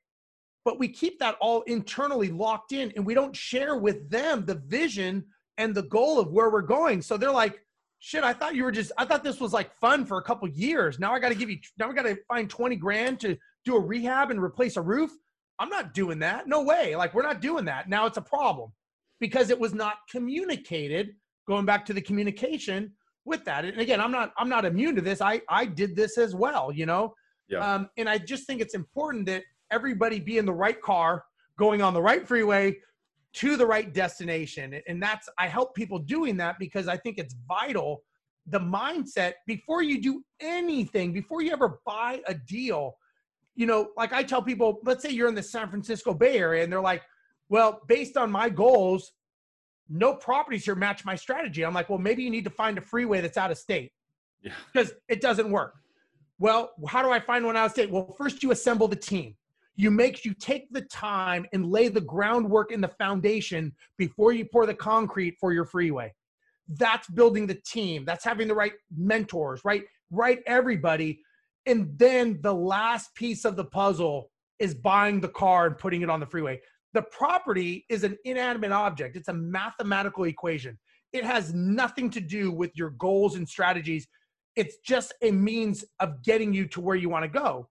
but 0.66 0.80
we 0.80 0.88
keep 0.88 1.18
that 1.20 1.36
all 1.40 1.62
internally 1.64 2.30
locked 2.30 2.74
in 2.74 2.92
and 2.96 3.06
we 3.06 3.14
don't 3.14 3.36
share 3.36 3.78
with 3.78 4.10
them 4.10 4.46
the 4.46 4.56
vision 4.56 5.24
and 5.58 5.74
the 5.74 5.84
goal 5.84 6.20
of 6.20 6.32
where 6.32 6.50
we're 6.50 6.62
going 6.62 7.02
so 7.02 7.18
they're 7.18 7.32
like 7.32 7.60
shit 8.00 8.24
i 8.24 8.34
thought 8.34 8.56
you 8.56 8.64
were 8.64 8.72
just 8.72 8.92
i 8.98 9.06
thought 9.06 9.24
this 9.24 9.40
was 9.40 9.54
like 9.54 9.74
fun 9.80 10.06
for 10.06 10.18
a 10.20 10.24
couple 10.24 10.48
years 10.48 11.00
now 11.00 11.14
i 11.14 11.20
got 11.20 11.30
to 11.30 11.36
give 11.36 11.50
you 11.50 11.58
now 11.80 11.90
i 11.90 11.94
got 11.94 12.04
to 12.04 12.18
find 12.28 12.50
20 12.50 12.76
grand 12.76 13.20
to 13.20 13.36
do 13.66 13.76
a 13.76 13.80
rehab 13.80 14.30
and 14.30 14.42
replace 14.42 14.78
a 14.78 14.82
roof 14.82 15.12
I'm 15.60 15.70
not 15.70 15.94
doing 15.94 16.20
that. 16.20 16.48
No 16.48 16.62
way. 16.62 16.96
Like, 16.96 17.14
we're 17.14 17.24
not 17.24 17.42
doing 17.42 17.66
that. 17.66 17.90
Now 17.90 18.06
it's 18.06 18.18
a 18.18 18.22
problem 18.22 18.72
because 19.20 19.50
it 19.50 19.60
was 19.60 19.74
not 19.74 19.96
communicated, 20.10 21.16
going 21.48 21.66
back 21.66 21.86
to 21.88 21.94
the 21.94 22.02
communication 22.02 22.94
with 23.26 23.44
that. 23.46 23.66
And 23.66 23.80
again, 23.80 24.00
I'm 24.00 24.12
not, 24.12 24.34
I'm 24.38 24.50
not 24.50 24.66
immune 24.66 24.96
to 24.96 25.02
this. 25.02 25.22
I, 25.22 25.42
I 25.50 25.66
did 25.66 25.96
this 25.96 26.18
as 26.18 26.36
well, 26.36 26.72
you 26.72 26.86
know? 26.86 27.14
Yeah. 27.50 27.60
Um, 27.60 27.90
and 27.98 28.10
I 28.10 28.18
just 28.18 28.46
think 28.46 28.62
it's 28.62 28.76
important 28.76 29.26
that 29.28 29.44
everybody 29.72 30.20
be 30.20 30.38
in 30.38 30.46
the 30.46 30.54
right 30.54 30.82
car, 30.82 31.24
going 31.58 31.82
on 31.82 31.94
the 31.94 32.02
right 32.02 32.28
freeway 32.28 32.78
to 33.34 33.58
the 33.58 33.66
right 33.66 33.94
destination. 33.94 34.80
And 34.88 35.02
that's, 35.02 35.30
I 35.38 35.48
help 35.48 35.76
people 35.76 36.00
doing 36.00 36.38
that 36.38 36.58
because 36.60 36.88
I 36.88 36.98
think 36.98 37.18
it's 37.18 37.36
vital. 37.48 38.02
The 38.48 38.60
mindset 38.60 39.34
before 39.46 39.82
you 39.82 40.02
do 40.02 40.24
anything, 40.40 41.14
before 41.14 41.42
you 41.42 41.52
ever 41.52 41.80
buy 41.86 42.22
a 42.28 42.34
deal, 42.34 42.98
you 43.56 43.66
know, 43.66 43.90
like 43.98 44.14
I 44.14 44.24
tell 44.24 44.42
people, 44.42 44.80
let's 44.86 45.04
say 45.04 45.10
you're 45.10 45.28
in 45.28 45.36
the 45.36 45.44
San 45.44 45.70
Francisco 45.70 46.14
Bay 46.14 46.38
Area 46.38 46.64
and 46.64 46.72
they're 46.72 46.82
like, 46.82 47.02
well, 47.50 47.82
based 47.88 48.18
on 48.18 48.32
my 48.32 48.50
goals, 48.50 49.14
no 49.90 50.14
properties 50.14 50.66
here 50.66 50.76
match 50.76 51.06
my 51.06 51.16
strategy. 51.16 51.64
I'm 51.64 51.74
like, 51.74 51.90
well, 51.90 52.00
maybe 52.00 52.24
you 52.24 52.30
need 52.30 52.44
to 52.44 52.50
find 52.50 52.78
a 52.78 52.82
freeway 52.82 53.22
that's 53.22 53.38
out 53.38 53.52
of 53.52 53.58
state. 53.58 53.92
Yeah. 54.42 54.54
Because 54.72 54.94
it 55.08 55.22
doesn't 55.22 55.50
work. 55.50 55.76
Well, 56.40 56.72
how 56.88 57.02
do 57.02 57.12
I 57.12 57.20
find 57.20 57.46
one 57.46 57.58
out 57.58 57.68
of 57.68 57.72
state? 57.72 57.90
Well, 57.90 58.14
first 58.18 58.44
you 58.44 58.52
assemble 58.52 58.88
the 58.88 58.96
team. 58.96 59.36
You 59.76 59.92
make 59.92 60.26
you 60.26 60.34
take 60.34 60.72
the 60.72 60.82
time 60.82 61.46
and 61.54 61.66
lay 61.66 61.88
the 61.88 62.02
groundwork 62.02 62.72
in 62.72 62.82
the 62.82 62.88
foundation 62.88 63.74
before 63.98 64.32
you 64.32 64.46
pour 64.46 64.66
the 64.66 64.74
concrete 64.74 65.38
for 65.40 65.54
your 65.54 65.66
freeway. 65.66 66.14
That's 66.68 67.08
building 67.10 67.48
the 67.48 67.60
team. 67.66 68.04
That's 68.06 68.26
having 68.26 68.48
the 68.48 68.56
right 68.56 68.74
mentors, 68.96 69.62
right? 69.64 69.84
Right 70.10 70.40
everybody 70.48 71.22
and 71.68 72.00
then 72.00 72.40
the 72.42 72.54
last 72.54 73.14
piece 73.14 73.44
of 73.44 73.58
the 73.58 73.66
puzzle 73.66 74.32
is 74.58 74.74
buying 74.74 75.20
the 75.20 75.28
car 75.28 75.68
and 75.68 75.78
putting 75.78 76.02
it 76.02 76.10
on 76.10 76.22
the 76.22 76.26
freeway. 76.26 76.62
The 76.94 77.02
property 77.04 77.86
is 77.90 78.04
an 78.04 78.18
inanimate 78.24 78.72
object, 78.72 79.16
it's 79.16 79.28
a 79.28 79.34
mathematical 79.34 80.24
equation. 80.24 80.80
It 81.14 81.24
has 81.24 81.54
nothing 81.54 82.10
to 82.12 82.22
do 82.22 82.52
with 82.52 82.72
your 82.76 82.92
goals 82.92 83.36
and 83.36 83.48
strategies. 83.48 84.08
It's 84.58 84.78
just 84.78 85.14
a 85.22 85.32
means 85.32 85.86
of 86.00 86.24
getting 86.24 86.52
you 86.54 86.68
to 86.70 86.82
where 86.82 86.96
you 86.96 87.10
want 87.10 87.24
to 87.24 87.30
go. 87.30 87.70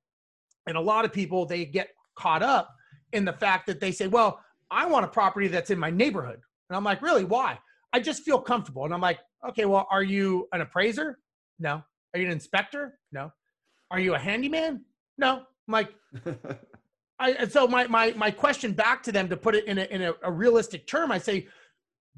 And 0.66 0.76
a 0.76 0.80
lot 0.80 1.04
of 1.04 1.12
people, 1.12 1.44
they 1.44 1.64
get 1.64 1.88
caught 2.16 2.42
up 2.42 2.74
in 3.12 3.24
the 3.24 3.32
fact 3.32 3.66
that 3.66 3.80
they 3.80 3.92
say, 3.92 4.06
well, 4.06 4.40
I 4.70 4.86
want 4.86 5.04
a 5.04 5.08
property 5.08 5.48
that's 5.48 5.70
in 5.70 5.78
my 5.78 5.90
neighborhood. 5.90 6.40
And 6.70 6.76
I'm 6.76 6.84
like, 6.84 7.02
really? 7.02 7.24
Why? 7.24 7.58
I 7.92 8.00
just 8.00 8.22
feel 8.22 8.40
comfortable. 8.40 8.84
And 8.84 8.94
I'm 8.94 9.00
like, 9.00 9.18
okay, 9.48 9.64
well, 9.64 9.86
are 9.90 10.02
you 10.02 10.48
an 10.52 10.60
appraiser? 10.60 11.18
No. 11.58 11.82
Are 12.14 12.20
you 12.20 12.26
an 12.26 12.32
inspector? 12.32 12.98
No. 13.12 13.32
Are 13.90 14.00
you 14.00 14.14
a 14.14 14.18
handyman? 14.18 14.84
No. 15.18 15.42
I'm 15.68 15.72
like, 15.72 15.94
I, 17.18 17.46
so 17.46 17.66
my, 17.66 17.86
my, 17.86 18.12
my 18.12 18.30
question 18.30 18.72
back 18.72 19.02
to 19.04 19.12
them 19.12 19.28
to 19.28 19.36
put 19.36 19.54
it 19.54 19.66
in 19.66 19.78
a, 19.78 19.84
in 19.84 20.02
a, 20.02 20.14
a 20.22 20.30
realistic 20.30 20.86
term, 20.86 21.10
I 21.10 21.18
say, 21.18 21.48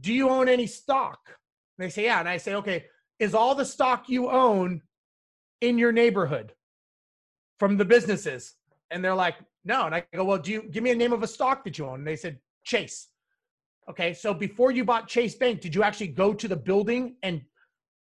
do 0.01 0.13
you 0.13 0.29
own 0.29 0.49
any 0.49 0.67
stock? 0.67 1.19
And 1.79 1.87
they 1.87 1.91
say, 1.91 2.05
yeah. 2.05 2.21
And 2.21 2.29
I 2.29 2.37
say, 2.37 2.55
okay, 2.55 2.87
is 3.19 3.35
all 3.35 3.55
the 3.55 3.65
stock 3.65 4.09
you 4.09 4.31
own 4.31 4.83
in 5.61 5.79
your 5.79 5.93
neighborhood 5.93 6.53
from 7.59 7.77
the 7.77 7.85
businesses? 7.85 8.55
And 8.91 9.05
they're 9.05 9.15
like, 9.15 9.37
no. 9.65 9.87
And 9.87 9.95
I 9.95 10.05
go, 10.15 10.25
well, 10.25 10.39
do 10.39 10.51
you 10.53 10.63
give 10.71 10.83
me 10.83 10.91
a 10.91 10.97
name 10.97 11.13
of 11.13 11.23
a 11.23 11.29
stock 11.29 11.65
that 11.65 11.79
you 11.79 11.87
own? 11.87 12.01
And 12.01 12.07
they 12.07 12.17
said, 12.17 12.39
Chase. 12.65 13.09
Okay. 13.89 14.13
So 14.13 14.35
before 14.35 14.71
you 14.71 14.85
bought 14.85 15.09
Chase 15.09 15.35
Bank, 15.35 15.61
did 15.61 15.75
you 15.75 15.83
actually 15.83 16.09
go 16.09 16.33
to 16.35 16.49
the 16.49 16.57
building 16.57 17.17
and 17.23 17.43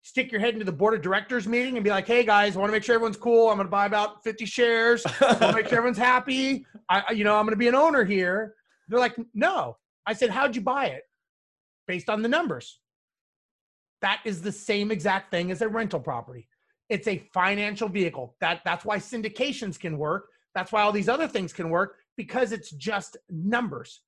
stick 0.04 0.32
your 0.32 0.42
head 0.42 0.54
into 0.54 0.66
the 0.66 0.72
board 0.72 0.94
of 0.94 1.02
directors 1.02 1.48
meeting 1.48 1.76
and 1.76 1.84
be 1.84 1.90
like, 1.90 2.06
"Hey 2.06 2.24
guys, 2.24 2.56
I 2.56 2.60
want 2.60 2.70
to 2.70 2.74
make 2.74 2.84
sure 2.84 2.96
everyone's 2.96 3.18
cool. 3.18 3.50
I'm 3.50 3.56
going 3.56 3.68
to 3.68 3.72
buy 3.72 3.86
about 3.86 4.24
50 4.24 4.46
shares. 4.46 5.04
I 5.22 5.26
want 5.28 5.40
to 5.40 5.54
make 5.54 5.68
sure 5.68 5.78
everyone's 5.78 5.98
happy. 5.98 6.66
I, 6.90 7.12
you 7.14 7.24
know, 7.24 7.38
I'm 7.38 7.46
going 7.46 7.54
to 7.54 7.58
be 7.58 7.68
an 7.68 7.76
owner 7.76 8.04
here." 8.04 8.56
They're 8.88 9.00
like, 9.00 9.16
"No." 9.34 9.78
I 10.06 10.14
said, 10.14 10.30
"How'd 10.30 10.56
you 10.56 10.62
buy 10.62 10.88
it?" 10.88 11.04
Based 11.88 12.10
on 12.10 12.22
the 12.22 12.30
numbers. 12.30 12.80
That 14.04 14.22
is 14.26 14.44
the 14.44 14.52
same 14.52 14.92
exact 14.92 15.32
thing 15.32 15.52
as 15.52 15.64
a 15.64 15.70
rental 15.70 16.00
property. 16.00 16.48
It's 16.90 17.08
a 17.08 17.18
financial 17.34 17.90
vehicle. 17.90 18.36
That 18.42 18.62
that's 18.66 18.86
why 18.86 19.00
syndications 19.00 19.80
can 19.80 19.98
work. 19.98 20.28
That's 20.56 20.72
why 20.72 20.84
all 20.84 20.94
these 20.94 21.10
other 21.10 21.28
things 21.28 21.54
can 21.54 21.72
work 21.72 21.98
because 22.18 22.52
it's 22.54 22.72
just 22.72 23.18
numbers. 23.32 24.04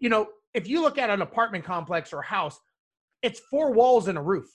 You 0.00 0.10
know, 0.10 0.28
if 0.54 0.68
you 0.68 0.82
look 0.82 0.98
at 0.98 1.10
an 1.10 1.22
apartment 1.22 1.64
complex 1.64 2.12
or 2.12 2.20
a 2.20 2.26
house, 2.26 2.60
it's 3.22 3.40
four 3.50 3.72
walls 3.72 4.08
and 4.08 4.18
a 4.18 4.22
roof 4.22 4.46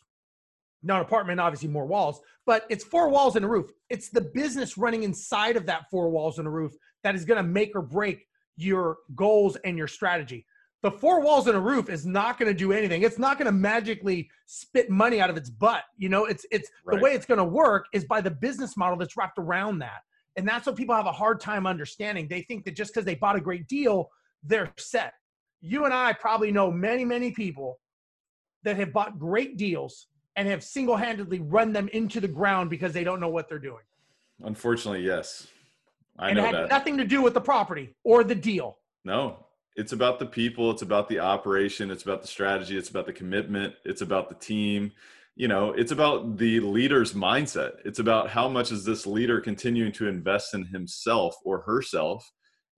Not 0.83 1.01
an 1.01 1.05
apartment, 1.07 1.41
obviously, 1.41 1.69
more 1.69 1.87
walls, 1.87 2.21
but 2.45 2.65
it's 2.69 2.83
four 2.85 3.09
walls 3.09 3.35
and 3.35 3.45
a 3.45 3.49
roof. 3.49 3.71
It's 3.89 4.09
the 4.09 4.21
business 4.21 4.77
running 4.77 5.03
inside 5.03 5.57
of 5.57 5.65
that 5.67 5.89
four 5.91 6.09
walls 6.09 6.39
and 6.39 6.47
a 6.47 6.51
roof 6.51 6.73
that 7.03 7.15
is 7.15 7.25
going 7.25 7.37
to 7.43 7.49
make 7.49 7.75
or 7.75 7.81
break 7.81 8.27
your 8.57 8.99
goals 9.15 9.57
and 9.65 9.77
your 9.77 9.87
strategy. 9.87 10.45
The 10.81 10.91
four 10.91 11.19
walls 11.19 11.47
and 11.47 11.57
a 11.57 11.59
roof 11.59 11.89
is 11.89 12.05
not 12.05 12.39
going 12.39 12.49
to 12.49 12.57
do 12.57 12.71
anything. 12.71 13.01
It's 13.01 13.19
not 13.19 13.37
going 13.37 13.47
to 13.47 13.51
magically 13.51 14.29
spit 14.45 14.89
money 14.89 15.19
out 15.19 15.29
of 15.29 15.35
its 15.35 15.49
butt. 15.49 15.83
You 15.97 16.07
know, 16.07 16.25
it's 16.25 16.45
it's 16.51 16.69
right. 16.85 16.97
the 16.97 17.03
way 17.03 17.11
it's 17.11 17.25
going 17.25 17.37
to 17.37 17.43
work 17.43 17.87
is 17.93 18.05
by 18.05 18.21
the 18.21 18.31
business 18.31 18.77
model 18.77 18.97
that's 18.97 19.17
wrapped 19.17 19.39
around 19.39 19.79
that. 19.79 20.01
And 20.37 20.47
that's 20.47 20.65
what 20.65 20.77
people 20.77 20.95
have 20.95 21.05
a 21.05 21.11
hard 21.11 21.41
time 21.41 21.67
understanding. 21.67 22.27
They 22.29 22.43
think 22.43 22.63
that 22.63 22.75
just 22.75 22.93
because 22.93 23.03
they 23.03 23.15
bought 23.15 23.35
a 23.35 23.41
great 23.41 23.67
deal, 23.67 24.09
they're 24.43 24.71
set. 24.77 25.13
You 25.61 25.83
and 25.83 25.93
I 25.93 26.13
probably 26.13 26.51
know 26.51 26.71
many, 26.71 27.03
many 27.03 27.31
people 27.31 27.79
that 28.63 28.77
have 28.77 28.93
bought 28.93 29.19
great 29.19 29.57
deals 29.57 30.07
and 30.37 30.47
have 30.47 30.63
single-handedly 30.63 31.39
run 31.41 31.73
them 31.73 31.89
into 31.89 32.21
the 32.21 32.27
ground 32.27 32.69
because 32.69 32.93
they 32.93 33.03
don't 33.03 33.19
know 33.19 33.27
what 33.27 33.49
they're 33.49 33.59
doing. 33.59 33.83
Unfortunately, 34.43 35.01
yes. 35.01 35.47
I 36.17 36.29
and 36.29 36.37
know 36.37 36.43
it 36.43 36.45
had 36.45 36.55
that. 36.55 36.69
nothing 36.69 36.97
to 36.97 37.03
do 37.03 37.21
with 37.21 37.33
the 37.33 37.41
property 37.41 37.93
or 38.05 38.23
the 38.23 38.35
deal. 38.35 38.77
No, 39.03 39.45
it's 39.75 39.93
about 39.93 40.19
the 40.19 40.25
people, 40.25 40.71
it's 40.71 40.81
about 40.81 41.07
the 41.07 41.19
operation, 41.19 41.91
it's 41.91 42.03
about 42.03 42.21
the 42.21 42.27
strategy, 42.27 42.77
it's 42.77 42.89
about 42.89 43.05
the 43.05 43.13
commitment, 43.13 43.75
it's 43.85 44.01
about 44.01 44.29
the 44.29 44.35
team. 44.35 44.91
You 45.35 45.47
know, 45.47 45.71
it's 45.71 45.93
about 45.93 46.37
the 46.37 46.59
leader's 46.59 47.13
mindset. 47.13 47.75
It's 47.85 47.99
about 47.99 48.29
how 48.29 48.49
much 48.49 48.73
is 48.73 48.83
this 48.83 49.07
leader 49.07 49.39
continuing 49.39 49.93
to 49.93 50.07
invest 50.07 50.53
in 50.53 50.65
himself 50.65 51.35
or 51.45 51.61
herself 51.61 52.29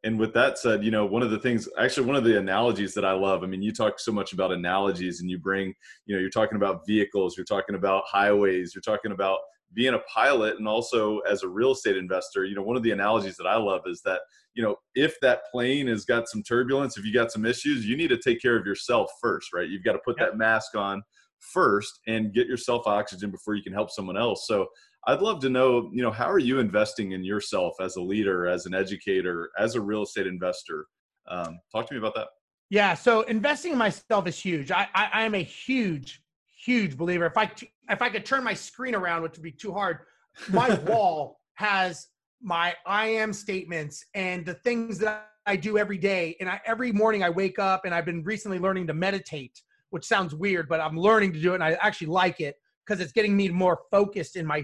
and 0.04 0.18
with 0.18 0.34
that 0.34 0.58
said, 0.58 0.84
you 0.84 0.90
know, 0.90 1.06
one 1.06 1.22
of 1.22 1.30
the 1.30 1.38
things, 1.38 1.70
actually, 1.78 2.08
one 2.08 2.16
of 2.16 2.24
the 2.24 2.38
analogies 2.38 2.94
that 2.96 3.06
I 3.06 3.12
love, 3.12 3.44
I 3.44 3.48
mean, 3.48 3.62
you 3.62 3.72
talk 3.72 4.00
so 4.00 4.12
much 4.12 4.34
about 4.34 4.52
analogies 4.52 5.22
and 5.22 5.30
you 5.30 5.38
bring, 5.38 5.74
you 6.06 6.16
know, 6.16 6.20
you're 6.20 6.32
talking 6.32 6.56
about 6.56 6.88
vehicles, 6.88 7.38
you're 7.38 7.46
talking 7.46 7.76
about 7.76 8.04
highways, 8.08 8.74
you're 8.74 8.82
talking 8.82 9.12
about 9.12 9.40
being 9.74 9.94
a 9.94 10.00
pilot 10.14 10.58
and 10.58 10.68
also 10.68 11.20
as 11.20 11.44
a 11.44 11.48
real 11.48 11.72
estate 11.72 11.98
investor, 11.98 12.46
you 12.46 12.56
know, 12.56 12.64
one 12.64 12.78
of 12.78 12.84
the 12.84 12.92
analogies 12.92 13.38
that 13.38 13.48
I 13.48 13.58
love 13.58 13.82
is 13.86 14.02
that, 14.06 14.22
you 14.54 14.64
know, 14.64 14.76
if 14.96 15.20
that 15.22 15.42
plane 15.52 15.88
has 15.88 16.04
got 16.06 16.28
some 16.28 16.44
turbulence, 16.44 16.98
if 16.98 17.06
you 17.06 17.14
got 17.14 17.32
some 17.32 17.46
issues, 17.46 17.86
you 17.86 17.96
need 17.96 18.10
to 18.10 18.18
take 18.18 18.42
care 18.42 18.58
of 18.58 18.66
yourself 18.66 19.10
first, 19.22 19.54
right? 19.54 19.70
You've 19.70 19.84
got 19.84 19.94
to 19.94 20.00
put 20.04 20.18
yep. 20.20 20.32
that 20.32 20.38
mask 20.38 20.76
on 20.76 21.02
first 21.40 22.00
and 22.08 22.34
get 22.34 22.48
yourself 22.48 22.86
oxygen 22.86 23.32
before 23.32 23.56
you 23.56 23.64
can 23.64 23.74
help 23.74 23.90
someone 23.90 24.18
else. 24.18 24.46
So 24.48 24.68
I'd 25.08 25.22
love 25.22 25.40
to 25.42 25.50
know, 25.50 25.90
you 25.94 26.04
know, 26.04 26.12
how 26.12 26.30
are 26.30 26.38
you 26.38 26.60
investing 26.60 27.14
in 27.14 27.24
yourself 27.24 27.74
as 27.82 27.96
a 27.96 28.02
leader, 28.02 28.48
as 28.48 28.66
an 28.66 28.74
educator, 28.74 29.50
as 29.58 29.76
a 29.76 29.82
real 29.82 30.04
estate 30.04 30.28
investor? 30.28 30.86
Um, 31.28 31.60
talk 31.72 31.88
to 31.88 31.94
me 31.94 31.98
about 31.98 32.14
that. 32.16 32.28
Yeah, 32.70 32.94
so 32.94 33.22
investing 33.22 33.74
in 33.74 33.78
myself 33.78 34.28
is 34.28 34.40
huge. 34.40 34.72
I, 34.72 34.88
I, 34.94 35.10
I 35.14 35.24
am 35.24 35.36
a 35.36 35.44
huge, 35.44 36.22
huge 36.64 36.98
believer. 36.98 37.26
If 37.26 37.38
I 37.38 37.52
if 37.90 38.02
I 38.02 38.10
could 38.10 38.26
turn 38.26 38.44
my 38.44 38.54
screen 38.54 38.96
around, 38.96 39.24
which 39.24 39.34
would 39.34 39.44
be 39.44 39.52
too 39.52 39.74
hard, 39.74 40.00
my 40.50 40.74
wall 40.76 41.40
has 41.56 42.08
my 42.42 42.76
I 42.86 43.08
am 43.08 43.34
statements 43.34 44.06
and 44.16 44.46
the 44.46 44.56
things 44.56 44.98
that 45.00 45.30
I 45.46 45.56
do 45.56 45.78
every 45.78 45.98
day. 45.98 46.36
And 46.40 46.50
I, 46.50 46.62
every 46.66 46.92
morning 46.92 47.24
I 47.24 47.30
wake 47.30 47.60
up 47.60 47.86
and 47.86 47.94
I've 47.94 48.06
been 48.06 48.24
recently 48.24 48.60
learning 48.60 48.88
to 48.88 48.94
meditate, 48.94 49.62
which 49.90 50.06
sounds 50.06 50.36
weird, 50.36 50.70
but 50.70 50.80
I'm 50.80 50.98
learning 50.98 51.34
to 51.34 51.40
do 51.40 51.52
it 51.52 51.56
and 51.56 51.64
I 51.64 51.74
actually 51.82 52.08
like 52.08 52.40
it 52.40 52.56
because 52.86 53.02
it's 53.02 53.12
getting 53.12 53.36
me 53.36 53.50
more 53.50 53.80
focused 53.90 54.36
in 54.36 54.46
my 54.46 54.64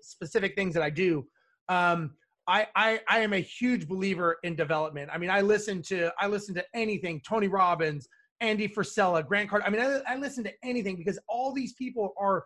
specific 0.00 0.54
things 0.54 0.74
that 0.74 0.82
I 0.82 0.90
do. 0.90 1.26
Um, 1.68 2.12
I, 2.48 2.68
I 2.76 3.00
I 3.08 3.20
am 3.20 3.32
a 3.32 3.40
huge 3.40 3.88
believer 3.88 4.36
in 4.44 4.54
development. 4.54 5.10
I 5.12 5.18
mean, 5.18 5.30
I 5.30 5.40
listen 5.40 5.82
to 5.82 6.12
I 6.18 6.28
listen 6.28 6.54
to 6.54 6.64
anything 6.74 7.20
Tony 7.26 7.48
Robbins, 7.48 8.08
Andy 8.40 8.68
Frisella, 8.68 9.26
Grant 9.26 9.48
Card. 9.48 9.62
I 9.64 9.70
mean, 9.70 9.80
I, 9.80 10.00
I 10.06 10.16
listen 10.16 10.44
to 10.44 10.52
anything 10.62 10.96
because 10.96 11.18
all 11.28 11.52
these 11.52 11.72
people 11.74 12.14
are 12.18 12.44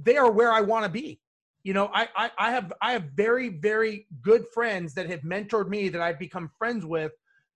they 0.00 0.16
are 0.16 0.30
where 0.30 0.52
I 0.52 0.60
want 0.60 0.84
to 0.84 0.90
be. 0.90 1.20
You 1.62 1.74
know, 1.74 1.90
I, 1.92 2.08
I 2.16 2.30
I 2.38 2.50
have 2.50 2.72
I 2.82 2.92
have 2.92 3.04
very 3.14 3.48
very 3.48 4.06
good 4.22 4.44
friends 4.52 4.94
that 4.94 5.08
have 5.10 5.20
mentored 5.20 5.68
me 5.68 5.88
that 5.88 6.00
I've 6.00 6.18
become 6.18 6.50
friends 6.58 6.84
with 6.84 7.12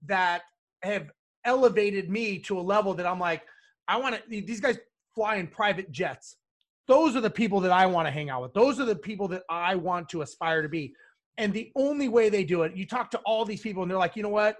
that 0.06 0.42
have 0.82 1.10
elevated 1.44 2.10
me 2.10 2.38
to 2.40 2.58
a 2.58 2.62
level 2.62 2.94
that 2.94 3.06
I'm 3.06 3.18
like, 3.18 3.42
I 3.88 3.98
want 3.98 4.16
to. 4.16 4.22
These 4.28 4.60
guys 4.60 4.78
fly 5.14 5.36
in 5.36 5.46
private 5.46 5.90
jets 5.92 6.36
those 6.86 7.16
are 7.16 7.20
the 7.20 7.30
people 7.30 7.60
that 7.60 7.72
I 7.72 7.86
want 7.86 8.06
to 8.06 8.10
hang 8.10 8.30
out 8.30 8.42
with. 8.42 8.52
Those 8.52 8.78
are 8.78 8.84
the 8.84 8.96
people 8.96 9.28
that 9.28 9.42
I 9.48 9.74
want 9.74 10.08
to 10.10 10.22
aspire 10.22 10.62
to 10.62 10.68
be. 10.68 10.94
And 11.38 11.52
the 11.52 11.72
only 11.76 12.08
way 12.08 12.28
they 12.28 12.44
do 12.44 12.62
it, 12.62 12.76
you 12.76 12.86
talk 12.86 13.10
to 13.12 13.18
all 13.24 13.44
these 13.44 13.60
people 13.60 13.82
and 13.82 13.90
they're 13.90 13.98
like, 13.98 14.16
you 14.16 14.22
know 14.22 14.28
what? 14.28 14.56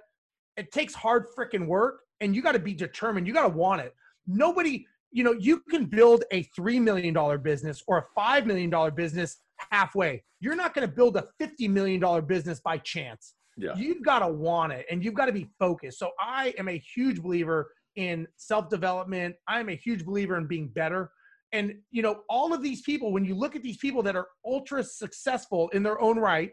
It 0.56 0.72
takes 0.72 0.94
hard 0.94 1.26
freaking 1.36 1.66
work 1.66 2.00
and 2.20 2.34
you 2.34 2.42
got 2.42 2.52
to 2.52 2.58
be 2.58 2.74
determined. 2.74 3.26
You 3.26 3.32
got 3.32 3.42
to 3.42 3.56
want 3.56 3.80
it. 3.80 3.94
Nobody, 4.26 4.86
you 5.12 5.24
know, 5.24 5.32
you 5.32 5.60
can 5.70 5.86
build 5.86 6.24
a 6.30 6.44
$3 6.58 6.80
million 6.80 7.42
business 7.42 7.82
or 7.86 7.98
a 7.98 8.20
$5 8.20 8.46
million 8.46 8.94
business 8.94 9.36
halfway. 9.70 10.22
You're 10.40 10.56
not 10.56 10.74
going 10.74 10.88
to 10.88 10.94
build 10.94 11.16
a 11.16 11.26
$50 11.40 11.68
million 11.70 12.24
business 12.26 12.60
by 12.60 12.78
chance. 12.78 13.34
Yeah. 13.56 13.74
You've 13.76 14.02
got 14.02 14.20
to 14.20 14.28
want 14.28 14.72
it 14.72 14.86
and 14.90 15.04
you've 15.04 15.14
got 15.14 15.26
to 15.26 15.32
be 15.32 15.48
focused. 15.58 15.98
So 15.98 16.10
I 16.18 16.54
am 16.58 16.68
a 16.68 16.78
huge 16.94 17.22
believer 17.22 17.70
in 17.96 18.26
self 18.36 18.68
development. 18.68 19.36
I 19.46 19.60
am 19.60 19.68
a 19.68 19.76
huge 19.76 20.04
believer 20.04 20.36
in 20.36 20.46
being 20.46 20.68
better. 20.68 21.10
And 21.52 21.76
you 21.92 22.02
know, 22.02 22.22
all 22.28 22.52
of 22.52 22.62
these 22.62 22.82
people, 22.82 23.12
when 23.12 23.24
you 23.24 23.36
look 23.36 23.54
at 23.54 23.62
these 23.62 23.76
people 23.76 24.02
that 24.02 24.16
are 24.16 24.26
ultra 24.44 24.82
successful 24.82 25.68
in 25.68 25.84
their 25.84 26.00
own 26.00 26.18
right, 26.18 26.50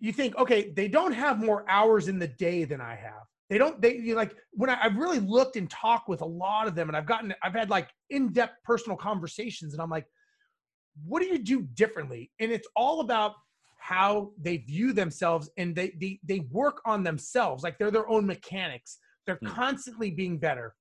you 0.00 0.12
think, 0.12 0.36
okay, 0.36 0.70
they 0.76 0.88
don't 0.88 1.12
have 1.12 1.38
more 1.38 1.64
hours 1.68 2.08
in 2.08 2.18
the 2.18 2.28
day 2.28 2.64
than 2.64 2.80
I 2.80 2.94
have. 2.94 3.24
They 3.50 3.58
don't. 3.58 3.80
They 3.80 3.96
you 3.96 4.14
like 4.14 4.34
when 4.52 4.70
I, 4.70 4.78
I've 4.82 4.96
really 4.96 5.20
looked 5.20 5.56
and 5.56 5.68
talked 5.68 6.08
with 6.08 6.22
a 6.22 6.26
lot 6.26 6.66
of 6.66 6.74
them, 6.74 6.88
and 6.88 6.96
I've 6.96 7.06
gotten, 7.06 7.34
I've 7.42 7.52
had 7.52 7.70
like 7.70 7.88
in-depth 8.10 8.54
personal 8.64 8.96
conversations, 8.96 9.74
and 9.74 9.82
I'm 9.82 9.90
like, 9.90 10.06
what 11.04 11.20
do 11.20 11.28
you 11.28 11.38
do 11.38 11.62
differently? 11.74 12.30
And 12.40 12.50
it's 12.50 12.68
all 12.74 13.00
about 13.00 13.32
how 13.78 14.32
they 14.40 14.58
view 14.58 14.92
themselves, 14.92 15.50
and 15.58 15.76
they 15.76 15.92
they 16.00 16.20
they 16.24 16.40
work 16.50 16.80
on 16.86 17.02
themselves, 17.02 17.62
like 17.62 17.78
they're 17.78 17.90
their 17.90 18.08
own 18.08 18.26
mechanics. 18.26 18.98
They're 19.26 19.36
hmm. 19.36 19.48
constantly 19.48 20.10
being 20.10 20.38
better. 20.38 20.74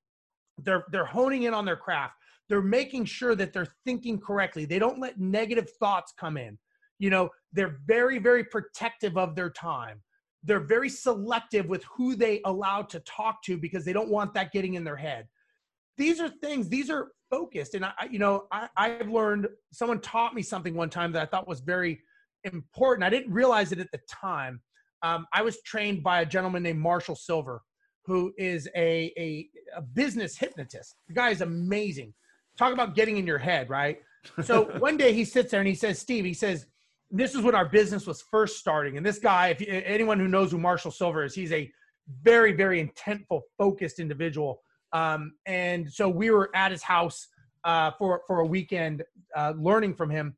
They're 0.58 0.86
they're 0.92 1.06
honing 1.06 1.44
in 1.44 1.54
on 1.54 1.66
their 1.66 1.78
craft 1.78 2.14
they're 2.50 2.62
making 2.62 3.06
sure 3.06 3.36
that 3.36 3.54
they're 3.54 3.74
thinking 3.86 4.20
correctly. 4.20 4.66
They 4.66 4.80
don't 4.80 5.00
let 5.00 5.20
negative 5.20 5.70
thoughts 5.80 6.14
come 6.20 6.38
in. 6.38 6.58
You 7.00 7.10
know, 7.10 7.30
they're 7.52 7.80
very, 7.86 8.20
very 8.20 8.44
protective 8.44 9.18
of 9.18 9.36
their 9.36 9.50
time. 9.50 10.02
They're 10.44 10.60
very 10.60 10.90
selective 10.90 11.68
with 11.68 11.84
who 11.86 12.16
they 12.16 12.42
allow 12.46 12.82
to 12.84 13.00
talk 13.02 13.44
to 13.44 13.58
because 13.58 13.86
they 13.86 13.94
don't 13.94 14.10
want 14.10 14.34
that 14.34 14.52
getting 14.52 14.74
in 14.74 14.84
their 14.84 14.96
head. 14.96 15.28
These 15.98 16.20
are 16.20 16.30
things, 16.30 16.70
these 16.70 16.90
are 16.90 17.12
focused. 17.30 17.76
And 17.76 17.86
I, 17.86 17.94
you 18.10 18.20
know, 18.20 18.48
I, 18.52 18.68
I've 18.76 19.10
learned, 19.10 19.48
someone 19.72 20.02
taught 20.02 20.34
me 20.34 20.42
something 20.42 20.76
one 20.76 20.90
time 20.90 21.12
that 21.14 21.22
I 21.22 21.26
thought 21.26 21.48
was 21.48 21.62
very 21.62 22.02
important. 22.44 23.06
I 23.06 23.10
didn't 23.10 23.32
realize 23.32 23.72
it 23.72 23.80
at 23.80 23.92
the 23.92 24.00
time. 24.10 24.62
Um, 25.02 25.26
I 25.34 25.42
was 25.42 25.62
trained 25.64 26.04
by 26.04 26.22
a 26.22 26.26
gentleman 26.26 26.64
named 26.64 26.80
Marshall 26.80 27.16
Sylver 27.16 27.62
who 28.06 28.34
is 28.38 28.68
a, 28.76 29.14
a, 29.18 29.48
a 29.78 29.82
business 29.82 30.38
hypnotist. 30.38 30.96
The 31.08 31.14
guy 31.14 31.30
is 31.30 31.42
amazing 31.42 32.14
talk 32.58 32.74
about 32.74 32.96
getting 32.96 33.18
in 33.18 33.28
your 33.28 33.38
head, 33.38 33.70
right? 33.70 34.00
So 34.44 34.64
one 34.80 34.98
day 34.98 35.14
he 35.14 35.26
sits 35.26 35.52
there 35.52 35.60
and 35.60 35.68
he 35.68 35.76
says, 35.76 36.00
Steve, 36.00 36.26
he 36.26 36.34
says, 36.34 36.68
this 37.14 37.36
is 37.36 37.42
when 37.42 37.54
our 37.54 37.66
business 37.66 38.08
was 38.08 38.24
first 38.24 38.58
starting. 38.58 38.98
And 38.98 39.06
this 39.06 39.20
guy, 39.20 39.50
if 39.50 39.62
anyone 39.68 40.20
who 40.20 40.28
knows 40.28 40.52
who 40.52 40.58
Marshall 40.58 40.90
Sylver 40.90 41.24
is, 41.24 41.36
he's 41.36 41.52
a 41.52 41.72
very, 42.24 42.54
very 42.54 42.84
intentful, 42.84 43.42
focused 43.58 44.00
individual. 44.00 44.62
Um, 44.94 45.34
and 45.46 45.90
so 45.92 46.10
we 46.10 46.32
were 46.32 46.50
at 46.56 46.72
his 46.72 46.82
house 46.82 47.28
uh, 47.64 47.92
for, 48.00 48.24
for 48.26 48.40
a 48.40 48.46
weekend 48.46 49.04
uh, 49.36 49.54
learning 49.58 49.94
from 49.94 50.10
him. 50.10 50.36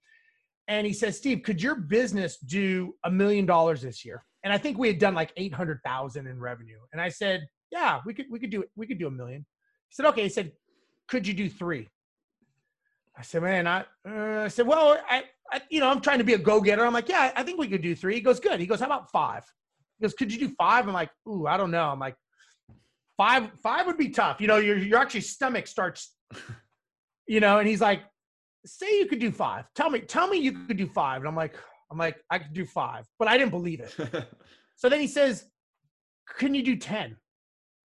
And 0.68 0.86
he 0.86 0.92
says, 0.92 1.16
Steve, 1.18 1.44
could 1.44 1.62
your 1.62 1.76
business 1.76 2.38
do 2.38 2.94
a 3.06 3.12
million 3.12 3.46
dollars 3.46 3.82
this 3.82 4.04
year? 4.04 4.26
And 4.44 4.52
I 4.52 4.58
think 4.58 4.78
we 4.78 4.88
had 4.90 5.00
done 5.00 5.14
like 5.14 5.32
800,000 5.38 6.28
in 6.28 6.40
revenue. 6.40 6.80
And 6.92 7.02
I 7.02 7.08
said, 7.08 7.48
yeah, 7.72 8.02
we 8.06 8.14
could, 8.14 8.26
we 8.30 8.40
could 8.40 8.50
do. 8.50 8.64
We 8.76 8.86
could 8.86 9.00
do 9.00 9.08
a 9.08 9.12
million. 9.12 9.46
He 9.90 9.96
said, 9.96 10.06
okay. 10.08 10.24
He 10.24 10.30
said, 10.30 10.52
could 11.08 11.26
you 11.26 11.34
do 11.34 11.50
three? 11.50 11.88
I 13.18 13.22
said, 13.22 13.44
man, 13.44 13.68
I, 13.68 13.86
uh, 14.08 14.44
I 14.44 14.48
said, 14.50 14.68
well, 14.68 14.98
I, 15.10 15.24
I, 15.52 15.62
you 15.70 15.80
know, 15.80 15.90
I'm 15.90 16.02
trying 16.02 16.18
to 16.18 16.24
be 16.24 16.34
a 16.34 16.38
go-getter. 16.38 16.86
I'm 16.86 16.94
like, 16.94 17.10
yeah, 17.10 17.32
I 17.36 17.44
think 17.44 17.60
we 17.60 17.68
could 17.68 17.82
do 17.82 17.96
three. 17.96 18.16
He 18.16 18.22
goes, 18.22 18.40
good. 18.40 18.60
He 18.60 18.66
goes, 18.66 18.80
how 18.80 18.88
about 18.88 19.12
five? 19.12 19.44
He 19.98 20.04
goes, 20.04 20.14
could 20.14 20.34
you 20.34 20.40
do 20.40 20.54
five? 20.58 20.88
I'm 20.88 20.94
like, 20.94 21.12
ooh, 21.28 21.48
I 21.48 21.56
don't 21.56 21.72
know. 21.72 21.90
I'm 21.90 22.00
like, 22.00 22.16
five, 23.18 23.50
five 23.64 23.86
would 23.86 23.98
be 23.98 24.10
tough. 24.10 24.42
You 24.42 24.48
know, 24.48 24.58
your, 24.58 24.78
your 24.78 25.00
actually 25.00 25.22
stomach 25.22 25.68
starts, 25.68 26.14
you 27.28 27.40
know, 27.40 27.60
and 27.60 27.68
he's 27.68 27.82
like, 27.82 28.02
say 28.66 29.00
you 29.00 29.06
could 29.06 29.20
do 29.20 29.32
five. 29.32 29.66
Tell 29.76 29.90
me, 29.90 30.00
tell 30.02 30.28
me 30.28 30.38
you 30.40 30.52
could 30.66 30.78
do 30.78 30.88
five. 30.88 31.22
And 31.22 31.28
I'm 31.28 31.36
like, 31.36 31.56
I'm 31.92 31.98
like, 31.98 32.18
I 32.30 32.40
could 32.40 32.54
do 32.54 32.66
five, 32.66 33.06
but 33.20 33.28
I 33.28 33.38
didn't 33.38 33.52
believe 33.52 33.80
it. 33.80 33.96
so 34.76 34.90
then 34.90 35.00
he 35.00 35.08
says, 35.08 35.46
can 36.38 36.54
you 36.54 36.64
do 36.64 36.76
10? 36.76 37.16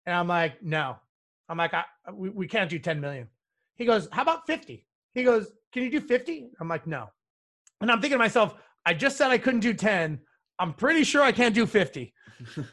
And 0.06 0.16
I'm 0.16 0.28
like, 0.28 0.64
no. 0.64 0.96
I'm 1.50 1.58
like, 1.58 1.74
I, 1.74 1.84
we, 2.14 2.30
we 2.30 2.48
can't 2.48 2.70
do 2.70 2.80
10 2.80 3.02
million. 3.02 3.28
He 3.76 3.86
goes, 3.86 4.08
how 4.12 4.22
about 4.22 4.48
50? 4.48 4.87
He 5.18 5.24
goes, 5.24 5.52
Can 5.74 5.84
you 5.84 5.90
do 5.90 6.00
50? 6.00 6.50
I'm 6.60 6.68
like, 6.68 6.88
No. 6.88 7.08
And 7.82 7.92
I'm 7.92 8.00
thinking 8.00 8.16
to 8.16 8.24
myself, 8.24 8.56
I 8.86 8.94
just 8.94 9.18
said 9.18 9.32
I 9.32 9.38
couldn't 9.38 9.60
do 9.60 9.74
10. 9.74 10.20
I'm 10.60 10.74
pretty 10.74 11.04
sure 11.04 11.22
I 11.22 11.32
can't 11.32 11.54
do 11.54 11.66
50. 11.66 12.14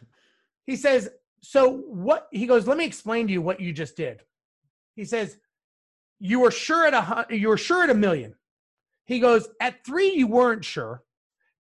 he 0.66 0.76
says, 0.76 1.10
So 1.40 1.78
what? 1.88 2.28
He 2.32 2.46
goes, 2.46 2.66
Let 2.66 2.76
me 2.76 2.84
explain 2.84 3.26
to 3.26 3.32
you 3.32 3.42
what 3.42 3.60
you 3.60 3.72
just 3.72 3.96
did. 3.96 4.20
He 4.94 5.04
says, 5.04 5.38
you 6.20 6.40
were 6.40 6.50
sure 6.50 6.86
at 6.86 6.94
a 6.94 7.36
you 7.36 7.48
were 7.48 7.58
sure 7.58 7.82
at 7.82 7.90
a 7.90 7.94
million. 7.94 8.34
He 9.06 9.20
goes, 9.20 9.48
at 9.60 9.84
three, 9.84 10.12
you 10.14 10.26
weren't 10.26 10.64
sure. 10.64 11.02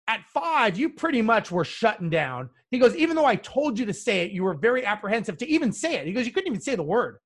At 0.08 0.26
five, 0.32 0.78
you 0.78 0.90
pretty 0.90 1.22
much 1.22 1.52
were 1.52 1.66
shutting 1.66 2.10
down. 2.10 2.50
He 2.70 2.78
goes, 2.78 2.96
even 2.96 3.16
though 3.16 3.26
I 3.26 3.38
told 3.38 3.80
you 3.80 3.86
to 3.86 3.94
say 3.94 4.22
it, 4.22 4.32
you 4.32 4.44
were 4.44 4.54
very 4.54 4.86
apprehensive 4.86 5.38
to 5.38 5.48
even 5.50 5.72
say 5.72 5.96
it. 5.96 6.06
He 6.06 6.14
goes, 6.14 6.28
you 6.28 6.32
couldn't 6.32 6.50
even 6.50 6.62
say 6.62 6.76
the 6.76 6.84
word. 6.84 7.18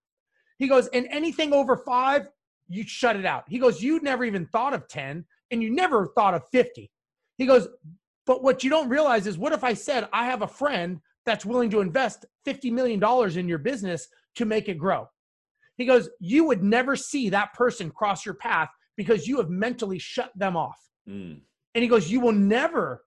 He 0.60 0.70
goes, 0.70 0.88
and 0.88 1.08
anything 1.10 1.52
over 1.52 1.76
five, 1.76 2.30
you 2.68 2.84
shut 2.84 3.16
it 3.16 3.26
out. 3.26 3.46
He 3.48 3.60
goes, 3.60 3.82
you 3.82 4.00
never 4.02 4.24
even 4.24 4.46
thought 4.46 4.74
of 4.74 4.88
10 4.88 5.26
and 5.52 5.64
you 5.64 5.70
never 5.70 6.08
thought 6.08 6.34
of 6.34 6.44
50. 6.52 6.92
He 7.38 7.46
goes, 7.46 7.68
but 8.26 8.44
what 8.44 8.64
you 8.64 8.70
don't 8.70 8.90
realize 8.90 9.28
is 9.28 9.38
what 9.38 9.54
if 9.54 9.64
I 9.64 9.74
said, 9.74 10.08
I 10.12 10.26
have 10.26 10.42
a 10.42 10.48
friend 10.48 11.00
that's 11.26 11.46
willing 11.46 11.70
to 11.72 11.82
invest 11.82 12.26
$50 12.48 12.72
million 12.72 13.38
in 13.38 13.48
your 13.48 13.58
business 13.58 14.08
to 14.36 14.46
make 14.46 14.70
it 14.70 14.78
grow? 14.78 15.08
He 15.78 15.86
goes, 15.86 16.10
you 16.20 16.46
would 16.46 16.64
never 16.64 16.96
see 16.96 17.30
that 17.30 17.54
person 17.54 17.92
cross 17.92 18.26
your 18.26 18.36
path 18.36 18.70
because 18.96 19.28
you 19.28 19.38
have 19.38 19.50
mentally 19.50 20.00
shut 20.00 20.32
them 20.36 20.56
off. 20.56 20.80
Mm. 21.08 21.40
And 21.76 21.84
he 21.84 21.90
goes, 21.90 22.10
You 22.10 22.22
will 22.22 22.32
never 22.32 23.04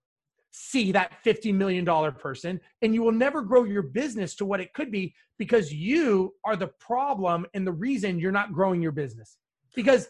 see 0.51 0.93
that 0.93 1.13
$50 1.25 1.55
million 1.55 1.85
person 2.15 2.61
and 2.83 2.95
you 2.95 3.03
will 3.03 3.13
never 3.13 3.43
grow 3.43 3.65
your 3.65 3.83
business 3.83 4.35
to 4.35 4.45
what 4.45 4.61
it 4.61 4.73
could 4.73 4.91
be 4.91 5.15
because 5.39 5.73
you 5.73 6.35
are 6.45 6.57
the 6.57 6.69
problem 6.81 7.47
and 7.55 7.67
the 7.67 7.73
reason 7.73 8.19
you're 8.19 8.33
not 8.33 8.53
growing 8.53 8.83
your 8.83 8.93
business. 8.93 9.37
Because 9.79 10.09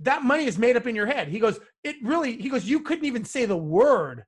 that 0.00 0.22
money 0.22 0.44
is 0.44 0.58
made 0.58 0.76
up 0.76 0.86
in 0.86 0.94
your 0.94 1.06
head. 1.06 1.28
He 1.28 1.38
goes, 1.38 1.58
It 1.82 1.96
really, 2.02 2.36
he 2.36 2.50
goes, 2.50 2.66
You 2.66 2.80
couldn't 2.80 3.06
even 3.06 3.24
say 3.24 3.46
the 3.46 3.56
word. 3.56 4.24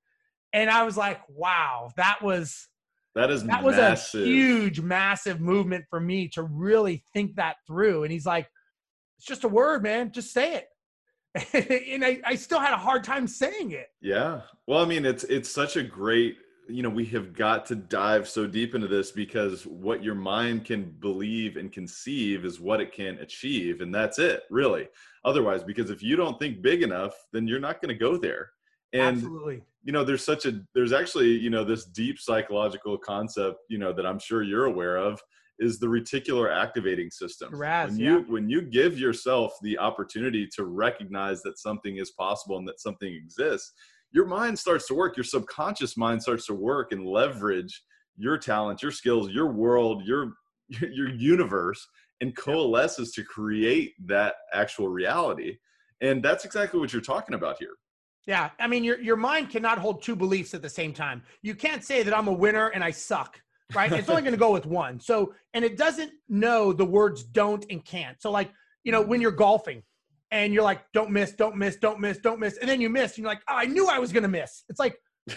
And 0.54 0.70
I 0.70 0.84
was 0.84 0.96
like, 0.96 1.20
Wow, 1.28 1.90
that 1.98 2.22
was. 2.22 2.68
That 3.14 3.30
is 3.30 3.42
that 3.42 3.62
massive. 3.62 3.64
was 3.64 3.78
a 3.78 4.24
huge, 4.24 4.80
massive 4.80 5.38
movement 5.38 5.84
for 5.90 6.00
me 6.00 6.28
to 6.28 6.42
really 6.42 7.04
think 7.12 7.36
that 7.36 7.56
through. 7.66 8.04
And 8.04 8.10
he's 8.10 8.24
like, 8.24 8.48
it's 9.18 9.26
just 9.26 9.44
a 9.44 9.48
word, 9.48 9.82
man. 9.82 10.12
Just 10.12 10.32
say 10.32 10.54
it. 10.54 10.68
and 11.92 12.02
I, 12.02 12.22
I 12.24 12.36
still 12.36 12.58
had 12.58 12.72
a 12.72 12.78
hard 12.78 13.04
time 13.04 13.26
saying 13.26 13.72
it. 13.72 13.88
Yeah. 14.00 14.40
Well, 14.66 14.82
I 14.82 14.86
mean, 14.86 15.04
it's 15.04 15.24
it's 15.24 15.50
such 15.50 15.76
a 15.76 15.82
great 15.82 16.38
you 16.68 16.82
know 16.82 16.88
we 16.88 17.04
have 17.04 17.32
got 17.32 17.66
to 17.66 17.74
dive 17.74 18.28
so 18.28 18.46
deep 18.46 18.74
into 18.74 18.86
this 18.86 19.10
because 19.10 19.66
what 19.66 20.02
your 20.02 20.14
mind 20.14 20.64
can 20.64 20.94
believe 21.00 21.56
and 21.56 21.72
conceive 21.72 22.44
is 22.44 22.60
what 22.60 22.80
it 22.80 22.92
can 22.92 23.18
achieve 23.18 23.80
and 23.80 23.94
that's 23.94 24.18
it 24.18 24.42
really 24.50 24.88
otherwise 25.24 25.62
because 25.62 25.90
if 25.90 26.02
you 26.02 26.16
don't 26.16 26.38
think 26.38 26.62
big 26.62 26.82
enough 26.82 27.14
then 27.32 27.46
you're 27.46 27.60
not 27.60 27.80
going 27.80 27.88
to 27.88 27.98
go 27.98 28.16
there 28.16 28.50
and 28.92 29.16
Absolutely. 29.16 29.62
you 29.82 29.92
know 29.92 30.04
there's 30.04 30.24
such 30.24 30.46
a 30.46 30.60
there's 30.74 30.92
actually 30.92 31.30
you 31.30 31.50
know 31.50 31.64
this 31.64 31.84
deep 31.86 32.18
psychological 32.18 32.96
concept 32.96 33.58
you 33.68 33.78
know 33.78 33.92
that 33.92 34.06
i'm 34.06 34.18
sure 34.18 34.42
you're 34.42 34.66
aware 34.66 34.96
of 34.96 35.20
is 35.58 35.78
the 35.78 35.86
reticular 35.86 36.52
activating 36.52 37.10
system. 37.10 37.54
RAS, 37.54 37.90
when 37.90 37.98
you 38.00 38.18
yeah. 38.18 38.24
when 38.26 38.48
you 38.48 38.62
give 38.62 38.98
yourself 38.98 39.52
the 39.62 39.78
opportunity 39.78 40.48
to 40.56 40.64
recognize 40.64 41.42
that 41.42 41.58
something 41.58 41.98
is 41.98 42.10
possible 42.12 42.58
and 42.58 42.66
that 42.68 42.80
something 42.80 43.12
exists, 43.12 43.72
your 44.12 44.26
mind 44.26 44.58
starts 44.58 44.86
to 44.88 44.94
work. 44.94 45.16
Your 45.16 45.24
subconscious 45.24 45.96
mind 45.96 46.22
starts 46.22 46.46
to 46.46 46.54
work 46.54 46.92
and 46.92 47.06
leverage 47.06 47.82
your 48.16 48.38
talent, 48.38 48.82
your 48.82 48.92
skills, 48.92 49.30
your 49.30 49.48
world, 49.48 50.04
your 50.04 50.32
your 50.68 51.10
universe, 51.10 51.86
and 52.20 52.36
coalesces 52.36 53.12
to 53.12 53.24
create 53.24 53.94
that 54.06 54.34
actual 54.52 54.88
reality. 54.88 55.56
And 56.00 56.22
that's 56.22 56.44
exactly 56.44 56.80
what 56.80 56.92
you're 56.92 57.02
talking 57.02 57.34
about 57.34 57.58
here. 57.58 57.76
Yeah, 58.26 58.50
I 58.60 58.68
mean, 58.68 58.84
your 58.84 59.00
your 59.00 59.16
mind 59.16 59.50
cannot 59.50 59.78
hold 59.78 60.02
two 60.02 60.16
beliefs 60.16 60.54
at 60.54 60.62
the 60.62 60.70
same 60.70 60.92
time. 60.92 61.22
You 61.42 61.54
can't 61.54 61.84
say 61.84 62.02
that 62.02 62.16
I'm 62.16 62.28
a 62.28 62.32
winner 62.32 62.68
and 62.68 62.84
I 62.84 62.90
suck 62.90 63.40
right? 63.74 63.92
it's 63.92 64.08
only 64.08 64.22
going 64.22 64.32
to 64.32 64.38
go 64.38 64.52
with 64.52 64.66
one. 64.66 65.00
So, 65.00 65.34
and 65.54 65.64
it 65.64 65.76
doesn't 65.76 66.12
know 66.28 66.72
the 66.72 66.84
words 66.84 67.22
don't 67.22 67.64
and 67.70 67.84
can't. 67.84 68.20
So, 68.20 68.30
like, 68.30 68.52
you 68.84 68.92
know, 68.92 69.02
when 69.02 69.20
you're 69.20 69.30
golfing 69.30 69.82
and 70.33 70.55
you're 70.55 70.62
like, 70.62 70.80
don't 70.95 71.11
miss, 71.11 71.33
don't 71.33 71.57
miss, 71.57 71.76
don't 71.76 72.01
miss, 72.01 72.18
don't 72.18 72.41
miss. 72.41 72.57
And 72.57 72.68
then 72.68 72.80
you 72.80 72.89
miss, 72.89 73.12
and 73.12 73.18
you're 73.18 73.28
like, 73.28 73.43
oh, 73.49 73.55
I 73.55 73.66
knew 73.66 73.87
I 73.87 73.99
was 73.99 74.12
going 74.12 74.22
to 74.22 74.28
miss. 74.28 74.64
It's 74.70 74.80
like, 74.80 74.97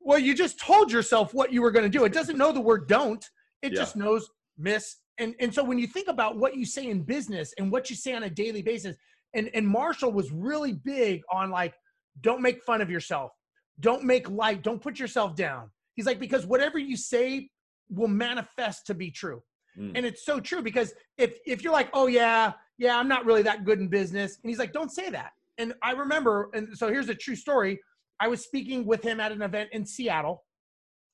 well, 0.00 0.18
you 0.18 0.34
just 0.34 0.60
told 0.60 0.92
yourself 0.92 1.32
what 1.32 1.50
you 1.50 1.62
were 1.62 1.70
going 1.70 1.90
to 1.90 1.98
do. 1.98 2.04
It 2.04 2.12
doesn't 2.12 2.36
know 2.36 2.52
the 2.52 2.60
word 2.60 2.86
don't, 2.88 3.24
it 3.62 3.72
yeah. 3.72 3.78
just 3.78 3.96
knows 3.96 4.28
miss. 4.58 4.96
And, 5.16 5.34
and 5.40 5.52
so 5.52 5.64
when 5.64 5.78
you 5.78 5.86
think 5.86 6.08
about 6.08 6.36
what 6.36 6.56
you 6.56 6.66
say 6.66 6.88
in 6.88 7.02
business 7.02 7.54
and 7.58 7.72
what 7.72 7.88
you 7.90 7.96
say 7.96 8.14
on 8.14 8.24
a 8.24 8.30
daily 8.30 8.62
basis, 8.62 8.96
and, 9.34 9.50
and 9.54 9.66
Marshall 9.66 10.12
was 10.12 10.30
really 10.30 10.74
big 10.74 11.22
on 11.32 11.50
like, 11.50 11.74
don't 12.20 12.42
make 12.42 12.62
fun 12.62 12.82
of 12.82 12.90
yourself. 12.90 13.32
Don't 13.80 14.04
make 14.04 14.28
light. 14.28 14.62
Don't 14.62 14.80
put 14.80 14.98
yourself 14.98 15.34
down. 15.36 15.70
He's 15.94 16.06
like, 16.06 16.20
because 16.20 16.46
whatever 16.46 16.78
you 16.78 16.96
say 16.96 17.48
will 17.88 18.08
manifest 18.08 18.86
to 18.86 18.94
be 18.94 19.10
true. 19.10 19.42
Mm. 19.78 19.92
And 19.94 20.06
it's 20.06 20.24
so 20.24 20.40
true 20.40 20.62
because 20.62 20.92
if 21.16 21.38
if 21.46 21.62
you're 21.62 21.72
like, 21.72 21.88
"Oh 21.92 22.06
yeah, 22.06 22.52
yeah, 22.78 22.98
I'm 22.98 23.08
not 23.08 23.24
really 23.24 23.42
that 23.42 23.64
good 23.64 23.78
in 23.78 23.88
business." 23.88 24.38
And 24.42 24.50
he's 24.50 24.58
like, 24.58 24.72
"Don't 24.72 24.90
say 24.90 25.10
that." 25.10 25.32
And 25.58 25.74
I 25.82 25.92
remember 25.92 26.50
and 26.54 26.76
so 26.76 26.88
here's 26.88 27.08
a 27.08 27.14
true 27.14 27.36
story. 27.36 27.78
I 28.20 28.28
was 28.28 28.42
speaking 28.42 28.86
with 28.86 29.02
him 29.02 29.20
at 29.20 29.32
an 29.32 29.42
event 29.42 29.70
in 29.72 29.86
Seattle 29.86 30.44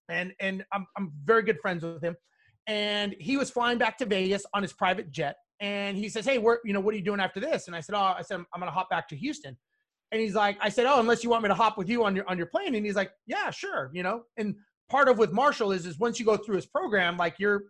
and 0.09 0.33
and 0.41 0.65
I'm 0.73 0.87
I'm 0.97 1.13
very 1.25 1.43
good 1.43 1.59
friends 1.61 1.85
with 1.85 2.03
him. 2.03 2.17
And 2.67 3.15
he 3.21 3.37
was 3.37 3.51
flying 3.51 3.77
back 3.77 3.99
to 3.99 4.07
Vegas 4.07 4.47
on 4.55 4.63
his 4.63 4.73
private 4.73 5.11
jet 5.11 5.37
and 5.61 5.97
he 5.97 6.09
says, 6.09 6.25
"Hey, 6.25 6.39
where 6.39 6.61
you 6.65 6.73
know, 6.73 6.81
what 6.81 6.95
are 6.95 6.97
you 6.97 7.05
doing 7.05 7.21
after 7.21 7.41
this?" 7.41 7.67
And 7.67 7.77
I 7.77 7.81
said, 7.81 7.95
"Oh, 7.95 8.15
I 8.19 8.23
said 8.23 8.37
I'm, 8.37 8.47
I'm 8.55 8.61
to 8.61 8.71
hop 8.71 8.91
back 8.91 9.09
to 9.09 9.17
Houston." 9.17 9.57
And 10.13 10.21
he's 10.21 10.35
like, 10.35 10.59
I 10.61 10.69
said, 10.69 10.87
"Oh, 10.87 11.01
unless 11.01 11.25
you 11.25 11.31
want 11.31 11.43
me 11.43 11.49
to 11.49 11.55
hop 11.55 11.79
with 11.79 11.89
you 11.89 12.05
on 12.05 12.15
your 12.17 12.29
on 12.29 12.37
your 12.39 12.47
plane." 12.47 12.75
And 12.75 12.85
he's 12.85 12.97
like, 12.97 13.13
"Yeah, 13.27 13.51
sure," 13.51 13.91
you 13.93 14.03
know. 14.03 14.23
And 14.37 14.57
part 14.91 15.09
of 15.09 15.19
with 15.19 15.33
Marshall 15.33 15.73
is 15.73 15.87
is 15.87 15.99
once 15.99 16.19
you 16.19 16.27
go 16.27 16.37
through 16.37 16.57
his 16.57 16.67
program, 16.67 17.17
like 17.17 17.37
you're, 17.39 17.65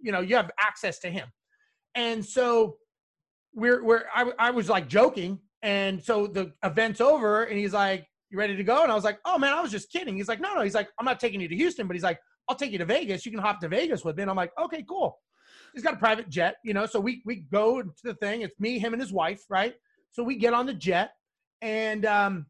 you 0.00 0.12
know, 0.12 0.20
you 0.20 0.36
have 0.36 0.50
access 0.58 0.98
to 1.00 1.10
him. 1.10 1.28
And 1.94 2.24
so 2.24 2.76
we're 3.54 3.84
we're 3.84 4.04
I, 4.14 4.32
I 4.38 4.50
was 4.50 4.68
like 4.68 4.88
joking, 4.88 5.38
and 5.62 6.02
so 6.02 6.26
the 6.26 6.52
event's 6.62 7.00
over, 7.00 7.44
and 7.44 7.58
he's 7.58 7.72
like, 7.72 8.06
"You 8.30 8.38
ready 8.38 8.56
to 8.56 8.64
go?" 8.64 8.82
And 8.82 8.90
I 8.90 8.94
was 8.94 9.04
like, 9.04 9.18
"Oh 9.24 9.38
man, 9.38 9.52
I 9.52 9.60
was 9.60 9.70
just 9.70 9.90
kidding." 9.90 10.16
He's 10.16 10.28
like, 10.28 10.40
"No, 10.40 10.54
no." 10.54 10.62
He's 10.62 10.74
like, 10.74 10.88
"I'm 10.98 11.04
not 11.04 11.20
taking 11.20 11.40
you 11.40 11.48
to 11.48 11.56
Houston," 11.56 11.86
but 11.86 11.94
he's 11.94 12.02
like, 12.02 12.18
"I'll 12.48 12.56
take 12.56 12.72
you 12.72 12.78
to 12.78 12.84
Vegas. 12.84 13.24
You 13.24 13.32
can 13.32 13.40
hop 13.40 13.60
to 13.60 13.68
Vegas 13.68 14.04
with 14.04 14.16
me." 14.16 14.22
And 14.22 14.30
I'm 14.30 14.36
like, 14.36 14.52
"Okay, 14.60 14.84
cool." 14.88 15.18
He's 15.72 15.82
got 15.82 15.94
a 15.94 15.98
private 15.98 16.28
jet, 16.28 16.56
you 16.64 16.74
know. 16.74 16.86
So 16.86 16.98
we 17.00 17.22
we 17.24 17.44
go 17.52 17.82
to 17.82 18.02
the 18.02 18.14
thing. 18.14 18.42
It's 18.42 18.58
me, 18.58 18.78
him, 18.78 18.92
and 18.92 19.02
his 19.02 19.12
wife, 19.12 19.42
right? 19.48 19.74
So 20.10 20.22
we 20.22 20.36
get 20.36 20.54
on 20.54 20.66
the 20.66 20.74
jet, 20.74 21.12
and 21.62 22.04
um, 22.06 22.46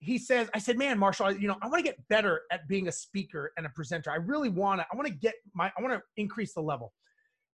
he 0.00 0.16
says, 0.16 0.48
I 0.54 0.58
said, 0.58 0.78
man, 0.78 0.98
Marshall, 0.98 1.32
you 1.32 1.46
know, 1.46 1.56
I 1.60 1.68
want 1.68 1.84
to 1.84 1.90
get 1.90 1.96
better 2.08 2.42
at 2.50 2.66
being 2.66 2.88
a 2.88 2.92
speaker 2.92 3.52
and 3.56 3.66
a 3.66 3.68
presenter. 3.68 4.10
I 4.10 4.16
really 4.16 4.48
want 4.48 4.80
to, 4.80 4.86
I 4.90 4.96
want 4.96 5.06
to 5.06 5.14
get 5.14 5.34
my, 5.54 5.70
I 5.78 5.82
want 5.82 5.94
to 5.94 6.02
increase 6.16 6.54
the 6.54 6.62
level. 6.62 6.92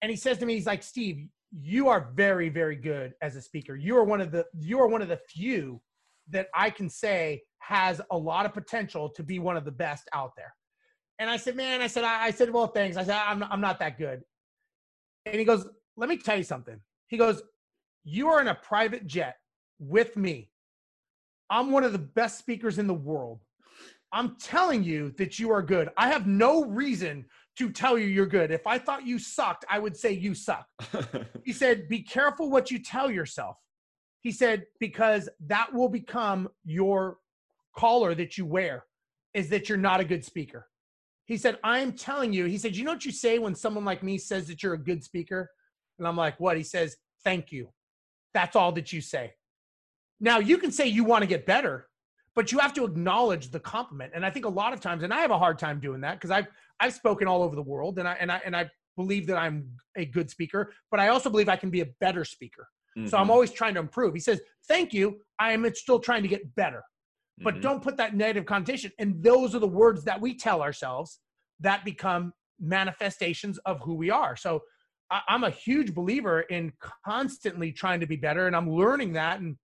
And 0.03 0.11
he 0.11 0.17
says 0.17 0.39
to 0.39 0.47
me, 0.47 0.55
he's 0.55 0.67
like, 0.67 0.83
Steve, 0.83 1.29
you 1.53 1.89
are 1.89 2.11
very, 2.15 2.49
very 2.49 2.75
good 2.75 3.15
as 3.23 3.37
a 3.37 3.43
speaker. 3.43 3.77
You 3.77 3.97
are 3.97 4.05
one 4.05 4.21
of 4.21 4.33
the, 4.33 4.45
you 4.59 4.81
are 4.81 4.89
one 4.89 5.03
of 5.03 5.09
the 5.09 5.21
few 5.29 5.81
that 6.31 6.49
I 6.53 6.71
can 6.71 6.89
say 6.89 7.43
has 7.61 8.01
a 8.11 8.19
lot 8.19 8.45
of 8.45 8.53
potential 8.53 9.09
to 9.11 9.23
be 9.23 9.39
one 9.39 9.57
of 9.57 9.65
the 9.65 9.71
best 9.71 10.09
out 10.13 10.33
there. 10.37 10.53
And 11.21 11.31
I 11.31 11.37
said, 11.37 11.55
man, 11.55 11.81
I 11.81 11.87
said, 11.87 12.03
I, 12.03 12.25
I 12.25 12.31
said, 12.33 12.51
well, 12.51 12.67
thanks. 12.67 12.97
I 12.97 13.05
said, 13.05 13.21
I'm, 13.25 13.45
I'm 13.45 13.61
not 13.61 13.79
that 13.79 13.99
good. 13.99 14.23
And 15.27 15.37
he 15.37 15.45
goes, 15.45 15.65
let 15.97 16.09
me 16.09 16.17
tell 16.17 16.37
you 16.37 16.43
something. 16.43 16.81
He 17.07 17.17
goes, 17.17 17.43
you 18.03 18.27
are 18.29 18.41
in 18.41 18.49
a 18.49 18.55
private 18.57 19.07
jet 19.07 19.37
with 19.79 20.17
me 20.17 20.51
I'm 21.53 21.71
one 21.71 21.85
of 21.85 21.93
the 21.93 21.99
best 21.99 22.39
speakers 22.39 22.79
in 22.79 22.87
the 22.87 22.95
world. 22.95 23.41
I'm 24.11 24.37
telling 24.37 24.83
you 24.83 25.13
that 25.19 25.39
you 25.39 25.51
are 25.53 25.63
good. 25.63 25.91
I 25.99 26.09
have 26.09 26.27
no 26.27 26.65
reason 26.65 27.27
to 27.59 27.71
tell 27.71 27.99
you 27.99 28.07
you're 28.07 28.27
good. 28.27 28.51
If 28.51 28.67
I 28.67 28.79
thought 28.79 29.07
you 29.07 29.19
sucked, 29.19 29.67
I 29.71 29.79
would 29.79 29.95
say 29.95 30.13
you 30.13 30.35
suck. 30.35 30.67
he 31.45 31.53
said, 31.53 31.89
Be 31.89 32.01
careful 32.03 32.51
what 32.51 32.71
you 32.71 32.79
tell 32.79 33.11
yourself. 33.11 33.57
He 34.23 34.33
said, 34.33 34.65
Because 34.81 35.29
that 35.47 35.73
will 35.75 35.91
become 35.91 36.49
your 36.65 37.19
collar 37.77 38.15
that 38.15 38.39
you 38.39 38.47
wear, 38.47 38.87
is 39.35 39.51
that 39.51 39.69
you're 39.69 39.77
not 39.77 40.01
a 40.01 40.05
good 40.05 40.25
speaker. 40.25 40.67
He 41.27 41.37
said, 41.37 41.59
I'm 41.63 41.93
telling 41.93 42.33
you, 42.33 42.47
he 42.47 42.57
said, 42.57 42.75
You 42.75 42.85
know 42.85 42.93
what 42.93 43.05
you 43.05 43.13
say 43.13 43.39
when 43.39 43.55
someone 43.55 43.85
like 43.85 44.03
me 44.03 44.17
says 44.17 44.47
that 44.47 44.63
you're 44.63 44.75
a 44.75 44.79
good 44.79 45.05
speaker? 45.05 45.51
And 45.99 46.09
I'm 46.09 46.17
like, 46.17 46.41
What? 46.41 46.57
He 46.57 46.63
says, 46.63 46.97
Thank 47.25 47.53
you. 47.53 47.69
That's 48.33 48.57
all 48.57 48.73
that 48.73 48.91
you 48.91 49.03
say. 49.03 49.35
Now 50.23 50.39
you 50.39 50.57
can 50.57 50.71
say 50.71 50.87
you 50.87 51.05
want 51.05 51.23
to 51.23 51.27
get 51.27 51.45
better, 51.45 51.89
but 52.35 52.53
you 52.53 52.59
have 52.61 52.73
to 52.75 52.85
acknowledge 52.85 53.51
the 53.51 53.61
compliment. 53.61 54.13
And 54.15 54.25
I 54.25 54.31
think 54.31 54.47
a 54.47 54.49
lot 54.49 54.73
of 54.73 54.81
times, 54.81 55.03
and 55.03 55.13
I 55.13 55.21
have 55.21 55.33
a 55.33 55.39
hard 55.39 55.59
time 55.59 55.81
doing 55.81 56.01
that 56.03 56.15
because 56.15 56.31
I've 56.31 56.47
I've 56.81 56.95
spoken 56.95 57.29
all 57.29 57.43
over 57.43 57.57
the 57.57 57.63
world, 57.63 57.99
and 57.99 58.09
I 58.09 58.17
and 58.21 58.31
I 58.31 58.41
and 58.47 58.57
I 58.57 58.71
believe 58.97 59.27
that 59.27 59.37
I'm 59.37 59.69
a 59.97 60.05
good 60.07 60.31
speaker, 60.31 60.73
but 60.91 61.01
I 61.01 61.09
also 61.09 61.29
believe 61.29 61.49
I 61.49 61.57
can 61.57 61.71
be 61.71 61.81
a 61.81 61.89
better 62.01 62.25
speaker. 62.25 62.69
Mm-hmm. 62.97 63.09
So 63.09 63.17
I'm 63.17 63.25
mm-hmm. 63.25 63.33
always 63.33 63.51
trying 63.51 63.75
to 63.75 63.81
improve. 63.81 64.15
He 64.15 64.21
says, 64.21 64.41
"Thank 64.69 64.95
you. 64.95 65.21
I 65.41 65.53
am 65.53 65.69
still 65.75 65.99
trying 65.99 66.23
to 66.23 66.29
get 66.29 66.55
better." 66.55 66.83
But 67.39 67.55
mm-hmm. 67.55 67.63
don't 67.63 67.83
put 67.83 67.97
that 67.97 68.15
negative 68.15 68.47
connotation. 68.47 68.93
And 69.01 69.21
those 69.23 69.55
are 69.57 69.59
the 69.59 69.67
words 69.67 70.05
that 70.05 70.21
we 70.21 70.37
tell 70.37 70.63
ourselves 70.63 71.19
that 71.61 71.85
become 71.85 72.33
manifestations 72.61 73.59
of 73.59 73.81
who 73.81 73.95
we 73.95 74.11
are. 74.11 74.37
So 74.37 74.61
I, 75.11 75.23
I'm 75.29 75.43
a 75.43 75.51
huge 75.51 75.95
believer 75.95 76.43
in 76.43 76.73
constantly 77.05 77.73
trying 77.73 77.99
to 78.01 78.07
be 78.07 78.17
better, 78.17 78.47
and 78.47 78.55
I'm 78.55 78.71
learning 78.71 79.15
that. 79.15 79.41
And 79.41 79.57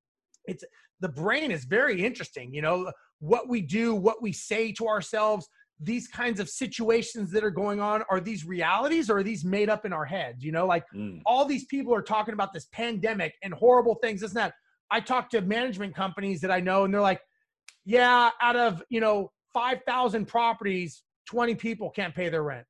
it's 0.48 0.64
the 1.00 1.08
brain 1.08 1.50
is 1.50 1.64
very 1.64 2.04
interesting 2.04 2.52
you 2.52 2.62
know 2.62 2.90
what 3.20 3.48
we 3.48 3.60
do 3.60 3.94
what 3.94 4.22
we 4.22 4.32
say 4.32 4.72
to 4.72 4.86
ourselves 4.86 5.48
these 5.80 6.08
kinds 6.08 6.40
of 6.40 6.48
situations 6.48 7.30
that 7.30 7.44
are 7.44 7.50
going 7.50 7.80
on 7.80 8.02
are 8.10 8.20
these 8.20 8.44
realities 8.44 9.08
or 9.08 9.18
are 9.18 9.22
these 9.22 9.44
made 9.44 9.70
up 9.70 9.84
in 9.86 9.92
our 9.92 10.04
heads 10.04 10.42
you 10.44 10.52
know? 10.52 10.66
Like 10.66 10.84
mm. 10.94 11.20
all 11.24 11.44
these 11.44 11.64
people 11.66 11.94
are 11.94 12.02
talking 12.02 12.34
about 12.34 12.52
this 12.52 12.66
pandemic 12.72 13.34
and 13.42 13.54
horrible 13.54 13.94
things 13.96 14.22
isn't 14.22 14.34
that. 14.34 14.54
I 14.90 15.00
talk 15.00 15.30
to 15.30 15.40
management 15.42 15.94
companies 15.94 16.40
that 16.40 16.50
i 16.50 16.60
know 16.60 16.84
and 16.84 16.92
they're 16.92 17.00
like 17.00 17.20
yeah 17.84 18.30
out 18.40 18.56
of 18.56 18.82
you 18.88 19.00
know 19.00 19.30
5000 19.54 20.26
properties 20.26 21.02
20 21.26 21.54
people 21.54 21.90
can't 21.90 22.14
pay 22.14 22.28
their 22.28 22.42
rent. 22.42 22.66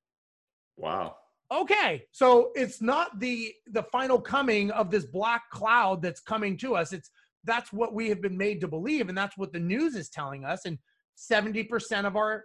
Wow. 0.76 1.16
Okay 1.50 2.04
so 2.12 2.50
it's 2.54 2.82
not 2.82 3.18
the 3.20 3.54
the 3.68 3.84
final 3.84 4.20
coming 4.20 4.70
of 4.72 4.90
this 4.90 5.06
black 5.06 5.48
cloud 5.50 6.02
that's 6.02 6.20
coming 6.20 6.58
to 6.58 6.76
us. 6.76 6.92
It's 6.92 7.10
that's 7.44 7.72
what 7.72 7.94
we 7.94 8.08
have 8.08 8.20
been 8.20 8.36
made 8.36 8.60
to 8.60 8.68
believe 8.68 9.08
and 9.08 9.16
that's 9.16 9.36
what 9.36 9.52
the 9.52 9.58
news 9.58 9.94
is 9.94 10.08
telling 10.08 10.44
us 10.44 10.64
and 10.64 10.78
70% 11.16 12.06
of 12.06 12.16
our 12.16 12.44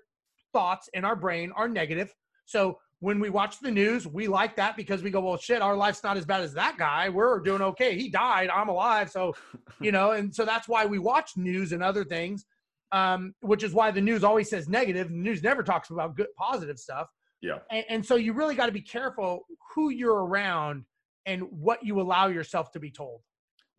thoughts 0.51 0.89
in 0.93 1.05
our 1.05 1.15
brain 1.15 1.51
are 1.55 1.67
negative. 1.67 2.13
So 2.45 2.79
when 2.99 3.19
we 3.19 3.29
watch 3.29 3.59
the 3.59 3.71
news 3.71 4.07
we 4.07 4.27
like 4.27 4.55
that 4.55 4.77
because 4.77 5.03
we 5.03 5.11
go 5.11 5.19
well 5.19 5.37
shit 5.37 5.61
our 5.61 5.75
life's 5.75 6.03
not 6.03 6.17
as 6.17 6.25
bad 6.25 6.41
as 6.41 6.53
that 6.53 6.77
guy. 6.77 7.09
We're 7.09 7.39
doing 7.39 7.61
okay. 7.61 7.97
He 7.97 8.09
died. 8.09 8.49
I'm 8.49 8.69
alive. 8.69 9.09
So 9.11 9.35
you 9.81 9.91
know 9.91 10.11
and 10.11 10.33
so 10.33 10.45
that's 10.45 10.67
why 10.67 10.85
we 10.85 10.99
watch 10.99 11.35
news 11.35 11.71
and 11.71 11.83
other 11.83 12.03
things 12.03 12.45
um, 12.93 13.33
which 13.41 13.63
is 13.63 13.73
why 13.73 13.91
the 13.91 13.99
news 13.99 14.23
always 14.23 14.49
says 14.49 14.69
negative. 14.69 15.09
The 15.09 15.15
news 15.15 15.43
never 15.43 15.63
talks 15.63 15.89
about 15.89 16.15
good 16.15 16.27
positive 16.37 16.77
stuff. 16.77 17.07
Yeah. 17.41 17.57
And, 17.71 17.85
and 17.89 18.05
so 18.05 18.15
you 18.15 18.33
really 18.33 18.55
got 18.55 18.67
to 18.67 18.71
be 18.71 18.81
careful 18.81 19.41
who 19.73 19.89
you're 19.89 20.23
around 20.25 20.85
and 21.25 21.41
what 21.49 21.83
you 21.83 21.99
allow 21.99 22.27
yourself 22.27 22.71
to 22.71 22.79
be 22.79 22.91
told. 22.91 23.21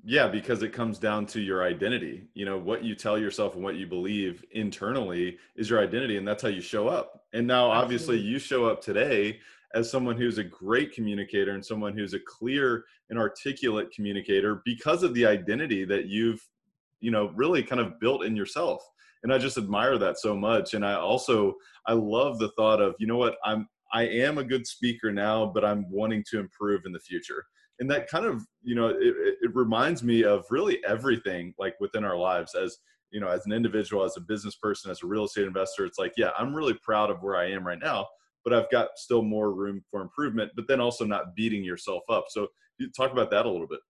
Yeah, 0.07 0.29
because 0.29 0.63
it 0.63 0.75
comes 0.75 0.99
down 0.99 1.25
to 1.27 1.41
your 1.41 1.65
identity. 1.65 2.29
You 2.35 2.45
know, 2.45 2.59
what 2.59 2.85
you 2.85 2.95
tell 2.95 3.19
yourself 3.19 3.55
and 3.55 3.65
what 3.65 3.77
you 3.77 3.87
believe 3.87 4.45
internally 4.51 5.39
is 5.57 5.71
your 5.71 5.81
identity, 5.81 6.19
and 6.19 6.29
that's 6.29 6.43
how 6.43 6.49
you 6.49 6.61
show 6.61 6.89
up. 6.89 7.23
And 7.33 7.47
now, 7.47 7.71
Absolutely. 7.73 7.83
obviously, 7.83 8.19
you 8.19 8.39
show 8.39 8.67
up 8.67 8.83
today 8.83 9.41
as 9.75 9.91
someone 9.91 10.17
who's 10.17 10.39
a 10.39 10.45
great 10.45 10.93
communicator 10.93 11.53
and 11.53 11.65
someone 11.65 11.97
who's 11.97 12.13
a 12.13 12.21
clear 12.21 12.85
and 13.09 13.19
articulate 13.19 13.91
communicator 13.93 14.61
because 14.65 15.03
of 15.03 15.15
the 15.15 15.27
identity 15.27 15.85
that 15.87 16.07
you've, 16.07 16.47
you 17.01 17.11
know, 17.11 17.33
really 17.35 17.63
kind 17.63 17.81
of 17.81 17.99
built 17.99 18.25
in 18.25 18.37
yourself 18.37 18.87
and 19.25 19.33
i 19.33 19.39
just 19.39 19.59
admire 19.59 19.99
that 19.99 20.19
so 20.19 20.37
much 20.37 20.75
and 20.75 20.87
i 20.87 20.95
also 20.95 21.55
i 21.87 21.93
love 21.93 22.39
the 22.39 22.51
thought 22.57 22.81
of 22.81 22.95
you 23.01 23.07
know 23.07 23.17
what 23.17 23.37
i'm 23.45 23.67
i 23.93 24.03
am 24.05 24.39
a 24.39 24.45
good 24.45 24.67
speaker 24.67 25.11
now 25.11 25.51
but 25.53 25.65
i'm 25.65 25.91
wanting 25.91 26.23
to 26.31 26.39
improve 26.39 26.83
in 26.87 26.93
the 26.93 27.01
future 27.01 27.45
and 27.81 27.91
that 27.91 28.09
kind 28.09 28.25
of 28.25 28.45
you 28.63 28.75
know 28.75 28.89
it, 28.89 29.15
it 29.43 29.55
reminds 29.55 30.03
me 30.03 30.25
of 30.25 30.45
really 30.51 30.85
everything 30.87 31.55
like 31.59 31.75
within 31.81 32.05
our 32.05 32.17
lives 32.17 32.55
as 32.55 32.79
you 33.11 33.21
know 33.21 33.29
as 33.29 33.47
an 33.47 33.53
individual 33.53 34.05
as 34.05 34.17
a 34.17 34.21
business 34.21 34.57
person 34.57 34.91
as 34.91 35.03
a 35.03 35.07
real 35.07 35.25
estate 35.25 35.47
investor 35.47 35.85
it's 35.85 35.99
like 35.99 36.13
yeah 36.17 36.31
i'm 36.39 36.55
really 36.55 36.75
proud 36.83 37.11
of 37.11 37.23
where 37.23 37.37
i 37.37 37.49
am 37.49 37.67
right 37.67 37.81
now 37.83 38.07
but 38.45 38.53
i've 38.53 38.71
got 38.71 38.89
still 38.97 39.23
more 39.23 39.53
room 39.53 39.83
for 39.91 40.01
improvement 40.01 40.51
but 40.57 40.67
then 40.69 40.81
also 40.81 41.05
not 41.05 41.35
beating 41.35 41.65
yourself 41.65 42.03
up 42.09 42.25
so 42.29 42.47
you 42.79 42.91
talk 42.91 43.13
about 43.13 43.31
that 43.31 43.47
a 43.47 43.51
little 43.51 43.69
bit 43.69 43.81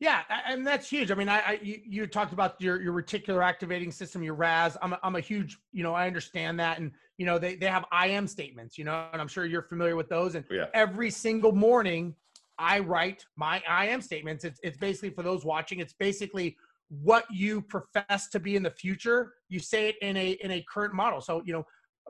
yeah, 0.00 0.22
and 0.46 0.64
that's 0.64 0.88
huge. 0.88 1.10
I 1.10 1.14
mean, 1.14 1.28
I, 1.28 1.40
I 1.40 1.58
you, 1.60 1.80
you, 1.84 2.06
talked 2.06 2.32
about 2.32 2.60
your 2.60 2.80
your 2.80 2.92
reticular 2.92 3.42
activating 3.42 3.90
system, 3.90 4.22
your 4.22 4.34
RAS. 4.34 4.76
I'm 4.80 4.92
a, 4.92 5.00
I'm 5.02 5.16
a 5.16 5.20
huge, 5.20 5.58
you 5.72 5.82
know, 5.82 5.92
I 5.92 6.06
understand 6.06 6.60
that, 6.60 6.78
and 6.78 6.92
you 7.16 7.26
know, 7.26 7.36
they 7.36 7.56
they 7.56 7.66
have 7.66 7.84
I 7.90 8.06
am 8.06 8.28
statements, 8.28 8.78
you 8.78 8.84
know, 8.84 9.08
and 9.12 9.20
I'm 9.20 9.26
sure 9.26 9.44
you're 9.44 9.62
familiar 9.62 9.96
with 9.96 10.08
those. 10.08 10.36
And 10.36 10.44
yeah. 10.52 10.66
every 10.72 11.10
single 11.10 11.50
morning, 11.50 12.14
I 12.58 12.80
write 12.80 13.24
my 13.36 13.62
I 13.68 13.86
am 13.86 14.00
statements. 14.00 14.44
It's 14.44 14.60
it's 14.62 14.76
basically 14.78 15.10
for 15.10 15.22
those 15.22 15.44
watching. 15.44 15.78
It's 15.80 15.94
basically 15.94 16.56
what 16.88 17.24
you 17.30 17.60
profess 17.60 18.28
to 18.30 18.40
be 18.40 18.56
in 18.56 18.62
the 18.62 18.70
future. 18.70 19.32
You 19.48 19.60
say 19.60 19.88
it 19.88 19.96
in 20.02 20.16
a 20.16 20.30
in 20.42 20.50
a 20.50 20.64
current 20.72 20.94
model. 20.94 21.20
So 21.20 21.42
you 21.44 21.52
know, 21.52 21.66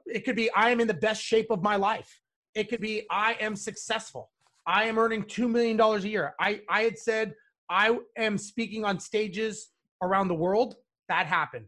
it 0.07 0.25
could 0.25 0.37
be 0.37 0.51
I 0.53 0.71
am 0.71 0.81
in 0.81 0.89
the 0.89 0.95
best 0.95 1.23
shape 1.23 1.51
of 1.51 1.63
my 1.63 1.77
life. 1.77 2.21
It 2.55 2.69
could 2.69 2.81
be 2.81 3.07
I 3.11 3.37
am 3.41 3.57
successful. 3.57 4.31
I 4.67 4.85
am 4.85 4.99
earning 4.99 5.25
two 5.25 5.49
million 5.49 5.77
dollars 5.77 6.05
a 6.05 6.09
year. 6.09 6.35
I 6.41 6.63
I 6.69 6.83
had 6.83 6.99
said 6.99 7.35
I 7.71 7.99
am 8.17 8.39
speaking 8.39 8.85
on 8.85 8.99
stages 9.01 9.71
around 10.03 10.29
the 10.29 10.35
world. 10.35 10.77
That 11.09 11.27
happened. 11.27 11.67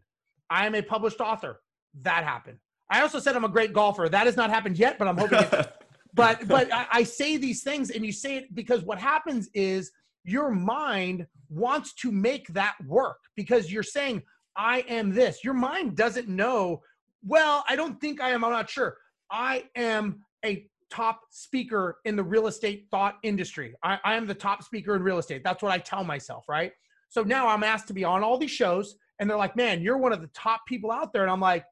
I 0.49 0.65
am 0.65 0.75
a 0.75 0.81
published 0.81 1.21
author. 1.21 1.61
That 2.01 2.23
happened. 2.23 2.57
I 2.89 3.01
also 3.01 3.19
said 3.19 3.35
I'm 3.35 3.45
a 3.45 3.49
great 3.49 3.73
golfer. 3.73 4.09
That 4.09 4.25
has 4.25 4.35
not 4.35 4.49
happened 4.49 4.77
yet, 4.77 4.97
but 4.97 5.07
I'm 5.07 5.17
hoping. 5.17 5.39
but 6.13 6.47
but 6.47 6.71
I, 6.73 6.87
I 6.91 7.03
say 7.03 7.37
these 7.37 7.63
things, 7.63 7.91
and 7.91 8.05
you 8.05 8.11
say 8.11 8.37
it 8.37 8.55
because 8.55 8.83
what 8.83 8.99
happens 8.99 9.49
is 9.53 9.91
your 10.23 10.51
mind 10.51 11.27
wants 11.49 11.93
to 11.93 12.11
make 12.11 12.47
that 12.49 12.75
work 12.85 13.17
because 13.35 13.71
you're 13.71 13.83
saying 13.83 14.21
I 14.55 14.79
am 14.81 15.13
this. 15.13 15.43
Your 15.43 15.53
mind 15.53 15.95
doesn't 15.95 16.27
know. 16.27 16.81
Well, 17.25 17.63
I 17.67 17.75
don't 17.75 17.99
think 17.99 18.21
I 18.21 18.29
am. 18.31 18.43
I'm 18.43 18.51
not 18.51 18.69
sure. 18.69 18.97
I 19.29 19.65
am 19.75 20.21
a 20.43 20.67
top 20.89 21.21
speaker 21.29 21.99
in 22.03 22.15
the 22.15 22.23
real 22.23 22.47
estate 22.47 22.87
thought 22.91 23.17
industry. 23.23 23.73
I, 23.83 23.99
I 24.03 24.15
am 24.15 24.27
the 24.27 24.35
top 24.35 24.63
speaker 24.63 24.95
in 24.95 25.03
real 25.03 25.19
estate. 25.19 25.43
That's 25.43 25.63
what 25.63 25.71
I 25.71 25.77
tell 25.77 26.03
myself, 26.03 26.45
right? 26.49 26.73
So 27.09 27.23
now 27.23 27.47
I'm 27.47 27.63
asked 27.63 27.87
to 27.87 27.93
be 27.93 28.03
on 28.03 28.23
all 28.23 28.37
these 28.37 28.51
shows, 28.51 28.95
and 29.19 29.29
they're 29.29 29.37
like, 29.37 29.55
man, 29.55 29.81
you're 29.81 29.97
one 29.97 30.13
of 30.13 30.21
the 30.21 30.29
top 30.33 30.61
people 30.67 30.91
out 30.91 31.13
there. 31.13 31.23
And 31.23 31.31
I'm 31.31 31.39
like, 31.39 31.65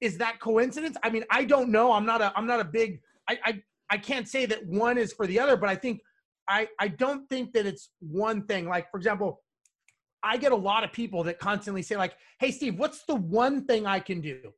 is 0.00 0.18
that 0.18 0.40
coincidence? 0.40 0.96
I 1.02 1.10
mean, 1.10 1.24
I 1.30 1.44
don't 1.44 1.70
know. 1.70 1.92
I'm 1.92 2.04
not 2.04 2.20
a 2.20 2.32
I'm 2.36 2.46
not 2.46 2.60
a 2.60 2.64
big 2.64 3.00
I 3.28 3.38
I, 3.44 3.62
I 3.92 3.98
can't 3.98 4.26
say 4.26 4.46
that 4.46 4.66
one 4.66 4.96
is 4.96 5.12
for 5.12 5.26
the 5.26 5.38
other, 5.38 5.54
but 5.54 5.68
I 5.68 5.76
think 5.76 6.00
I, 6.48 6.66
I 6.80 6.88
don't 6.88 7.28
think 7.28 7.52
that 7.52 7.66
it's 7.66 7.90
one 8.00 8.46
thing. 8.46 8.66
Like, 8.66 8.90
for 8.90 8.96
example, 8.96 9.42
I 10.22 10.38
get 10.38 10.50
a 10.50 10.56
lot 10.56 10.82
of 10.82 10.92
people 10.92 11.22
that 11.24 11.38
constantly 11.38 11.82
say, 11.82 11.98
like, 11.98 12.14
hey, 12.38 12.52
Steve, 12.52 12.78
what's 12.78 13.04
the 13.04 13.14
one 13.14 13.66
thing 13.66 13.86
I 13.86 14.00
can 14.00 14.22
do? 14.22 14.54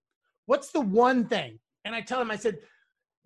What's 0.47 0.70
the 0.70 0.80
one 0.80 1.26
thing? 1.26 1.59
And 1.85 1.97
I 1.97 2.01
tell 2.01 2.20
them, 2.20 2.30
I 2.30 2.37
said, 2.37 2.59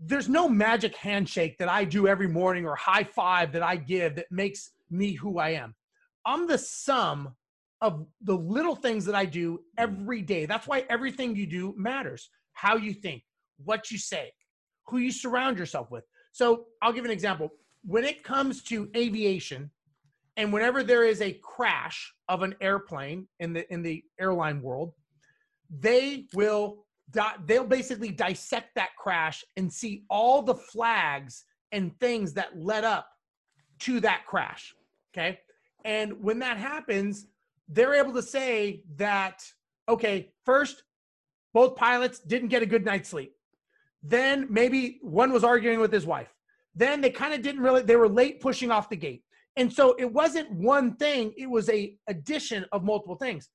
there's 0.00 0.30
no 0.30 0.48
magic 0.48 0.96
handshake 0.96 1.58
that 1.58 1.68
I 1.68 1.84
do 1.84 2.08
every 2.08 2.28
morning 2.28 2.64
or 2.64 2.74
high 2.74 3.04
five 3.04 3.52
that 3.52 3.62
I 3.62 3.76
give 3.76 4.16
that 4.16 4.32
makes 4.32 4.70
me 4.90 5.12
who 5.12 5.38
I 5.38 5.50
am. 5.50 5.74
I'm 6.24 6.46
the 6.46 6.56
sum 6.56 7.34
of 7.82 8.06
the 8.22 8.36
little 8.36 8.76
things 8.76 9.04
that 9.04 9.14
I 9.14 9.26
do 9.26 9.56
hmm. 9.56 9.60
every 9.76 10.22
day. 10.22 10.46
That's 10.46 10.66
why 10.66 10.86
everything 10.88 11.36
you 11.36 11.46
do 11.46 11.74
matters. 11.76 12.30
How 12.54 12.76
you 12.76 12.94
think, 12.94 13.24
what 13.62 13.90
you 13.90 13.98
say, 13.98 14.32
who 14.88 14.98
you 14.98 15.12
surround 15.12 15.58
yourself 15.58 15.90
with. 15.90 16.04
So 16.32 16.66
I'll 16.82 16.92
give 16.92 17.04
an 17.04 17.10
example. 17.10 17.50
When 17.84 18.04
it 18.04 18.22
comes 18.22 18.62
to 18.64 18.90
aviation, 18.96 19.70
and 20.36 20.52
whenever 20.52 20.84
there 20.84 21.04
is 21.04 21.20
a 21.20 21.32
crash 21.42 22.14
of 22.28 22.42
an 22.42 22.54
airplane 22.60 23.26
in 23.40 23.52
the 23.52 23.70
in 23.72 23.82
the 23.82 24.04
airline 24.20 24.62
world, 24.62 24.92
they 25.68 26.26
will 26.32 26.86
they'll 27.44 27.64
basically 27.64 28.10
dissect 28.10 28.74
that 28.76 28.90
crash 28.96 29.44
and 29.56 29.72
see 29.72 30.04
all 30.08 30.42
the 30.42 30.54
flags 30.54 31.44
and 31.72 31.98
things 31.98 32.32
that 32.34 32.58
led 32.58 32.84
up 32.84 33.08
to 33.80 34.00
that 34.00 34.26
crash. 34.26 34.74
Okay. 35.12 35.38
And 35.84 36.22
when 36.22 36.38
that 36.40 36.56
happens, 36.56 37.26
they're 37.68 37.94
able 37.94 38.12
to 38.12 38.22
say 38.22 38.82
that, 38.96 39.42
okay, 39.88 40.32
first, 40.44 40.82
both 41.54 41.76
pilots 41.76 42.20
didn't 42.20 42.48
get 42.48 42.62
a 42.62 42.66
good 42.66 42.84
night's 42.84 43.08
sleep. 43.08 43.34
Then 44.02 44.46
maybe 44.50 44.98
one 45.02 45.32
was 45.32 45.44
arguing 45.44 45.80
with 45.80 45.92
his 45.92 46.06
wife. 46.06 46.32
Then 46.74 47.00
they 47.00 47.10
kind 47.10 47.34
of 47.34 47.42
didn't 47.42 47.62
really, 47.62 47.82
they 47.82 47.96
were 47.96 48.08
late 48.08 48.40
pushing 48.40 48.70
off 48.70 48.88
the 48.88 48.96
gate. 48.96 49.24
And 49.56 49.72
so 49.72 49.96
it 49.98 50.12
wasn't 50.12 50.50
one 50.52 50.94
thing, 50.96 51.32
it 51.36 51.50
was 51.50 51.68
a 51.68 51.96
addition 52.06 52.64
of 52.70 52.84
multiple 52.84 53.16
things. 53.16 53.48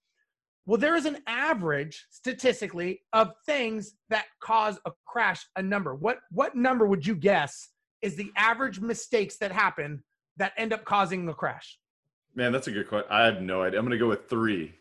Well, 0.66 0.78
there 0.78 0.96
is 0.96 1.06
an 1.06 1.20
average 1.28 2.06
statistically 2.10 3.02
of 3.12 3.34
things 3.46 3.96
that 4.10 4.26
cause 4.42 4.80
a 4.86 4.92
crash, 5.06 5.46
a 5.56 5.62
number. 5.62 5.96
What 5.96 6.20
what 6.32 6.56
number 6.56 6.86
would 6.86 7.06
you 7.06 7.16
guess 7.16 7.70
is 8.02 8.16
the 8.16 8.32
average 8.38 8.80
mistakes 8.80 9.38
that 9.38 9.52
happen 9.52 10.04
that 10.38 10.54
end 10.58 10.74
up 10.74 10.86
causing 10.86 11.26
the 11.26 11.34
crash? 11.34 11.80
Man, 12.36 12.52
that's 12.52 12.68
a 12.68 12.72
good 12.72 12.88
question. 12.88 13.08
I 13.12 13.24
have 13.26 13.42
no 13.42 13.62
idea. 13.62 13.80
I'm 13.80 13.86
going 13.86 13.98
to 13.98 14.04
go 14.04 14.10
with 14.10 14.30
three. 14.30 14.74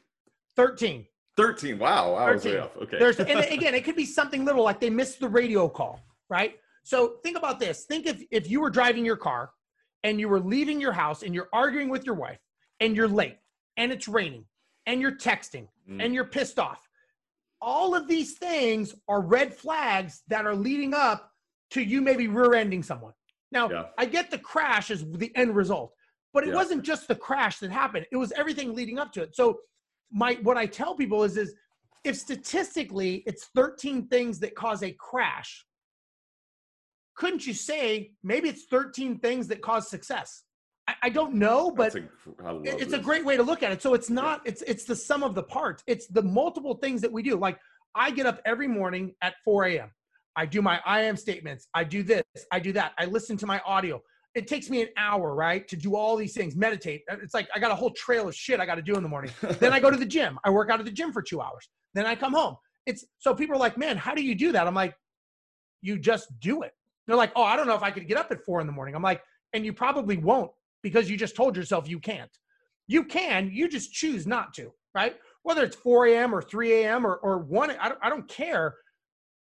13. 0.57 1.07
13. 1.37 1.79
Wow. 1.79 2.15
I 2.15 2.27
13. 2.27 2.35
was 2.35 2.45
way 2.45 2.59
off. 2.59 2.77
Okay. 2.83 2.99
There's, 2.99 3.19
and 3.21 3.41
again, 3.51 3.75
it 3.75 3.85
could 3.85 3.97
be 3.97 4.07
something 4.07 4.45
little 4.45 4.65
like 4.65 4.81
they 4.81 4.91
missed 4.91 5.21
the 5.21 5.29
radio 5.29 5.69
call, 5.69 6.01
right? 6.29 6.57
So 6.85 7.15
think 7.23 7.37
about 7.37 7.61
this. 7.61 7.85
Think 7.85 8.07
if, 8.07 8.23
if 8.31 8.51
you 8.51 8.61
were 8.61 8.71
driving 8.71 9.05
your 9.05 9.17
car 9.17 9.51
and 10.03 10.19
you 10.19 10.29
were 10.29 10.41
leaving 10.41 10.81
your 10.81 10.93
house 10.93 11.23
and 11.23 11.35
you're 11.35 11.49
arguing 11.53 11.89
with 11.89 12.05
your 12.05 12.15
wife 12.15 12.39
and 12.81 12.97
you're 12.97 13.09
late 13.09 13.39
and 13.77 13.93
it's 13.93 14.09
raining 14.09 14.45
and 14.87 15.01
you're 15.01 15.13
texting 15.13 15.69
mm. 15.89 16.05
and 16.05 16.15
you're 16.15 16.25
pissed 16.25 16.59
off. 16.59 16.81
All 17.61 17.95
of 17.95 18.09
these 18.09 18.35
things 18.39 18.95
are 19.09 19.21
red 19.21 19.55
flags 19.55 20.23
that 20.29 20.47
are 20.47 20.55
leading 20.55 20.95
up 20.95 21.31
to 21.71 21.83
you 21.83 22.01
maybe 22.01 22.27
rear 22.27 22.55
ending 22.55 22.83
someone. 22.83 23.13
Now, 23.53 23.71
yeah. 23.71 23.85
I 23.97 24.07
get 24.07 24.31
the 24.31 24.39
crash 24.39 24.91
is 24.91 25.05
the 25.13 25.31
end 25.37 25.55
result, 25.55 25.93
but 26.33 26.43
it 26.43 26.49
yeah. 26.49 26.55
wasn't 26.55 26.83
just 26.83 27.07
the 27.07 27.15
crash 27.15 27.59
that 27.61 27.71
happened. 27.71 28.07
It 28.11 28.17
was 28.17 28.33
everything 28.33 28.75
leading 28.75 28.99
up 28.99 29.13
to 29.13 29.23
it. 29.23 29.37
So 29.37 29.61
my 30.13 30.39
what 30.43 30.57
I 30.57 30.67
tell 30.67 30.95
people 30.95 31.25
is 31.25 31.37
is 31.37 31.55
if 32.05 32.17
statistically 32.17 33.23
it's 33.27 33.47
13 33.55 34.09
things 34.09 34.39
that 34.41 34.55
cause 34.55 34.83
a 34.83 34.93
crash, 34.93 35.65
couldn't 37.17 37.47
you 37.47 37.55
say 37.55 38.13
maybe 38.23 38.49
it's 38.49 38.65
13 38.65 39.19
things 39.19 39.49
that 39.49 39.63
cause 39.63 39.89
success? 39.89 40.45
I, 40.89 40.95
I 41.05 41.09
don't 41.11 41.35
know, 41.35 41.71
but 41.71 41.95
a, 41.95 42.03
it's 42.65 42.87
this. 42.87 42.93
a 42.93 42.99
great 42.99 43.25
way 43.25 43.37
to 43.37 43.43
look 43.43 43.63
at 43.63 43.73
it. 43.73 43.83
So 43.83 43.95
it's 43.95 44.11
not 44.11 44.41
it's 44.45 44.63
it's 44.63 44.85
the 44.85 44.97
sum 44.97 45.23
of 45.23 45.35
the 45.35 45.43
parts. 45.43 45.83
It's 45.87 46.07
the 46.09 46.23
multiple 46.23 46.75
things 46.75 47.01
that 47.03 47.13
we 47.13 47.23
do. 47.23 47.37
Like 47.37 47.59
I 47.95 48.11
get 48.11 48.27
up 48.27 48.41
every 48.45 48.69
morning 48.69 49.15
at 49.23 49.35
4 49.45 49.67
a.m. 49.67 49.91
I 50.35 50.47
do 50.47 50.63
my 50.63 50.81
I 50.85 51.03
am 51.03 51.17
statements. 51.17 51.69
I 51.75 51.85
do 51.85 52.03
this. 52.03 52.25
I 52.51 52.59
do 52.59 52.73
that. 52.73 52.93
I 52.99 53.05
listen 53.05 53.37
to 53.39 53.47
my 53.47 53.61
audio. 53.61 54.03
It 54.35 54.47
takes 54.47 54.71
me 54.71 54.81
an 54.83 54.89
hour, 54.97 55.35
right, 55.35 55.69
to 55.69 55.77
do 55.77 55.95
all 55.95 56.17
these 56.17 56.33
things, 56.33 56.57
meditate. 56.57 57.03
Uh, 57.11 57.17
it's 57.23 57.35
like 57.35 57.49
I 57.55 57.59
got 57.59 57.71
a 57.71 57.75
whole 57.75 57.91
trail 57.91 58.29
of 58.29 58.35
shit 58.35 58.61
I 58.61 58.67
got 58.67 58.77
to 58.77 58.83
do 58.83 58.95
in 58.95 59.03
the 59.03 59.09
morning. 59.09 59.31
then 59.61 59.73
I 59.73 59.81
go 59.81 59.91
to 59.91 59.97
the 59.97 60.07
gym. 60.07 60.39
I 60.45 60.51
work 60.51 60.71
out 60.71 60.79
at 60.79 60.87
the 60.87 60.93
gym 60.93 61.13
for 61.13 61.21
two 61.21 61.41
hours. 61.41 61.69
Then 61.95 62.07
I 62.07 62.15
come 62.15 62.33
home. 62.33 62.57
It's 62.87 63.05
so 63.19 63.35
people 63.35 63.57
are 63.57 63.59
like, 63.59 63.77
man, 63.77 63.97
how 63.97 64.15
do 64.15 64.23
you 64.23 64.35
do 64.35 64.53
that? 64.53 64.67
I'm 64.67 64.75
like, 64.75 64.95
you 65.83 65.99
just 65.99 66.29
do 66.41 66.63
it. 66.63 66.73
They're 67.07 67.17
like, 67.17 67.33
oh, 67.37 67.43
I 67.43 67.57
don't 67.57 67.67
know 67.67 67.75
if 67.75 67.83
I 67.83 67.91
could 67.91 68.09
get 68.09 68.17
up 68.17 68.31
at 68.31 68.45
four 68.45 68.61
in 68.61 68.67
the 68.67 68.73
morning. 68.73 68.95
I'm 68.95 69.03
like, 69.03 69.23
and 69.53 69.67
you 69.67 69.73
probably 69.73 70.17
won't 70.17 70.51
because 70.83 71.11
you 71.11 71.17
just 71.17 71.37
told 71.37 71.57
yourself 71.57 71.89
you 71.89 71.99
can't. 71.99 72.31
You 72.87 73.05
can, 73.05 73.51
you 73.53 73.69
just 73.69 73.93
choose 73.93 74.27
not 74.27 74.55
to, 74.55 74.73
right? 74.95 75.17
Whether 75.43 75.65
it's 75.65 75.77
4 75.77 76.07
a.m. 76.07 76.35
or 76.35 76.43
3 76.43 76.85
a.m. 76.85 77.07
or, 77.07 77.17
or 77.17 77.39
1, 77.39 77.71
I 77.81 77.89
don't, 77.89 77.99
I 78.03 78.09
don't 78.09 78.29
care. 78.29 78.75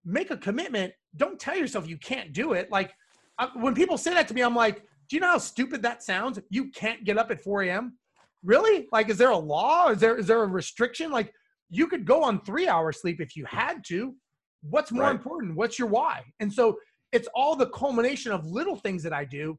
Make 0.04 0.30
a 0.30 0.36
commitment. 0.36 0.92
Don't 1.16 1.38
tell 1.38 1.56
yourself 1.56 1.88
you 1.88 1.98
can't 1.98 2.32
do 2.32 2.52
it. 2.52 2.70
Like 2.70 2.92
I, 3.38 3.48
when 3.54 3.74
people 3.74 3.96
say 3.96 4.14
that 4.14 4.28
to 4.28 4.34
me, 4.34 4.42
I'm 4.42 4.54
like, 4.54 4.82
do 5.08 5.16
you 5.16 5.20
know 5.20 5.28
how 5.30 5.38
stupid 5.38 5.82
that 5.82 6.02
sounds? 6.02 6.38
You 6.50 6.70
can't 6.70 7.04
get 7.04 7.18
up 7.18 7.30
at 7.30 7.40
4 7.40 7.62
a.m. 7.62 7.96
Really? 8.44 8.86
Like, 8.92 9.08
is 9.08 9.18
there 9.18 9.30
a 9.30 9.36
law? 9.36 9.88
Is 9.88 10.00
there 10.00 10.16
is 10.16 10.26
there 10.26 10.42
a 10.42 10.46
restriction? 10.46 11.10
Like, 11.10 11.32
you 11.70 11.86
could 11.86 12.04
go 12.04 12.22
on 12.22 12.40
three 12.42 12.68
hours 12.68 13.00
sleep 13.00 13.20
if 13.20 13.36
you 13.36 13.44
had 13.46 13.84
to. 13.88 14.14
What's 14.62 14.92
more 14.92 15.04
right. 15.04 15.12
important? 15.14 15.56
What's 15.56 15.78
your 15.78 15.88
why? 15.88 16.22
And 16.40 16.52
so 16.52 16.78
it's 17.12 17.28
all 17.34 17.56
the 17.56 17.68
culmination 17.68 18.32
of 18.32 18.44
little 18.46 18.76
things 18.76 19.02
that 19.02 19.12
I 19.12 19.24
do 19.24 19.58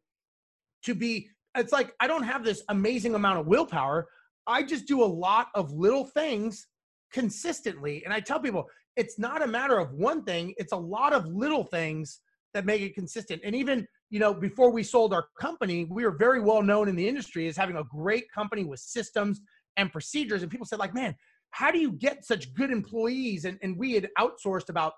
to 0.84 0.94
be. 0.94 1.30
It's 1.58 1.72
like 1.72 1.94
I 2.00 2.08
don't 2.08 2.24
have 2.24 2.44
this 2.44 2.64
amazing 2.70 3.16
amount 3.16 3.40
of 3.40 3.48
willpower. 3.48 4.08
I 4.46 4.64
just 4.64 4.88
do 4.88 5.04
a 5.04 5.06
lot 5.06 5.48
of 5.56 5.72
little 5.72 6.06
things 6.06 6.68
consistently. 7.12 8.04
And 8.06 8.14
I 8.14 8.20
tell 8.20 8.40
people 8.40 8.68
it's 8.96 9.18
not 9.18 9.42
a 9.42 9.48
matter 9.48 9.80
of 9.80 9.94
one 9.94 10.24
thing, 10.24 10.54
it's 10.58 10.74
a 10.74 10.78
lot 10.78 11.14
of 11.14 11.26
little 11.26 11.64
things 11.64 12.20
that 12.54 12.66
make 12.66 12.82
it 12.82 12.96
consistent. 12.96 13.42
And 13.44 13.56
even, 13.56 13.88
you 14.10 14.20
know, 14.20 14.34
before 14.34 14.72
we 14.72 14.84
sold 14.84 15.14
our 15.14 15.28
company, 15.40 15.86
we 15.90 16.04
were 16.04 16.18
very 16.18 16.42
well 16.42 16.62
known 16.62 16.88
in 16.88 16.96
the 16.96 17.08
industry 17.08 17.48
as 17.48 17.56
having 17.56 17.76
a 17.76 17.84
great 17.84 18.32
company 18.32 18.64
with 18.64 18.80
systems 18.80 19.42
and 19.78 19.92
procedures. 19.92 20.42
And 20.42 20.52
people 20.52 20.66
said, 20.66 20.80
like, 20.80 20.94
man, 20.94 21.16
how 21.52 21.72
do 21.72 21.80
you 21.80 21.92
get 21.92 22.26
such 22.26 22.54
good 22.54 22.72
employees? 22.72 23.46
And, 23.46 23.58
and 23.62 23.78
we 23.78 23.94
had 23.94 24.10
outsourced 24.18 24.70
about 24.70 24.94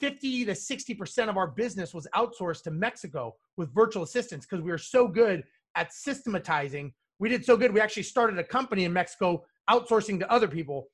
50 0.00 0.46
to 0.46 0.52
60% 0.52 1.28
of 1.28 1.36
our 1.36 1.48
business 1.48 1.94
was 1.94 2.06
outsourced 2.14 2.62
to 2.64 2.70
Mexico 2.70 3.34
with 3.56 3.72
virtual 3.74 4.02
assistants 4.02 4.46
because 4.46 4.62
we 4.62 4.70
were 4.70 4.78
so 4.78 5.06
good 5.06 5.44
at 5.76 5.92
systematizing. 5.92 6.92
We 7.18 7.28
did 7.28 7.44
so 7.44 7.56
good, 7.56 7.72
we 7.72 7.80
actually 7.80 8.02
started 8.02 8.38
a 8.38 8.44
company 8.44 8.84
in 8.84 8.92
Mexico 8.92 9.44
outsourcing 9.70 10.18
to 10.20 10.30
other 10.30 10.48
people. 10.48 10.88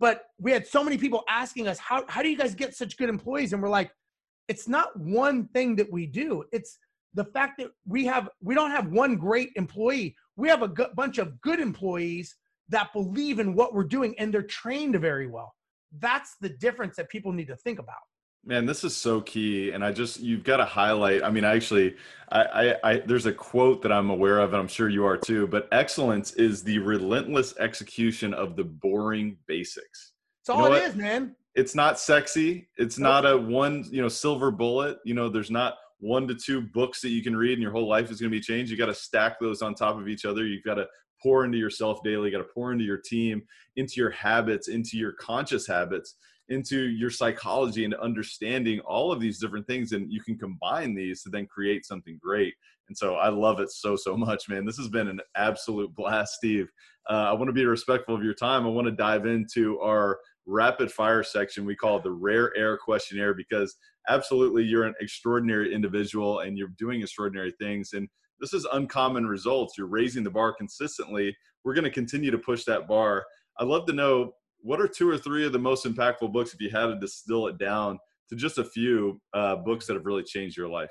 But 0.00 0.22
we 0.38 0.50
had 0.50 0.66
so 0.66 0.82
many 0.82 0.98
people 0.98 1.24
asking 1.28 1.68
us, 1.68 1.78
how, 1.78 2.04
how 2.08 2.22
do 2.22 2.28
you 2.28 2.36
guys 2.36 2.54
get 2.54 2.74
such 2.74 2.96
good 2.96 3.08
employees? 3.08 3.52
And 3.52 3.62
we're 3.62 3.68
like, 3.68 3.90
it's 4.48 4.68
not 4.68 4.98
one 4.98 5.48
thing 5.48 5.76
that 5.76 5.90
we 5.90 6.06
do. 6.06 6.44
It's 6.52 6.78
the 7.14 7.24
fact 7.24 7.58
that 7.58 7.70
we 7.86 8.04
have, 8.06 8.28
we 8.42 8.54
don't 8.54 8.70
have 8.70 8.88
one 8.88 9.16
great 9.16 9.50
employee. 9.56 10.16
We 10.36 10.48
have 10.48 10.62
a 10.62 10.68
g- 10.68 10.86
bunch 10.94 11.18
of 11.18 11.40
good 11.40 11.60
employees 11.60 12.36
that 12.68 12.92
believe 12.92 13.38
in 13.38 13.54
what 13.54 13.74
we're 13.74 13.84
doing 13.84 14.14
and 14.18 14.32
they're 14.32 14.42
trained 14.42 14.96
very 15.00 15.26
well. 15.26 15.54
That's 15.98 16.36
the 16.40 16.48
difference 16.48 16.96
that 16.96 17.08
people 17.08 17.32
need 17.32 17.46
to 17.48 17.56
think 17.56 17.78
about. 17.78 17.96
Man, 18.46 18.66
this 18.66 18.84
is 18.84 18.94
so 18.94 19.22
key, 19.22 19.70
and 19.70 19.82
I 19.82 19.90
just 19.90 20.20
you've 20.20 20.44
got 20.44 20.58
to 20.58 20.66
highlight. 20.66 21.24
I 21.24 21.30
mean, 21.30 21.44
actually, 21.44 21.96
I, 22.30 22.42
I, 22.42 22.90
I, 22.90 22.98
there's 22.98 23.24
a 23.24 23.32
quote 23.32 23.80
that 23.82 23.90
I'm 23.90 24.10
aware 24.10 24.38
of, 24.38 24.52
and 24.52 24.60
I'm 24.60 24.68
sure 24.68 24.90
you 24.90 25.06
are 25.06 25.16
too. 25.16 25.46
But 25.46 25.66
excellence 25.72 26.34
is 26.34 26.62
the 26.62 26.78
relentless 26.78 27.54
execution 27.58 28.34
of 28.34 28.54
the 28.54 28.64
boring 28.64 29.38
basics. 29.46 30.12
It's 30.42 30.50
all 30.50 30.56
you 30.56 30.62
know 30.62 30.76
it 30.76 30.80
what? 30.80 30.90
is, 30.90 30.94
man. 30.94 31.34
It's 31.54 31.74
not 31.74 32.00
sexy. 32.00 32.68
It's 32.76 32.98
not 32.98 33.24
a 33.24 33.36
one, 33.36 33.84
you 33.90 34.02
know, 34.02 34.08
silver 34.08 34.50
bullet. 34.50 34.98
You 35.04 35.14
know, 35.14 35.28
there's 35.28 35.50
not 35.50 35.74
one 36.00 36.26
to 36.28 36.34
two 36.34 36.60
books 36.60 37.00
that 37.00 37.10
you 37.10 37.22
can 37.22 37.36
read, 37.36 37.54
and 37.54 37.62
your 37.62 37.72
whole 37.72 37.88
life 37.88 38.10
is 38.10 38.20
going 38.20 38.30
to 38.30 38.36
be 38.36 38.42
changed. 38.42 38.70
You 38.70 38.76
got 38.76 38.86
to 38.86 38.94
stack 38.94 39.38
those 39.40 39.62
on 39.62 39.74
top 39.74 39.96
of 39.96 40.08
each 40.08 40.24
other. 40.24 40.44
You've 40.44 40.64
got 40.64 40.74
to 40.74 40.86
pour 41.22 41.44
into 41.44 41.56
yourself 41.56 42.00
daily. 42.04 42.30
You 42.30 42.36
got 42.36 42.42
to 42.42 42.52
pour 42.52 42.72
into 42.72 42.84
your 42.84 42.98
team, 42.98 43.42
into 43.76 43.94
your 43.96 44.10
habits, 44.10 44.68
into 44.68 44.98
your 44.98 45.12
conscious 45.12 45.66
habits, 45.66 46.16
into 46.48 46.88
your 46.88 47.08
psychology, 47.10 47.84
and 47.84 47.94
understanding 47.94 48.80
all 48.80 49.12
of 49.12 49.20
these 49.20 49.38
different 49.38 49.66
things. 49.66 49.92
And 49.92 50.12
you 50.12 50.20
can 50.20 50.36
combine 50.36 50.94
these 50.94 51.22
to 51.22 51.30
then 51.30 51.46
create 51.46 51.86
something 51.86 52.18
great. 52.22 52.54
And 52.88 52.98
so 52.98 53.14
I 53.14 53.28
love 53.28 53.60
it 53.60 53.70
so, 53.70 53.96
so 53.96 54.16
much, 54.16 54.48
man. 54.48 54.66
This 54.66 54.76
has 54.76 54.88
been 54.88 55.08
an 55.08 55.20
absolute 55.36 55.94
blast, 55.94 56.34
Steve. 56.34 56.68
Uh, 57.08 57.28
I 57.28 57.32
want 57.32 57.48
to 57.48 57.52
be 57.52 57.64
respectful 57.64 58.14
of 58.14 58.24
your 58.24 58.34
time. 58.34 58.66
I 58.66 58.70
want 58.70 58.86
to 58.86 58.92
dive 58.92 59.24
into 59.24 59.78
our 59.80 60.18
rapid 60.46 60.90
fire 60.92 61.22
section. 61.22 61.64
We 61.64 61.76
call 61.76 61.98
it 61.98 62.02
the 62.02 62.12
rare 62.12 62.56
air 62.56 62.76
questionnaire 62.76 63.34
because 63.34 63.76
absolutely 64.08 64.64
you're 64.64 64.84
an 64.84 64.94
extraordinary 65.00 65.74
individual 65.74 66.40
and 66.40 66.58
you're 66.58 66.72
doing 66.78 67.00
extraordinary 67.00 67.52
things. 67.58 67.92
And 67.92 68.08
this 68.40 68.52
is 68.52 68.66
uncommon 68.72 69.26
results. 69.26 69.74
You're 69.78 69.86
raising 69.86 70.24
the 70.24 70.30
bar 70.30 70.52
consistently. 70.52 71.34
We're 71.64 71.74
going 71.74 71.84
to 71.84 71.90
continue 71.90 72.30
to 72.30 72.38
push 72.38 72.64
that 72.64 72.86
bar. 72.86 73.24
I'd 73.58 73.68
love 73.68 73.86
to 73.86 73.92
know 73.92 74.32
what 74.58 74.80
are 74.80 74.88
two 74.88 75.08
or 75.08 75.18
three 75.18 75.46
of 75.46 75.52
the 75.52 75.58
most 75.58 75.84
impactful 75.84 76.32
books 76.32 76.54
if 76.54 76.60
you 76.60 76.70
had 76.70 76.86
to 76.86 76.98
distill 76.98 77.46
it 77.46 77.58
down 77.58 77.98
to 78.28 78.36
just 78.36 78.58
a 78.58 78.64
few 78.64 79.20
uh, 79.34 79.56
books 79.56 79.86
that 79.86 79.94
have 79.94 80.06
really 80.06 80.22
changed 80.22 80.56
your 80.56 80.68
life. 80.68 80.90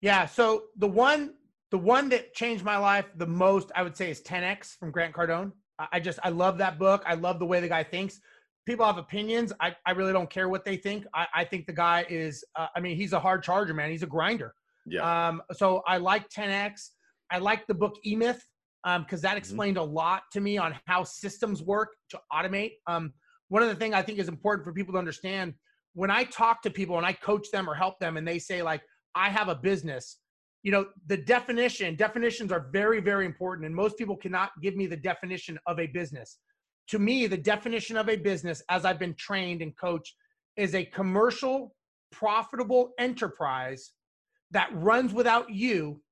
Yeah. 0.00 0.26
So 0.26 0.64
the 0.76 0.86
one, 0.86 1.34
the 1.70 1.78
one 1.78 2.08
that 2.10 2.34
changed 2.34 2.64
my 2.64 2.78
life 2.78 3.06
the 3.16 3.26
most, 3.26 3.70
I 3.74 3.82
would 3.82 3.96
say, 3.96 4.10
is 4.10 4.22
10x 4.22 4.78
from 4.78 4.90
Grant 4.90 5.14
Cardone. 5.14 5.52
I 5.92 6.00
just 6.00 6.18
I 6.22 6.28
love 6.28 6.58
that 6.58 6.78
book. 6.78 7.02
I 7.06 7.14
love 7.14 7.38
the 7.38 7.46
way 7.46 7.60
the 7.60 7.68
guy 7.68 7.82
thinks. 7.82 8.20
People 8.66 8.86
have 8.86 8.98
opinions. 8.98 9.52
I, 9.60 9.74
I 9.86 9.92
really 9.92 10.12
don't 10.12 10.30
care 10.30 10.48
what 10.48 10.64
they 10.64 10.76
think. 10.76 11.06
I, 11.14 11.26
I 11.34 11.44
think 11.44 11.66
the 11.66 11.72
guy 11.72 12.06
is. 12.08 12.44
Uh, 12.56 12.66
I 12.76 12.80
mean, 12.80 12.96
he's 12.96 13.12
a 13.12 13.20
hard 13.20 13.42
charger, 13.42 13.74
man. 13.74 13.90
He's 13.90 14.02
a 14.02 14.06
grinder. 14.06 14.54
Yeah. 14.86 15.28
Um, 15.28 15.42
so 15.52 15.82
I 15.86 15.96
like 15.96 16.28
10X. 16.28 16.90
I 17.30 17.38
like 17.38 17.66
the 17.66 17.74
book 17.74 17.96
E 18.04 18.16
Myth 18.16 18.44
because 18.82 18.96
um, 18.98 19.06
that 19.08 19.22
mm-hmm. 19.22 19.36
explained 19.36 19.76
mm-hmm. 19.76 19.90
a 19.90 19.92
lot 19.92 20.22
to 20.32 20.40
me 20.40 20.58
on 20.58 20.74
how 20.86 21.04
systems 21.04 21.62
work 21.62 21.90
to 22.10 22.20
automate. 22.32 22.72
Um, 22.86 23.12
one 23.48 23.62
of 23.62 23.68
the 23.68 23.74
things 23.74 23.94
I 23.94 24.02
think 24.02 24.18
is 24.18 24.28
important 24.28 24.64
for 24.64 24.72
people 24.72 24.92
to 24.92 24.98
understand 24.98 25.54
when 25.94 26.10
I 26.10 26.24
talk 26.24 26.62
to 26.62 26.70
people 26.70 26.96
and 26.96 27.06
I 27.06 27.12
coach 27.12 27.50
them 27.50 27.68
or 27.68 27.74
help 27.74 27.98
them 27.98 28.16
and 28.16 28.26
they 28.26 28.38
say, 28.38 28.62
like, 28.62 28.82
I 29.14 29.28
have 29.28 29.48
a 29.48 29.54
business, 29.54 30.18
you 30.62 30.70
know, 30.70 30.86
the 31.06 31.16
definition, 31.16 31.96
definitions 31.96 32.52
are 32.52 32.68
very, 32.72 33.00
very 33.00 33.26
important. 33.26 33.66
And 33.66 33.74
most 33.74 33.96
people 33.96 34.16
cannot 34.16 34.50
give 34.62 34.76
me 34.76 34.86
the 34.86 34.96
definition 34.96 35.58
of 35.66 35.80
a 35.80 35.86
business. 35.88 36.38
To 36.90 36.98
me, 36.98 37.28
the 37.28 37.36
definition 37.36 37.96
of 37.96 38.08
a 38.08 38.16
business, 38.16 38.62
as 38.68 38.84
I've 38.84 38.98
been 38.98 39.14
trained 39.14 39.62
and 39.62 39.76
coached, 39.76 40.14
is 40.56 40.74
a 40.74 40.84
commercial, 40.84 41.74
profitable 42.10 42.92
enterprise 42.98 43.92
that 44.50 44.70
runs 44.74 45.14
without 45.14 45.50
you 45.50 46.02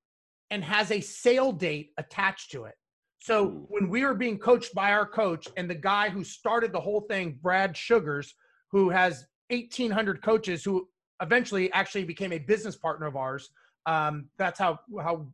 and 0.50 0.62
has 0.62 0.92
a 0.92 1.00
sale 1.00 1.50
date 1.50 1.90
attached 1.98 2.52
to 2.52 2.64
it. 2.64 2.74
So 3.18 3.66
when 3.68 3.88
we 3.88 4.04
were 4.04 4.14
being 4.14 4.38
coached 4.38 4.72
by 4.72 4.92
our 4.92 5.04
coach 5.04 5.48
and 5.56 5.68
the 5.68 5.74
guy 5.74 6.08
who 6.10 6.22
started 6.22 6.72
the 6.72 6.80
whole 6.80 7.00
thing, 7.00 7.38
Brad 7.42 7.76
Sugars, 7.76 8.32
who 8.70 8.90
has 8.90 9.26
1,800 9.50 10.22
coaches 10.22 10.62
who 10.62 10.88
eventually 11.20 11.72
actually 11.72 12.04
became 12.04 12.32
a 12.32 12.38
business 12.38 12.76
partner 12.76 13.06
of 13.06 13.16
ours. 13.16 13.50
Um, 13.86 14.28
that's 14.38 14.60
how 14.60 14.78
how 15.02 15.26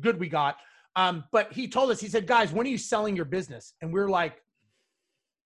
good 0.00 0.18
we 0.18 0.28
got. 0.28 0.56
Um, 0.96 1.24
but 1.30 1.52
he 1.52 1.68
told 1.68 1.90
us, 1.90 2.00
he 2.00 2.08
said, 2.08 2.26
guys, 2.26 2.52
when 2.52 2.66
are 2.66 2.70
you 2.70 2.78
selling 2.78 3.14
your 3.14 3.26
business? 3.26 3.74
And 3.80 3.92
we're 3.92 4.08
like, 4.08 4.42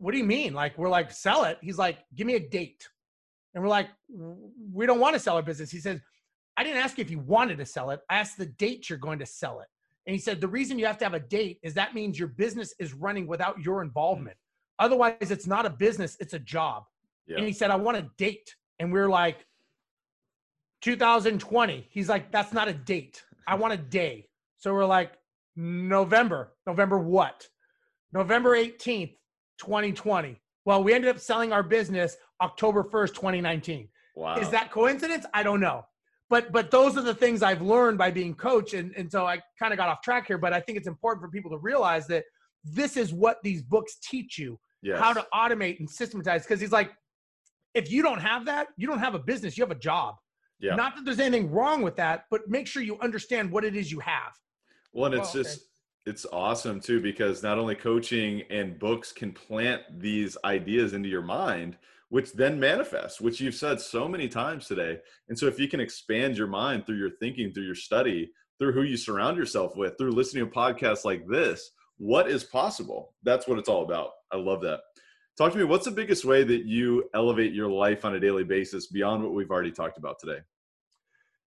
what 0.00 0.12
do 0.12 0.18
you 0.18 0.24
mean? 0.24 0.54
Like, 0.54 0.76
we're 0.78 0.88
like, 0.88 1.12
sell 1.12 1.44
it. 1.44 1.58
He's 1.60 1.78
like, 1.78 1.98
give 2.14 2.26
me 2.26 2.34
a 2.34 2.40
date. 2.40 2.88
And 3.54 3.62
we're 3.62 3.68
like, 3.68 3.88
we 4.72 4.86
don't 4.86 4.98
want 4.98 5.14
to 5.14 5.20
sell 5.20 5.36
our 5.36 5.42
business. 5.42 5.70
He 5.70 5.78
says, 5.78 6.00
I 6.56 6.64
didn't 6.64 6.78
ask 6.78 6.98
you 6.98 7.02
if 7.02 7.10
you 7.10 7.18
wanted 7.18 7.58
to 7.58 7.66
sell 7.66 7.90
it. 7.90 8.00
I 8.08 8.16
asked 8.16 8.38
the 8.38 8.46
date 8.46 8.88
you're 8.88 8.98
going 8.98 9.18
to 9.18 9.26
sell 9.26 9.60
it. 9.60 9.66
And 10.06 10.14
he 10.14 10.20
said, 10.20 10.40
the 10.40 10.48
reason 10.48 10.78
you 10.78 10.86
have 10.86 10.98
to 10.98 11.04
have 11.04 11.14
a 11.14 11.20
date 11.20 11.58
is 11.62 11.74
that 11.74 11.94
means 11.94 12.18
your 12.18 12.28
business 12.28 12.74
is 12.78 12.94
running 12.94 13.26
without 13.26 13.60
your 13.60 13.82
involvement. 13.82 14.36
Otherwise, 14.78 15.30
it's 15.30 15.46
not 15.46 15.66
a 15.66 15.70
business, 15.70 16.16
it's 16.20 16.32
a 16.32 16.38
job. 16.38 16.84
Yeah. 17.26 17.36
And 17.36 17.46
he 17.46 17.52
said, 17.52 17.70
I 17.70 17.76
want 17.76 17.98
a 17.98 18.10
date. 18.16 18.56
And 18.78 18.90
we 18.92 18.98
are 18.98 19.08
like, 19.08 19.44
2020. 20.80 21.86
He's 21.90 22.08
like, 22.08 22.32
that's 22.32 22.54
not 22.54 22.68
a 22.68 22.72
date. 22.72 23.22
I 23.46 23.54
want 23.56 23.74
a 23.74 23.76
day. 23.76 24.28
So 24.56 24.72
we're 24.72 24.86
like, 24.86 25.12
November. 25.56 26.54
November 26.66 26.98
what? 26.98 27.46
November 28.12 28.56
18th, 28.56 29.14
2020. 29.60 30.40
Well, 30.64 30.82
we 30.82 30.92
ended 30.92 31.10
up 31.10 31.18
selling 31.18 31.52
our 31.52 31.62
business 31.62 32.16
October 32.42 32.84
1st, 32.84 33.14
2019. 33.14 33.88
Wow. 34.16 34.36
Is 34.36 34.50
that 34.50 34.70
coincidence? 34.70 35.24
I 35.32 35.42
don't 35.42 35.60
know 35.60 35.84
but 36.30 36.52
but 36.52 36.70
those 36.70 36.96
are 36.96 37.02
the 37.02 37.14
things 37.14 37.42
I've 37.42 37.60
learned 37.60 37.98
by 37.98 38.10
being 38.12 38.34
coach, 38.34 38.72
and 38.72 38.94
and 38.96 39.10
so 39.10 39.26
I 39.26 39.40
kind 39.58 39.72
of 39.72 39.76
got 39.76 39.88
off 39.88 40.00
track 40.00 40.28
here. 40.28 40.38
But 40.38 40.52
I 40.54 40.60
think 40.60 40.78
it's 40.78 40.86
important 40.86 41.22
for 41.22 41.28
people 41.28 41.50
to 41.50 41.58
realize 41.58 42.06
that 42.06 42.24
this 42.64 42.96
is 42.96 43.12
what 43.12 43.38
these 43.42 43.62
books 43.62 43.98
teach 44.00 44.38
you 44.38 44.58
yes. 44.80 44.98
how 44.98 45.12
to 45.12 45.26
automate 45.34 45.80
and 45.80 45.90
systematize. 45.90 46.44
Because 46.44 46.60
he's 46.60 46.72
like, 46.72 46.92
if 47.74 47.90
you 47.90 48.02
don't 48.02 48.20
have 48.20 48.46
that, 48.46 48.68
you 48.76 48.86
don't 48.86 49.00
have 49.00 49.14
a 49.14 49.18
business, 49.18 49.58
you 49.58 49.64
have 49.64 49.72
a 49.72 49.80
job. 49.80 50.14
Yeah. 50.60 50.76
Not 50.76 50.94
that 50.94 51.04
there's 51.04 51.20
anything 51.20 51.50
wrong 51.50 51.82
with 51.82 51.96
that, 51.96 52.24
but 52.30 52.42
make 52.48 52.66
sure 52.66 52.82
you 52.82 52.98
understand 53.00 53.50
what 53.50 53.64
it 53.64 53.74
is 53.74 53.90
you 53.90 53.98
have. 54.00 54.32
Well, 54.92 55.06
and 55.06 55.20
it's 55.20 55.34
oh, 55.34 55.42
just 55.42 55.69
it's 56.10 56.26
awesome 56.32 56.80
too 56.80 57.00
because 57.00 57.42
not 57.42 57.58
only 57.58 57.74
coaching 57.74 58.42
and 58.50 58.78
books 58.78 59.12
can 59.12 59.32
plant 59.32 59.80
these 59.98 60.36
ideas 60.44 60.92
into 60.92 61.08
your 61.08 61.22
mind 61.22 61.78
which 62.10 62.32
then 62.32 62.60
manifests, 62.60 63.20
which 63.20 63.40
you've 63.40 63.54
said 63.54 63.80
so 63.80 64.08
many 64.08 64.28
times 64.28 64.66
today. 64.66 64.98
And 65.28 65.38
so, 65.38 65.46
if 65.46 65.58
you 65.58 65.68
can 65.68 65.80
expand 65.80 66.36
your 66.36 66.48
mind 66.48 66.84
through 66.84 66.98
your 66.98 67.12
thinking, 67.20 67.52
through 67.52 67.64
your 67.64 67.74
study, 67.74 68.32
through 68.58 68.72
who 68.72 68.82
you 68.82 68.96
surround 68.96 69.38
yourself 69.38 69.76
with, 69.76 69.96
through 69.96 70.10
listening 70.10 70.44
to 70.44 70.50
podcasts 70.50 71.04
like 71.04 71.26
this, 71.28 71.70
what 71.98 72.28
is 72.28 72.44
possible? 72.44 73.14
That's 73.22 73.46
what 73.46 73.58
it's 73.58 73.68
all 73.68 73.84
about. 73.84 74.10
I 74.32 74.36
love 74.36 74.60
that. 74.62 74.80
Talk 75.38 75.52
to 75.52 75.58
me. 75.58 75.64
What's 75.64 75.84
the 75.84 75.92
biggest 75.92 76.24
way 76.24 76.42
that 76.42 76.66
you 76.66 77.08
elevate 77.14 77.54
your 77.54 77.70
life 77.70 78.04
on 78.04 78.16
a 78.16 78.20
daily 78.20 78.44
basis 78.44 78.88
beyond 78.88 79.22
what 79.22 79.32
we've 79.32 79.50
already 79.50 79.70
talked 79.70 79.96
about 79.96 80.18
today? 80.18 80.40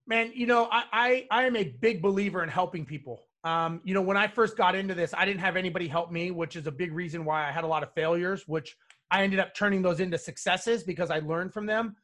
Man, 0.08 0.32
you 0.34 0.48
know, 0.48 0.70
I 0.72 0.84
I, 0.94 1.28
I 1.30 1.44
am 1.44 1.58
a 1.58 1.66
big 1.66 2.02
believer 2.02 2.42
in 2.42 2.50
helping 2.50 2.86
people. 2.86 3.26
Um, 3.44 3.82
you 3.84 3.94
know, 3.94 4.02
when 4.02 4.18
I 4.18 4.28
first 4.28 4.56
got 4.56 4.76
into 4.76 4.94
this, 4.94 5.14
I 5.16 5.26
didn't 5.26 5.42
have 5.42 5.58
anybody 5.58 5.88
help 5.88 6.12
me, 6.12 6.32
which 6.32 6.56
is 6.56 6.66
a 6.68 6.72
big 6.72 6.94
reason 6.94 7.26
why 7.26 7.48
I 7.48 7.52
had 7.52 7.64
a 7.64 7.68
lot 7.68 7.84
of 7.84 7.94
failures, 7.94 8.48
which 8.48 8.76
I 9.12 9.24
ended 9.24 9.40
up 9.40 9.54
turning 9.54 9.82
those 9.82 10.00
into 10.00 10.18
successes 10.18 10.84
because 10.84 11.12
I 11.12 11.20
learned 11.20 11.54
from 11.54 11.66
them. 11.66 11.96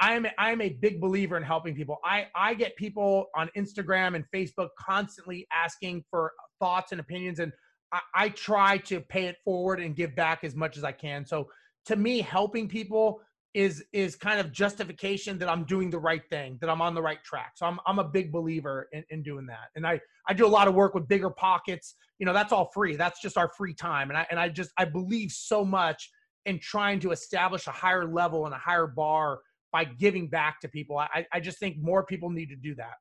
I, 0.00 0.14
am 0.14 0.26
I 0.38 0.50
am 0.50 0.60
a 0.60 0.70
big 0.70 1.00
believer 1.00 1.36
in 1.36 1.42
helping 1.42 1.74
people. 1.74 1.98
I 2.04 2.26
I 2.34 2.54
get 2.54 2.74
people 2.76 3.26
on 3.36 3.48
Instagram 3.56 4.16
and 4.16 4.24
Facebook 4.34 4.70
constantly 4.78 5.46
asking 5.52 6.04
for 6.10 6.32
thoughts 6.58 6.90
and 6.92 7.00
opinions, 7.00 7.38
and 7.38 7.52
I, 7.92 8.00
I 8.14 8.28
try 8.30 8.78
to 8.78 9.00
pay 9.00 9.26
it 9.26 9.36
forward 9.44 9.80
and 9.80 9.94
give 9.94 10.16
back 10.16 10.42
as 10.42 10.56
much 10.56 10.76
as 10.76 10.84
I 10.84 10.92
can. 10.92 11.24
So 11.24 11.48
to 11.86 11.96
me, 11.96 12.20
helping 12.20 12.68
people 12.68 13.20
is 13.54 13.84
is 13.92 14.14
kind 14.14 14.40
of 14.40 14.52
justification 14.52 15.38
that 15.38 15.48
I'm 15.48 15.64
doing 15.64 15.90
the 15.90 15.98
right 15.98 16.22
thing, 16.28 16.58
that 16.60 16.68
I'm 16.68 16.80
on 16.80 16.94
the 16.94 17.02
right 17.02 17.22
track. 17.24 17.52
So 17.56 17.66
I'm 17.66 17.78
I'm 17.86 17.98
a 17.98 18.04
big 18.04 18.30
believer 18.30 18.88
in, 18.92 19.04
in 19.10 19.22
doing 19.22 19.46
that. 19.46 19.68
And 19.74 19.86
I 19.86 20.00
I 20.28 20.34
do 20.34 20.46
a 20.46 20.48
lot 20.48 20.68
of 20.68 20.74
work 20.74 20.94
with 20.94 21.08
BiggerPockets. 21.08 21.94
You 22.18 22.26
know, 22.26 22.32
that's 22.32 22.52
all 22.52 22.70
free. 22.74 22.96
That's 22.96 23.20
just 23.20 23.36
our 23.38 23.50
free 23.56 23.74
time. 23.74 24.10
And 24.10 24.18
I 24.18 24.26
and 24.30 24.38
I 24.38 24.48
just 24.48 24.70
I 24.76 24.84
believe 24.84 25.30
so 25.30 25.64
much 25.64 26.10
in 26.46 26.58
trying 26.58 27.00
to 27.00 27.10
establish 27.10 27.66
a 27.66 27.72
higher 27.72 28.06
level 28.06 28.46
and 28.46 28.54
a 28.54 28.58
higher 28.58 28.86
bar 28.86 29.40
by 29.72 29.84
giving 29.84 30.28
back 30.28 30.60
to 30.60 30.68
people. 30.68 30.98
I 30.98 31.26
I 31.32 31.40
just 31.40 31.58
think 31.58 31.78
more 31.78 32.04
people 32.04 32.30
need 32.30 32.50
to 32.50 32.56
do 32.56 32.74
that. 32.76 32.94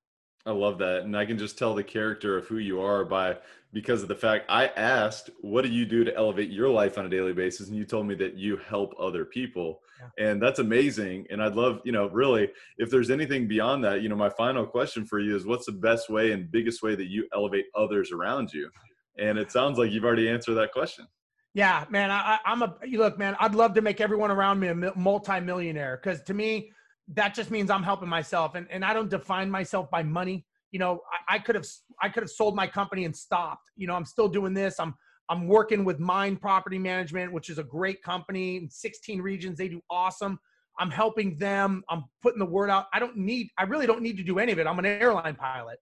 I 0.48 0.52
love 0.52 0.78
that. 0.78 1.02
And 1.02 1.16
I 1.16 1.26
can 1.26 1.38
just 1.38 1.58
tell 1.58 1.76
the 1.76 1.84
character 1.84 2.38
of 2.38 2.48
who 2.48 2.58
you 2.58 2.80
are 2.80 3.04
by 3.04 3.38
because 3.74 4.02
of 4.02 4.08
the 4.08 4.16
fact 4.16 4.46
I 4.48 4.68
asked, 4.68 5.30
what 5.42 5.64
do 5.64 5.70
you 5.70 5.86
do 5.86 6.06
to 6.06 6.16
elevate 6.16 6.50
your 6.52 6.70
life 6.70 6.98
on 6.98 7.06
a 7.06 7.10
daily 7.10 7.34
basis? 7.34 7.68
And 7.68 7.76
you 7.76 7.84
told 7.84 8.08
me 8.08 8.16
that 8.16 8.36
you 8.36 8.56
help 8.56 8.96
other 8.98 9.26
people. 9.26 9.82
Yeah. 10.00 10.30
And 10.30 10.42
that's 10.42 10.60
amazing. 10.60 11.26
And 11.30 11.42
I'd 11.42 11.56
love, 11.56 11.80
you 11.84 11.92
know, 11.92 12.10
really, 12.10 12.50
if 12.78 12.90
there's 12.90 13.10
anything 13.10 13.48
beyond 13.48 13.84
that, 13.84 14.02
you 14.02 14.10
know, 14.10 14.16
my 14.16 14.30
final 14.30 14.66
question 14.66 15.06
for 15.06 15.20
you 15.20 15.36
is 15.36 15.46
what's 15.46 15.66
the 15.66 15.72
best 15.72 16.10
way 16.10 16.32
and 16.32 16.52
biggest 16.52 16.84
way 16.84 16.96
that 16.96 17.08
you 17.08 17.28
elevate 17.34 17.66
others 17.76 18.12
around 18.12 18.54
you? 18.54 18.70
And 19.20 19.38
it 19.38 19.52
sounds 19.52 19.78
like 19.78 19.92
you've 19.92 20.06
already 20.06 20.30
answered 20.30 20.56
that 20.56 20.72
question. 20.72 21.08
Yeah, 21.54 21.86
man. 21.90 22.12
I, 22.12 22.38
am 22.46 22.62
a 22.62 22.76
look, 22.92 23.18
man. 23.18 23.36
I'd 23.40 23.56
love 23.56 23.74
to 23.74 23.82
make 23.82 24.00
everyone 24.00 24.30
around 24.30 24.60
me 24.60 24.68
a 24.68 24.76
multi-millionaire 24.96 26.00
because 26.02 26.22
to 26.24 26.34
me, 26.34 26.72
that 27.14 27.34
just 27.34 27.50
means 27.50 27.72
I'm 27.72 27.84
helping 27.84 28.10
myself. 28.10 28.56
And, 28.56 28.68
and 28.70 28.86
I 28.86 28.94
don't 28.94 29.10
define 29.10 29.50
myself 29.50 29.90
by 29.90 30.04
money. 30.04 30.46
You 30.72 30.80
know, 30.80 31.02
I, 31.30 31.36
I 31.36 31.40
could 31.40 31.56
have 31.56 31.66
I 32.02 32.10
could 32.10 32.22
have 32.22 32.30
sold 32.30 32.56
my 32.56 32.68
company 32.68 33.06
and 33.06 33.16
stopped. 33.16 33.72
You 33.76 33.88
know, 33.88 33.96
I'm 33.96 34.06
still 34.06 34.28
doing 34.28 34.54
this. 34.54 34.80
I'm 34.80 34.94
I'm 35.30 35.48
working 35.48 35.84
with 35.84 36.00
Mynd 36.00 36.40
Property 36.40 36.80
Management, 36.80 37.32
which 37.32 37.50
is 37.50 37.58
a 37.58 37.64
great 37.64 38.02
company 38.02 38.58
in 38.58 38.70
16 38.70 39.22
regions. 39.22 39.58
They 39.58 39.68
do 39.68 39.82
awesome. 39.90 40.40
I'm 40.80 40.92
helping 40.92 41.38
them. 41.38 41.84
I'm 41.90 42.06
putting 42.22 42.40
the 42.40 42.46
word 42.46 42.70
out. 42.70 42.86
I 42.94 43.00
don't 43.00 43.18
need, 43.18 43.50
I 43.58 43.64
really 43.64 43.88
don't 43.88 44.02
need 44.02 44.18
to 44.18 44.24
do 44.24 44.40
any 44.40 44.52
of 44.52 44.60
it. 44.60 44.68
I'm 44.68 44.80
an 44.80 44.86
airline 44.86 45.36
pilot. 45.36 45.80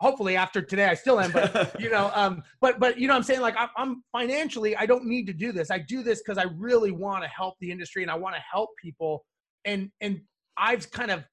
Hopefully 0.00 0.34
after 0.36 0.62
today, 0.62 0.86
I 0.86 0.94
still 0.94 1.20
am, 1.20 1.30
but 1.30 1.74
you 1.80 1.90
know, 1.90 2.10
um, 2.14 2.42
but, 2.60 2.80
but 2.80 2.98
you 2.98 3.06
know, 3.06 3.14
I'm 3.14 3.22
saying 3.22 3.40
like, 3.40 3.54
I'm, 3.56 3.68
I'm 3.76 4.02
financially, 4.12 4.76
I 4.76 4.86
don't 4.86 5.04
need 5.04 5.26
to 5.26 5.32
do 5.32 5.52
this. 5.52 5.70
I 5.70 5.78
do 5.78 6.02
this 6.02 6.22
because 6.22 6.38
I 6.38 6.46
really 6.56 6.90
want 6.90 7.22
to 7.22 7.28
help 7.28 7.54
the 7.60 7.70
industry 7.70 8.02
and 8.02 8.10
I 8.10 8.16
want 8.16 8.34
to 8.34 8.42
help 8.50 8.70
people. 8.82 9.24
And, 9.64 9.90
and 10.00 10.20
I've 10.56 10.90
kind 10.90 11.10
of 11.10 11.24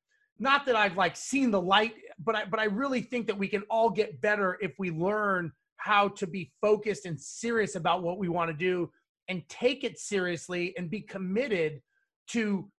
not 0.42 0.66
that 0.66 0.76
I've 0.76 0.98
like 0.98 1.16
seen 1.16 1.52
the 1.52 1.62
light, 1.62 1.94
but 2.20 2.36
I 2.36 2.46
but 2.46 2.60
I 2.60 2.66
really 2.66 3.02
think 3.02 3.28
that 3.28 3.38
we 3.38 3.48
can 3.48 3.62
all 3.70 3.92
get 3.92 4.20
better 4.22 4.58
if 4.60 4.74
we 4.80 4.90
learn 4.90 5.52
how 5.82 6.08
to 6.08 6.28
be 6.28 6.52
focused 6.62 7.06
and 7.06 7.20
serious 7.20 7.76
about 7.76 8.04
what 8.04 8.20
we 8.20 8.30
want 8.30 8.50
to 8.50 8.56
do 8.56 8.90
and 9.28 9.48
take 9.50 9.84
it 9.84 9.98
seriously 9.98 10.74
and 10.78 10.90
be 10.90 11.02
committed 11.02 11.82
to 12.28 12.70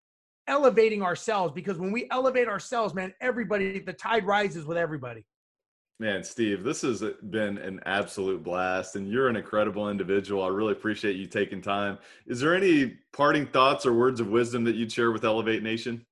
elevating 0.47 1.01
ourselves 1.01 1.53
because 1.53 1.77
when 1.77 1.91
we 1.91 2.07
elevate 2.11 2.47
ourselves, 2.47 2.93
man, 2.93 3.13
everybody 3.21 3.79
the 3.79 3.93
tide 3.93 4.25
rises 4.25 4.65
with 4.65 4.77
everybody. 4.77 5.25
Man, 5.99 6.23
Steve, 6.23 6.63
this 6.63 6.81
has 6.81 7.03
been 7.29 7.57
an 7.59 7.79
absolute 7.85 8.43
blast, 8.43 8.95
and 8.95 9.07
you're 9.07 9.27
an 9.27 9.35
incredible 9.35 9.89
individual. 9.89 10.43
I 10.43 10.47
really 10.47 10.71
appreciate 10.71 11.15
you 11.15 11.27
taking 11.27 11.61
time. 11.61 11.99
Is 12.25 12.39
there 12.39 12.55
any 12.55 12.97
parting 13.13 13.45
thoughts 13.45 13.85
or 13.85 13.93
words 13.93 14.19
of 14.19 14.27
wisdom 14.27 14.63
that 14.63 14.75
you'd 14.75 14.91
share 14.91 15.11
with 15.11 15.23
Elevate 15.23 15.61
Nation? 15.61 16.03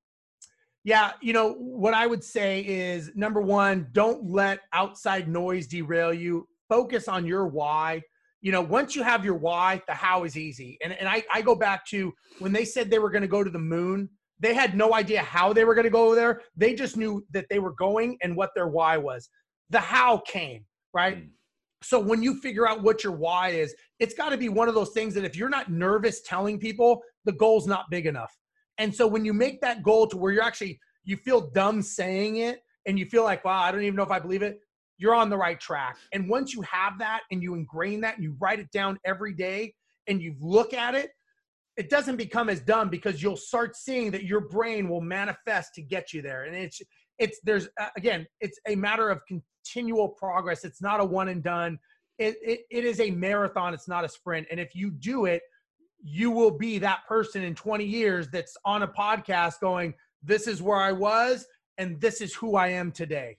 Yeah, 0.83 1.11
you 1.21 1.33
know, 1.33 1.53
what 1.53 1.93
I 1.93 2.07
would 2.07 2.23
say 2.23 2.61
is 2.61 3.11
number 3.15 3.41
one, 3.41 3.87
don't 3.91 4.29
let 4.29 4.61
outside 4.73 5.27
noise 5.27 5.67
derail 5.67 6.13
you. 6.13 6.47
Focus 6.71 7.09
on 7.09 7.25
your 7.27 7.47
why. 7.47 8.01
You 8.39 8.53
know, 8.53 8.61
once 8.61 8.95
you 8.95 9.03
have 9.03 9.25
your 9.25 9.35
why, 9.35 9.81
the 9.89 9.93
how 9.93 10.23
is 10.23 10.37
easy. 10.37 10.77
And, 10.81 10.93
and 10.93 11.09
I, 11.09 11.21
I 11.31 11.41
go 11.41 11.53
back 11.53 11.85
to 11.87 12.13
when 12.39 12.53
they 12.53 12.63
said 12.63 12.89
they 12.89 12.97
were 12.97 13.11
going 13.11 13.23
to 13.23 13.27
go 13.27 13.43
to 13.43 13.49
the 13.49 13.59
moon, 13.59 14.09
they 14.39 14.53
had 14.53 14.77
no 14.77 14.93
idea 14.93 15.21
how 15.21 15.51
they 15.51 15.65
were 15.65 15.75
going 15.75 15.83
to 15.83 15.91
go 15.91 16.15
there. 16.15 16.41
They 16.55 16.73
just 16.73 16.95
knew 16.95 17.25
that 17.31 17.45
they 17.49 17.59
were 17.59 17.73
going 17.73 18.17
and 18.23 18.37
what 18.37 18.51
their 18.55 18.69
why 18.69 18.95
was. 18.95 19.29
The 19.69 19.79
how 19.79 20.21
came, 20.25 20.63
right? 20.93 21.17
Mm. 21.17 21.29
So 21.83 21.99
when 21.99 22.23
you 22.23 22.39
figure 22.39 22.65
out 22.65 22.83
what 22.83 23.03
your 23.03 23.13
why 23.13 23.49
is, 23.49 23.75
it's 23.99 24.13
got 24.13 24.29
to 24.29 24.37
be 24.37 24.47
one 24.47 24.69
of 24.69 24.73
those 24.75 24.91
things 24.91 25.13
that 25.15 25.25
if 25.25 25.35
you're 25.35 25.49
not 25.49 25.69
nervous 25.69 26.21
telling 26.21 26.57
people, 26.57 27.01
the 27.25 27.33
goal's 27.33 27.67
not 27.67 27.89
big 27.91 28.05
enough. 28.05 28.31
And 28.77 28.95
so 28.95 29.07
when 29.07 29.25
you 29.25 29.33
make 29.33 29.59
that 29.59 29.83
goal 29.83 30.07
to 30.07 30.15
where 30.15 30.31
you're 30.31 30.43
actually 30.43 30.79
you 31.03 31.17
feel 31.17 31.49
dumb 31.51 31.81
saying 31.81 32.37
it 32.37 32.59
and 32.85 32.97
you 32.97 33.05
feel 33.05 33.23
like, 33.23 33.43
wow, 33.43 33.61
I 33.61 33.71
don't 33.71 33.81
even 33.81 33.95
know 33.95 34.03
if 34.03 34.11
I 34.11 34.19
believe 34.19 34.41
it, 34.41 34.59
you're 35.01 35.15
on 35.15 35.29
the 35.29 35.37
right 35.37 35.59
track. 35.59 35.97
And 36.13 36.29
once 36.29 36.53
you 36.53 36.61
have 36.61 36.99
that 36.99 37.21
and 37.31 37.41
you 37.41 37.55
ingrain 37.55 38.01
that 38.01 38.15
and 38.15 38.23
you 38.23 38.35
write 38.39 38.59
it 38.59 38.69
down 38.71 38.99
every 39.03 39.33
day 39.33 39.73
and 40.07 40.21
you 40.21 40.35
look 40.39 40.73
at 40.75 40.93
it, 40.93 41.09
it 41.75 41.89
doesn't 41.89 42.17
become 42.17 42.49
as 42.49 42.59
dumb 42.59 42.89
because 42.89 43.23
you'll 43.23 43.35
start 43.35 43.75
seeing 43.75 44.11
that 44.11 44.25
your 44.25 44.41
brain 44.41 44.87
will 44.87 45.01
manifest 45.01 45.73
to 45.73 45.81
get 45.81 46.13
you 46.13 46.21
there. 46.21 46.43
And 46.43 46.55
it's 46.55 46.81
it's 47.17 47.39
there's 47.43 47.67
uh, 47.79 47.87
again, 47.97 48.27
it's 48.41 48.59
a 48.67 48.75
matter 48.75 49.09
of 49.09 49.21
continual 49.25 50.09
progress. 50.09 50.63
It's 50.63 50.83
not 50.83 50.99
a 50.99 51.05
one 51.05 51.29
and 51.29 51.41
done. 51.41 51.79
It, 52.19 52.35
it, 52.43 52.59
it 52.69 52.85
is 52.85 52.99
a 52.99 53.09
marathon. 53.09 53.73
It's 53.73 53.87
not 53.87 54.05
a 54.05 54.09
sprint. 54.09 54.45
And 54.51 54.59
if 54.59 54.75
you 54.75 54.91
do 54.91 55.25
it, 55.25 55.41
you 56.03 56.29
will 56.29 56.51
be 56.51 56.77
that 56.77 56.99
person 57.07 57.41
in 57.41 57.55
20 57.55 57.83
years 57.85 58.27
that's 58.29 58.55
on 58.65 58.83
a 58.83 58.87
podcast 58.87 59.59
going, 59.61 59.95
This 60.21 60.45
is 60.45 60.61
where 60.61 60.77
I 60.77 60.91
was, 60.91 61.47
and 61.79 61.99
this 61.99 62.21
is 62.21 62.35
who 62.35 62.55
I 62.55 62.67
am 62.67 62.91
today. 62.91 63.37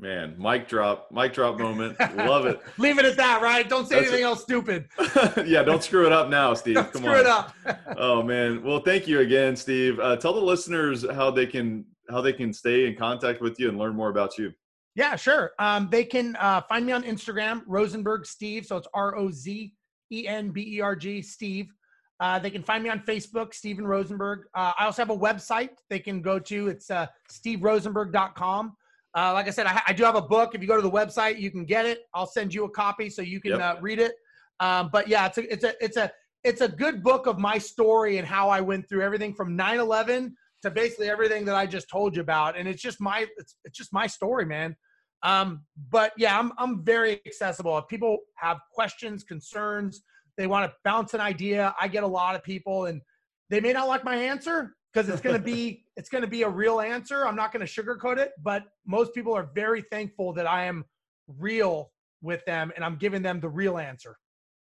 Man, 0.00 0.36
mic 0.38 0.68
drop, 0.68 1.08
mic 1.10 1.32
drop 1.32 1.58
moment. 1.58 1.98
Love 2.16 2.46
it. 2.46 2.60
Leave 2.78 3.00
it 3.00 3.04
at 3.04 3.16
that, 3.16 3.42
right? 3.42 3.68
Don't 3.68 3.88
say 3.88 3.96
That's 3.96 4.06
anything 4.06 4.24
it. 4.24 4.28
else 4.28 4.42
stupid. 4.42 4.88
yeah, 5.44 5.64
don't 5.64 5.82
screw 5.82 6.06
it 6.06 6.12
up 6.12 6.28
now, 6.28 6.54
Steve. 6.54 6.76
Don't 6.76 6.92
Come 6.92 7.02
screw 7.02 7.14
on. 7.14 7.20
it 7.20 7.26
up. 7.26 7.54
oh 7.96 8.22
man. 8.22 8.62
Well, 8.62 8.78
thank 8.78 9.08
you 9.08 9.20
again, 9.20 9.56
Steve. 9.56 9.98
Uh, 9.98 10.14
tell 10.16 10.32
the 10.32 10.40
listeners 10.40 11.04
how 11.10 11.32
they 11.32 11.46
can 11.46 11.84
how 12.08 12.20
they 12.20 12.32
can 12.32 12.52
stay 12.52 12.86
in 12.86 12.94
contact 12.94 13.40
with 13.40 13.58
you 13.58 13.68
and 13.68 13.76
learn 13.76 13.96
more 13.96 14.08
about 14.08 14.38
you. 14.38 14.52
Yeah, 14.94 15.16
sure. 15.16 15.50
Um, 15.58 15.88
they 15.90 16.04
can 16.04 16.36
uh, 16.36 16.60
find 16.62 16.86
me 16.86 16.92
on 16.92 17.02
Instagram, 17.02 17.64
Rozenberg 17.66 18.24
Steve. 18.24 18.66
So 18.66 18.76
it's 18.76 18.88
R 18.94 19.16
O 19.16 19.32
Z 19.32 19.74
E 20.12 20.26
N 20.28 20.50
B 20.50 20.76
E 20.76 20.80
R 20.80 20.94
G, 20.94 21.22
Steve. 21.22 21.72
Uh, 22.20 22.38
they 22.38 22.50
can 22.50 22.62
find 22.62 22.84
me 22.84 22.90
on 22.90 23.00
Facebook, 23.00 23.52
Steven 23.52 23.84
Rozenberg. 23.84 24.42
Uh, 24.54 24.72
I 24.78 24.86
also 24.86 25.02
have 25.02 25.10
a 25.10 25.18
website 25.18 25.70
they 25.90 25.98
can 25.98 26.20
go 26.22 26.38
to. 26.38 26.68
It's 26.68 26.88
uh, 26.90 27.06
steverozenberg.com. 27.32 28.76
Uh, 29.18 29.32
like 29.32 29.48
I 29.48 29.50
said, 29.50 29.66
I, 29.66 29.82
I, 29.88 29.92
do 29.92 30.04
have 30.04 30.14
a 30.14 30.22
book. 30.22 30.54
If 30.54 30.62
you 30.62 30.68
go 30.68 30.76
to 30.76 30.82
the 30.82 30.90
website, 30.90 31.40
you 31.40 31.50
can 31.50 31.64
get 31.64 31.84
it. 31.86 32.02
I'll 32.14 32.26
send 32.26 32.54
you 32.54 32.64
a 32.66 32.70
copy 32.70 33.10
so 33.10 33.20
you 33.20 33.40
can 33.40 33.52
yep. 33.52 33.60
uh, 33.60 33.76
read 33.80 33.98
it. 33.98 34.12
Um, 34.60 34.90
but 34.92 35.08
yeah, 35.08 35.26
it's 35.26 35.38
a, 35.38 35.52
it's 35.52 35.64
a, 35.64 35.84
it's 35.84 35.96
a, 35.96 36.12
it's 36.44 36.60
a 36.60 36.68
good 36.68 37.02
book 37.02 37.26
of 37.26 37.36
my 37.36 37.58
story 37.58 38.18
and 38.18 38.26
how 38.28 38.48
I 38.48 38.60
went 38.60 38.88
through 38.88 39.02
everything 39.02 39.34
from 39.34 39.58
9/11 39.58 40.34
to 40.62 40.70
basically 40.70 41.10
everything 41.10 41.44
that 41.46 41.56
I 41.56 41.66
just 41.66 41.90
told 41.90 42.14
you 42.14 42.22
about. 42.22 42.56
And 42.56 42.68
it's 42.68 42.80
just 42.80 43.00
my, 43.00 43.26
it's, 43.38 43.56
it's 43.64 43.76
just 43.76 43.92
my 43.92 44.06
story, 44.06 44.44
man. 44.44 44.76
Um, 45.24 45.64
but 45.90 46.12
yeah, 46.16 46.38
I'm 46.38 46.52
I'm 46.56 46.84
very 46.84 47.20
accessible. 47.26 47.76
If 47.78 47.88
people 47.88 48.18
have 48.36 48.58
questions, 48.72 49.24
concerns, 49.24 50.00
they 50.36 50.46
want 50.46 50.70
to 50.70 50.76
bounce 50.84 51.12
an 51.14 51.20
idea, 51.20 51.74
I 51.80 51.88
get 51.88 52.04
a 52.04 52.06
lot 52.20 52.36
of 52.36 52.44
people, 52.44 52.84
and 52.84 53.02
they 53.50 53.58
may 53.58 53.72
not 53.72 53.88
like 53.88 54.04
my 54.04 54.14
answer 54.14 54.76
because 54.92 55.08
it's 55.08 55.20
gonna 55.20 55.38
be 55.54 55.84
it's 55.96 56.08
gonna 56.08 56.26
be 56.26 56.42
a 56.42 56.48
real 56.48 56.80
answer. 56.80 57.26
I'm 57.26 57.36
not 57.36 57.52
gonna 57.52 57.64
sugarcoat 57.64 58.18
it, 58.18 58.32
but 58.42 58.64
most 58.86 59.14
people 59.14 59.34
are 59.34 59.48
very 59.54 59.82
thankful 59.82 60.32
that 60.34 60.46
I 60.46 60.64
am 60.64 60.84
real 61.26 61.92
with 62.22 62.44
them 62.46 62.72
and 62.74 62.84
I'm 62.84 62.96
giving 62.96 63.22
them 63.22 63.40
the 63.40 63.48
real 63.48 63.78
answer. 63.78 64.16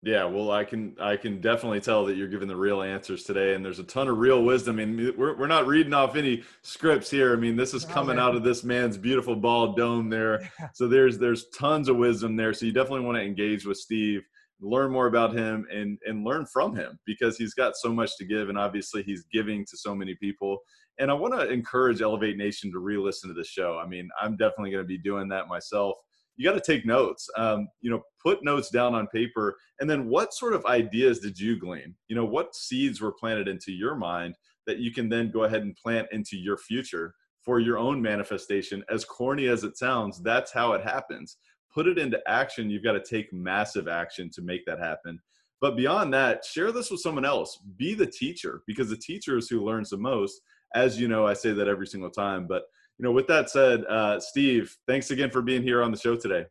Yeah, 0.04 0.26
well, 0.26 0.50
I 0.50 0.64
can 0.64 0.96
I 1.00 1.16
can 1.16 1.40
definitely 1.42 1.80
tell 1.80 2.06
that 2.06 2.16
you're 2.16 2.28
giving 2.28 2.48
the 2.48 2.56
real 2.56 2.82
answers 2.82 3.24
today, 3.24 3.54
and 3.54 3.64
there's 3.64 3.78
a 3.78 3.84
ton 3.84 4.08
of 4.08 4.18
real 4.18 4.44
wisdom. 4.44 4.80
I 4.80 4.86
mean, 4.86 5.14
we're 5.16 5.38
we're 5.38 5.46
not 5.46 5.68
reading 5.68 5.94
off 5.94 6.16
any 6.16 6.44
scripts 6.64 7.12
here. 7.12 7.34
I 7.34 7.36
mean, 7.36 7.56
this 7.56 7.76
is 7.76 7.86
coming 7.86 8.18
out 8.18 8.36
of 8.36 8.44
this 8.44 8.64
man's 8.64 8.98
beautiful 8.98 9.36
bald 9.36 9.78
dome 9.78 10.10
there. 10.10 10.50
So 10.74 10.88
there's 10.88 11.20
there's 11.20 11.50
tons 11.50 11.88
of 11.88 11.98
wisdom 11.98 12.36
there. 12.36 12.52
So 12.54 12.66
you 12.66 12.72
definitely 12.72 13.06
want 13.06 13.18
to 13.18 13.24
engage 13.24 13.66
with 13.66 13.78
Steve. 13.78 14.24
Learn 14.62 14.92
more 14.92 15.08
about 15.08 15.36
him 15.36 15.66
and 15.72 15.98
and 16.06 16.24
learn 16.24 16.46
from 16.46 16.76
him 16.76 17.00
because 17.06 17.38
he's 17.38 17.54
got 17.54 17.76
so 17.76 17.92
much 17.92 18.16
to 18.18 18.26
give 18.26 18.50
and 18.50 18.58
obviously 18.58 19.04
he's 19.04 19.26
giving 19.32 19.66
to 19.66 19.78
so 19.78 19.96
many 19.96 20.16
people. 20.16 20.60
And 21.00 21.10
i 21.10 21.14
want 21.14 21.34
to 21.34 21.50
encourage 21.50 22.02
elevate 22.02 22.38
nation 22.38 22.72
to 22.72 22.80
re-listen 22.80 23.30
to 23.30 23.34
the 23.34 23.44
show. 23.44 23.82
I 23.84 23.88
mean 23.88 24.10
i'm 24.22 24.38
definitely 24.38 24.72
going 24.72 24.84
to 24.84 24.88
be 24.88 24.98
doing 24.98 25.28
that 25.30 25.48
myself. 25.48 25.98
You 26.38 26.48
got 26.48 26.64
to 26.64 26.74
take 26.74 26.86
notes. 26.86 27.28
Um, 27.38 27.68
you 27.82 27.90
know 27.90 28.02
put 28.24 28.44
notes 28.44 28.70
down 28.70 28.94
on 28.94 29.08
paper. 29.08 29.58
And 29.80 29.90
then 29.90 30.08
what 30.08 30.34
sort 30.34 30.54
of 30.54 30.66
ideas 30.66 31.20
did 31.20 31.40
you 31.40 31.60
glean? 31.60 31.96
You 32.08 32.16
know 32.16 32.26
what 32.26 32.56
seeds 32.56 33.02
were 33.02 33.14
planted 33.14 33.48
into 33.48 33.72
your 33.72 33.96
mind 33.96 34.36
that 34.68 34.78
you 34.78 34.94
can 34.94 35.10
then 35.10 35.32
go 35.32 35.44
ahead 35.46 35.64
and 35.64 35.76
plant 35.76 36.08
into 36.12 36.38
your 36.38 36.58
future 36.58 37.16
for 37.44 37.60
your 37.60 37.80
own 37.80 38.00
manifestation? 38.00 38.84
As 38.92 39.06
corny 39.06 39.48
as 39.48 39.64
it 39.64 39.78
sounds 39.78 40.22
that's 40.22 40.52
how 40.52 40.74
it 40.74 40.84
happens 40.84 41.38
put 41.74 41.88
it 41.88 41.98
into 41.98 42.20
action, 42.28 42.70
you've 42.70 42.84
got 42.84 42.94
to 42.94 43.04
take 43.04 43.32
massive 43.34 43.88
action 43.88 44.30
to 44.32 44.42
make 44.42 44.66
that 44.66 44.80
happen. 44.80 45.20
But 45.60 45.78
beyond 45.78 46.14
that, 46.14 46.44
share 46.44 46.72
this 46.72 46.90
with 46.90 47.02
someone 47.02 47.26
else. 47.26 47.60
Be 47.78 47.94
the 47.94 48.08
teacher 48.08 48.64
because 48.66 48.90
the 48.90 48.98
teacher 48.98 49.38
is 49.38 49.48
who 49.48 49.64
learns 49.64 49.92
the 49.92 49.98
most. 49.98 50.42
As 50.74 51.00
you 51.00 51.08
know, 51.08 51.28
I 51.28 51.34
say 51.34 51.52
that 51.54 51.68
every 51.68 51.88
single 51.88 52.10
time. 52.10 52.48
But 52.48 52.64
you 52.98 53.04
know, 53.04 53.12
with 53.12 53.28
that 53.28 53.50
said, 53.50 53.86
uh, 53.86 54.20
Steve, 54.20 54.76
thanks 54.88 55.12
again 55.12 55.30
for 55.30 55.42
being 55.42 55.64
here 55.64 55.82
on 55.84 55.92
the 55.92 55.98
show 55.98 56.16
today. 56.16 56.46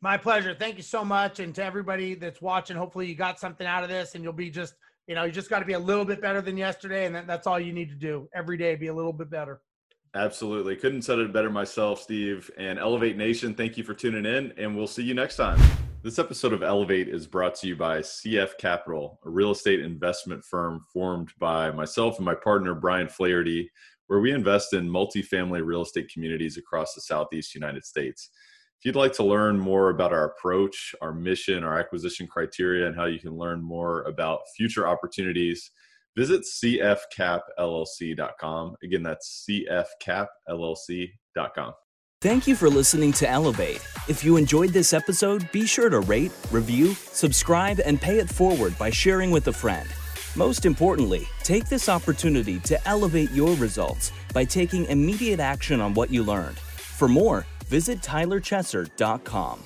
My 0.00 0.16
pleasure. 0.16 0.54
Thank 0.54 0.76
you 0.76 0.82
so 0.82 1.04
much, 1.04 1.40
and 1.40 1.54
to 1.54 1.64
everybody 1.64 2.14
that's 2.14 2.42
watching. 2.42 2.76
Hopefully, 2.76 3.06
you 3.06 3.14
got 3.14 3.40
something 3.40 3.66
out 3.66 3.82
of 3.82 3.88
this, 3.88 4.14
and 4.14 4.22
you'll 4.22 4.34
be 4.34 4.50
just, 4.50 4.74
you 5.06 5.14
know, 5.14 5.24
you 5.24 5.32
just 5.32 5.48
got 5.48 5.60
to 5.60 5.64
be 5.64 5.72
a 5.72 5.78
little 5.78 6.04
bit 6.04 6.20
better 6.20 6.42
than 6.42 6.56
yesterday, 6.56 7.06
and 7.06 7.16
that's 7.26 7.46
all 7.46 7.58
you 7.58 7.72
need 7.72 7.88
to 7.88 7.94
do 7.94 8.28
every 8.34 8.58
day. 8.58 8.76
Be 8.76 8.88
a 8.88 8.94
little 8.94 9.12
bit 9.12 9.30
better. 9.30 9.62
Absolutely. 10.16 10.76
Couldn't 10.76 11.02
said 11.02 11.18
it 11.18 11.32
better 11.32 11.50
myself, 11.50 12.00
Steve. 12.00 12.48
And 12.56 12.78
Elevate 12.78 13.16
Nation, 13.16 13.52
thank 13.52 13.76
you 13.76 13.82
for 13.82 13.94
tuning 13.94 14.24
in, 14.24 14.52
and 14.56 14.76
we'll 14.76 14.86
see 14.86 15.02
you 15.02 15.12
next 15.12 15.36
time. 15.36 15.60
This 16.04 16.20
episode 16.20 16.52
of 16.52 16.62
Elevate 16.62 17.08
is 17.08 17.26
brought 17.26 17.56
to 17.56 17.66
you 17.66 17.74
by 17.74 17.98
CF 17.98 18.56
Capital, 18.58 19.18
a 19.24 19.30
real 19.30 19.50
estate 19.50 19.80
investment 19.80 20.44
firm 20.44 20.80
formed 20.92 21.32
by 21.40 21.72
myself 21.72 22.18
and 22.18 22.24
my 22.24 22.34
partner, 22.34 22.74
Brian 22.74 23.08
Flaherty, 23.08 23.68
where 24.06 24.20
we 24.20 24.30
invest 24.30 24.72
in 24.72 24.88
multifamily 24.88 25.66
real 25.66 25.82
estate 25.82 26.08
communities 26.12 26.58
across 26.58 26.94
the 26.94 27.00
Southeast 27.00 27.52
United 27.52 27.84
States. 27.84 28.30
If 28.78 28.84
you'd 28.84 28.96
like 28.96 29.14
to 29.14 29.24
learn 29.24 29.58
more 29.58 29.90
about 29.90 30.12
our 30.12 30.26
approach, 30.26 30.94
our 31.00 31.12
mission, 31.12 31.64
our 31.64 31.76
acquisition 31.76 32.28
criteria, 32.28 32.86
and 32.86 32.94
how 32.94 33.06
you 33.06 33.18
can 33.18 33.32
learn 33.32 33.60
more 33.60 34.02
about 34.02 34.42
future 34.56 34.86
opportunities, 34.86 35.72
visit 36.16 36.42
cfcapllc.com. 36.42 38.76
Again, 38.82 39.02
that's 39.02 39.46
cfcapllc.com. 39.48 41.72
Thank 42.20 42.46
you 42.46 42.54
for 42.56 42.70
listening 42.70 43.12
to 43.12 43.28
Elevate. 43.28 43.86
If 44.08 44.24
you 44.24 44.38
enjoyed 44.38 44.70
this 44.70 44.94
episode, 44.94 45.46
be 45.52 45.66
sure 45.66 45.90
to 45.90 46.00
rate, 46.00 46.32
review, 46.50 46.94
subscribe, 46.94 47.80
and 47.84 48.00
pay 48.00 48.18
it 48.18 48.30
forward 48.30 48.78
by 48.78 48.88
sharing 48.88 49.30
with 49.30 49.48
a 49.48 49.52
friend. 49.52 49.86
Most 50.34 50.64
importantly, 50.64 51.28
take 51.42 51.68
this 51.68 51.90
opportunity 51.90 52.60
to 52.60 52.88
elevate 52.88 53.30
your 53.30 53.54
results 53.56 54.10
by 54.32 54.44
taking 54.44 54.86
immediate 54.86 55.38
action 55.38 55.82
on 55.82 55.92
what 55.92 56.10
you 56.10 56.22
learned. 56.22 56.58
For 56.58 57.08
more, 57.08 57.44
visit 57.66 58.00
tylerchesser.com. 58.00 59.64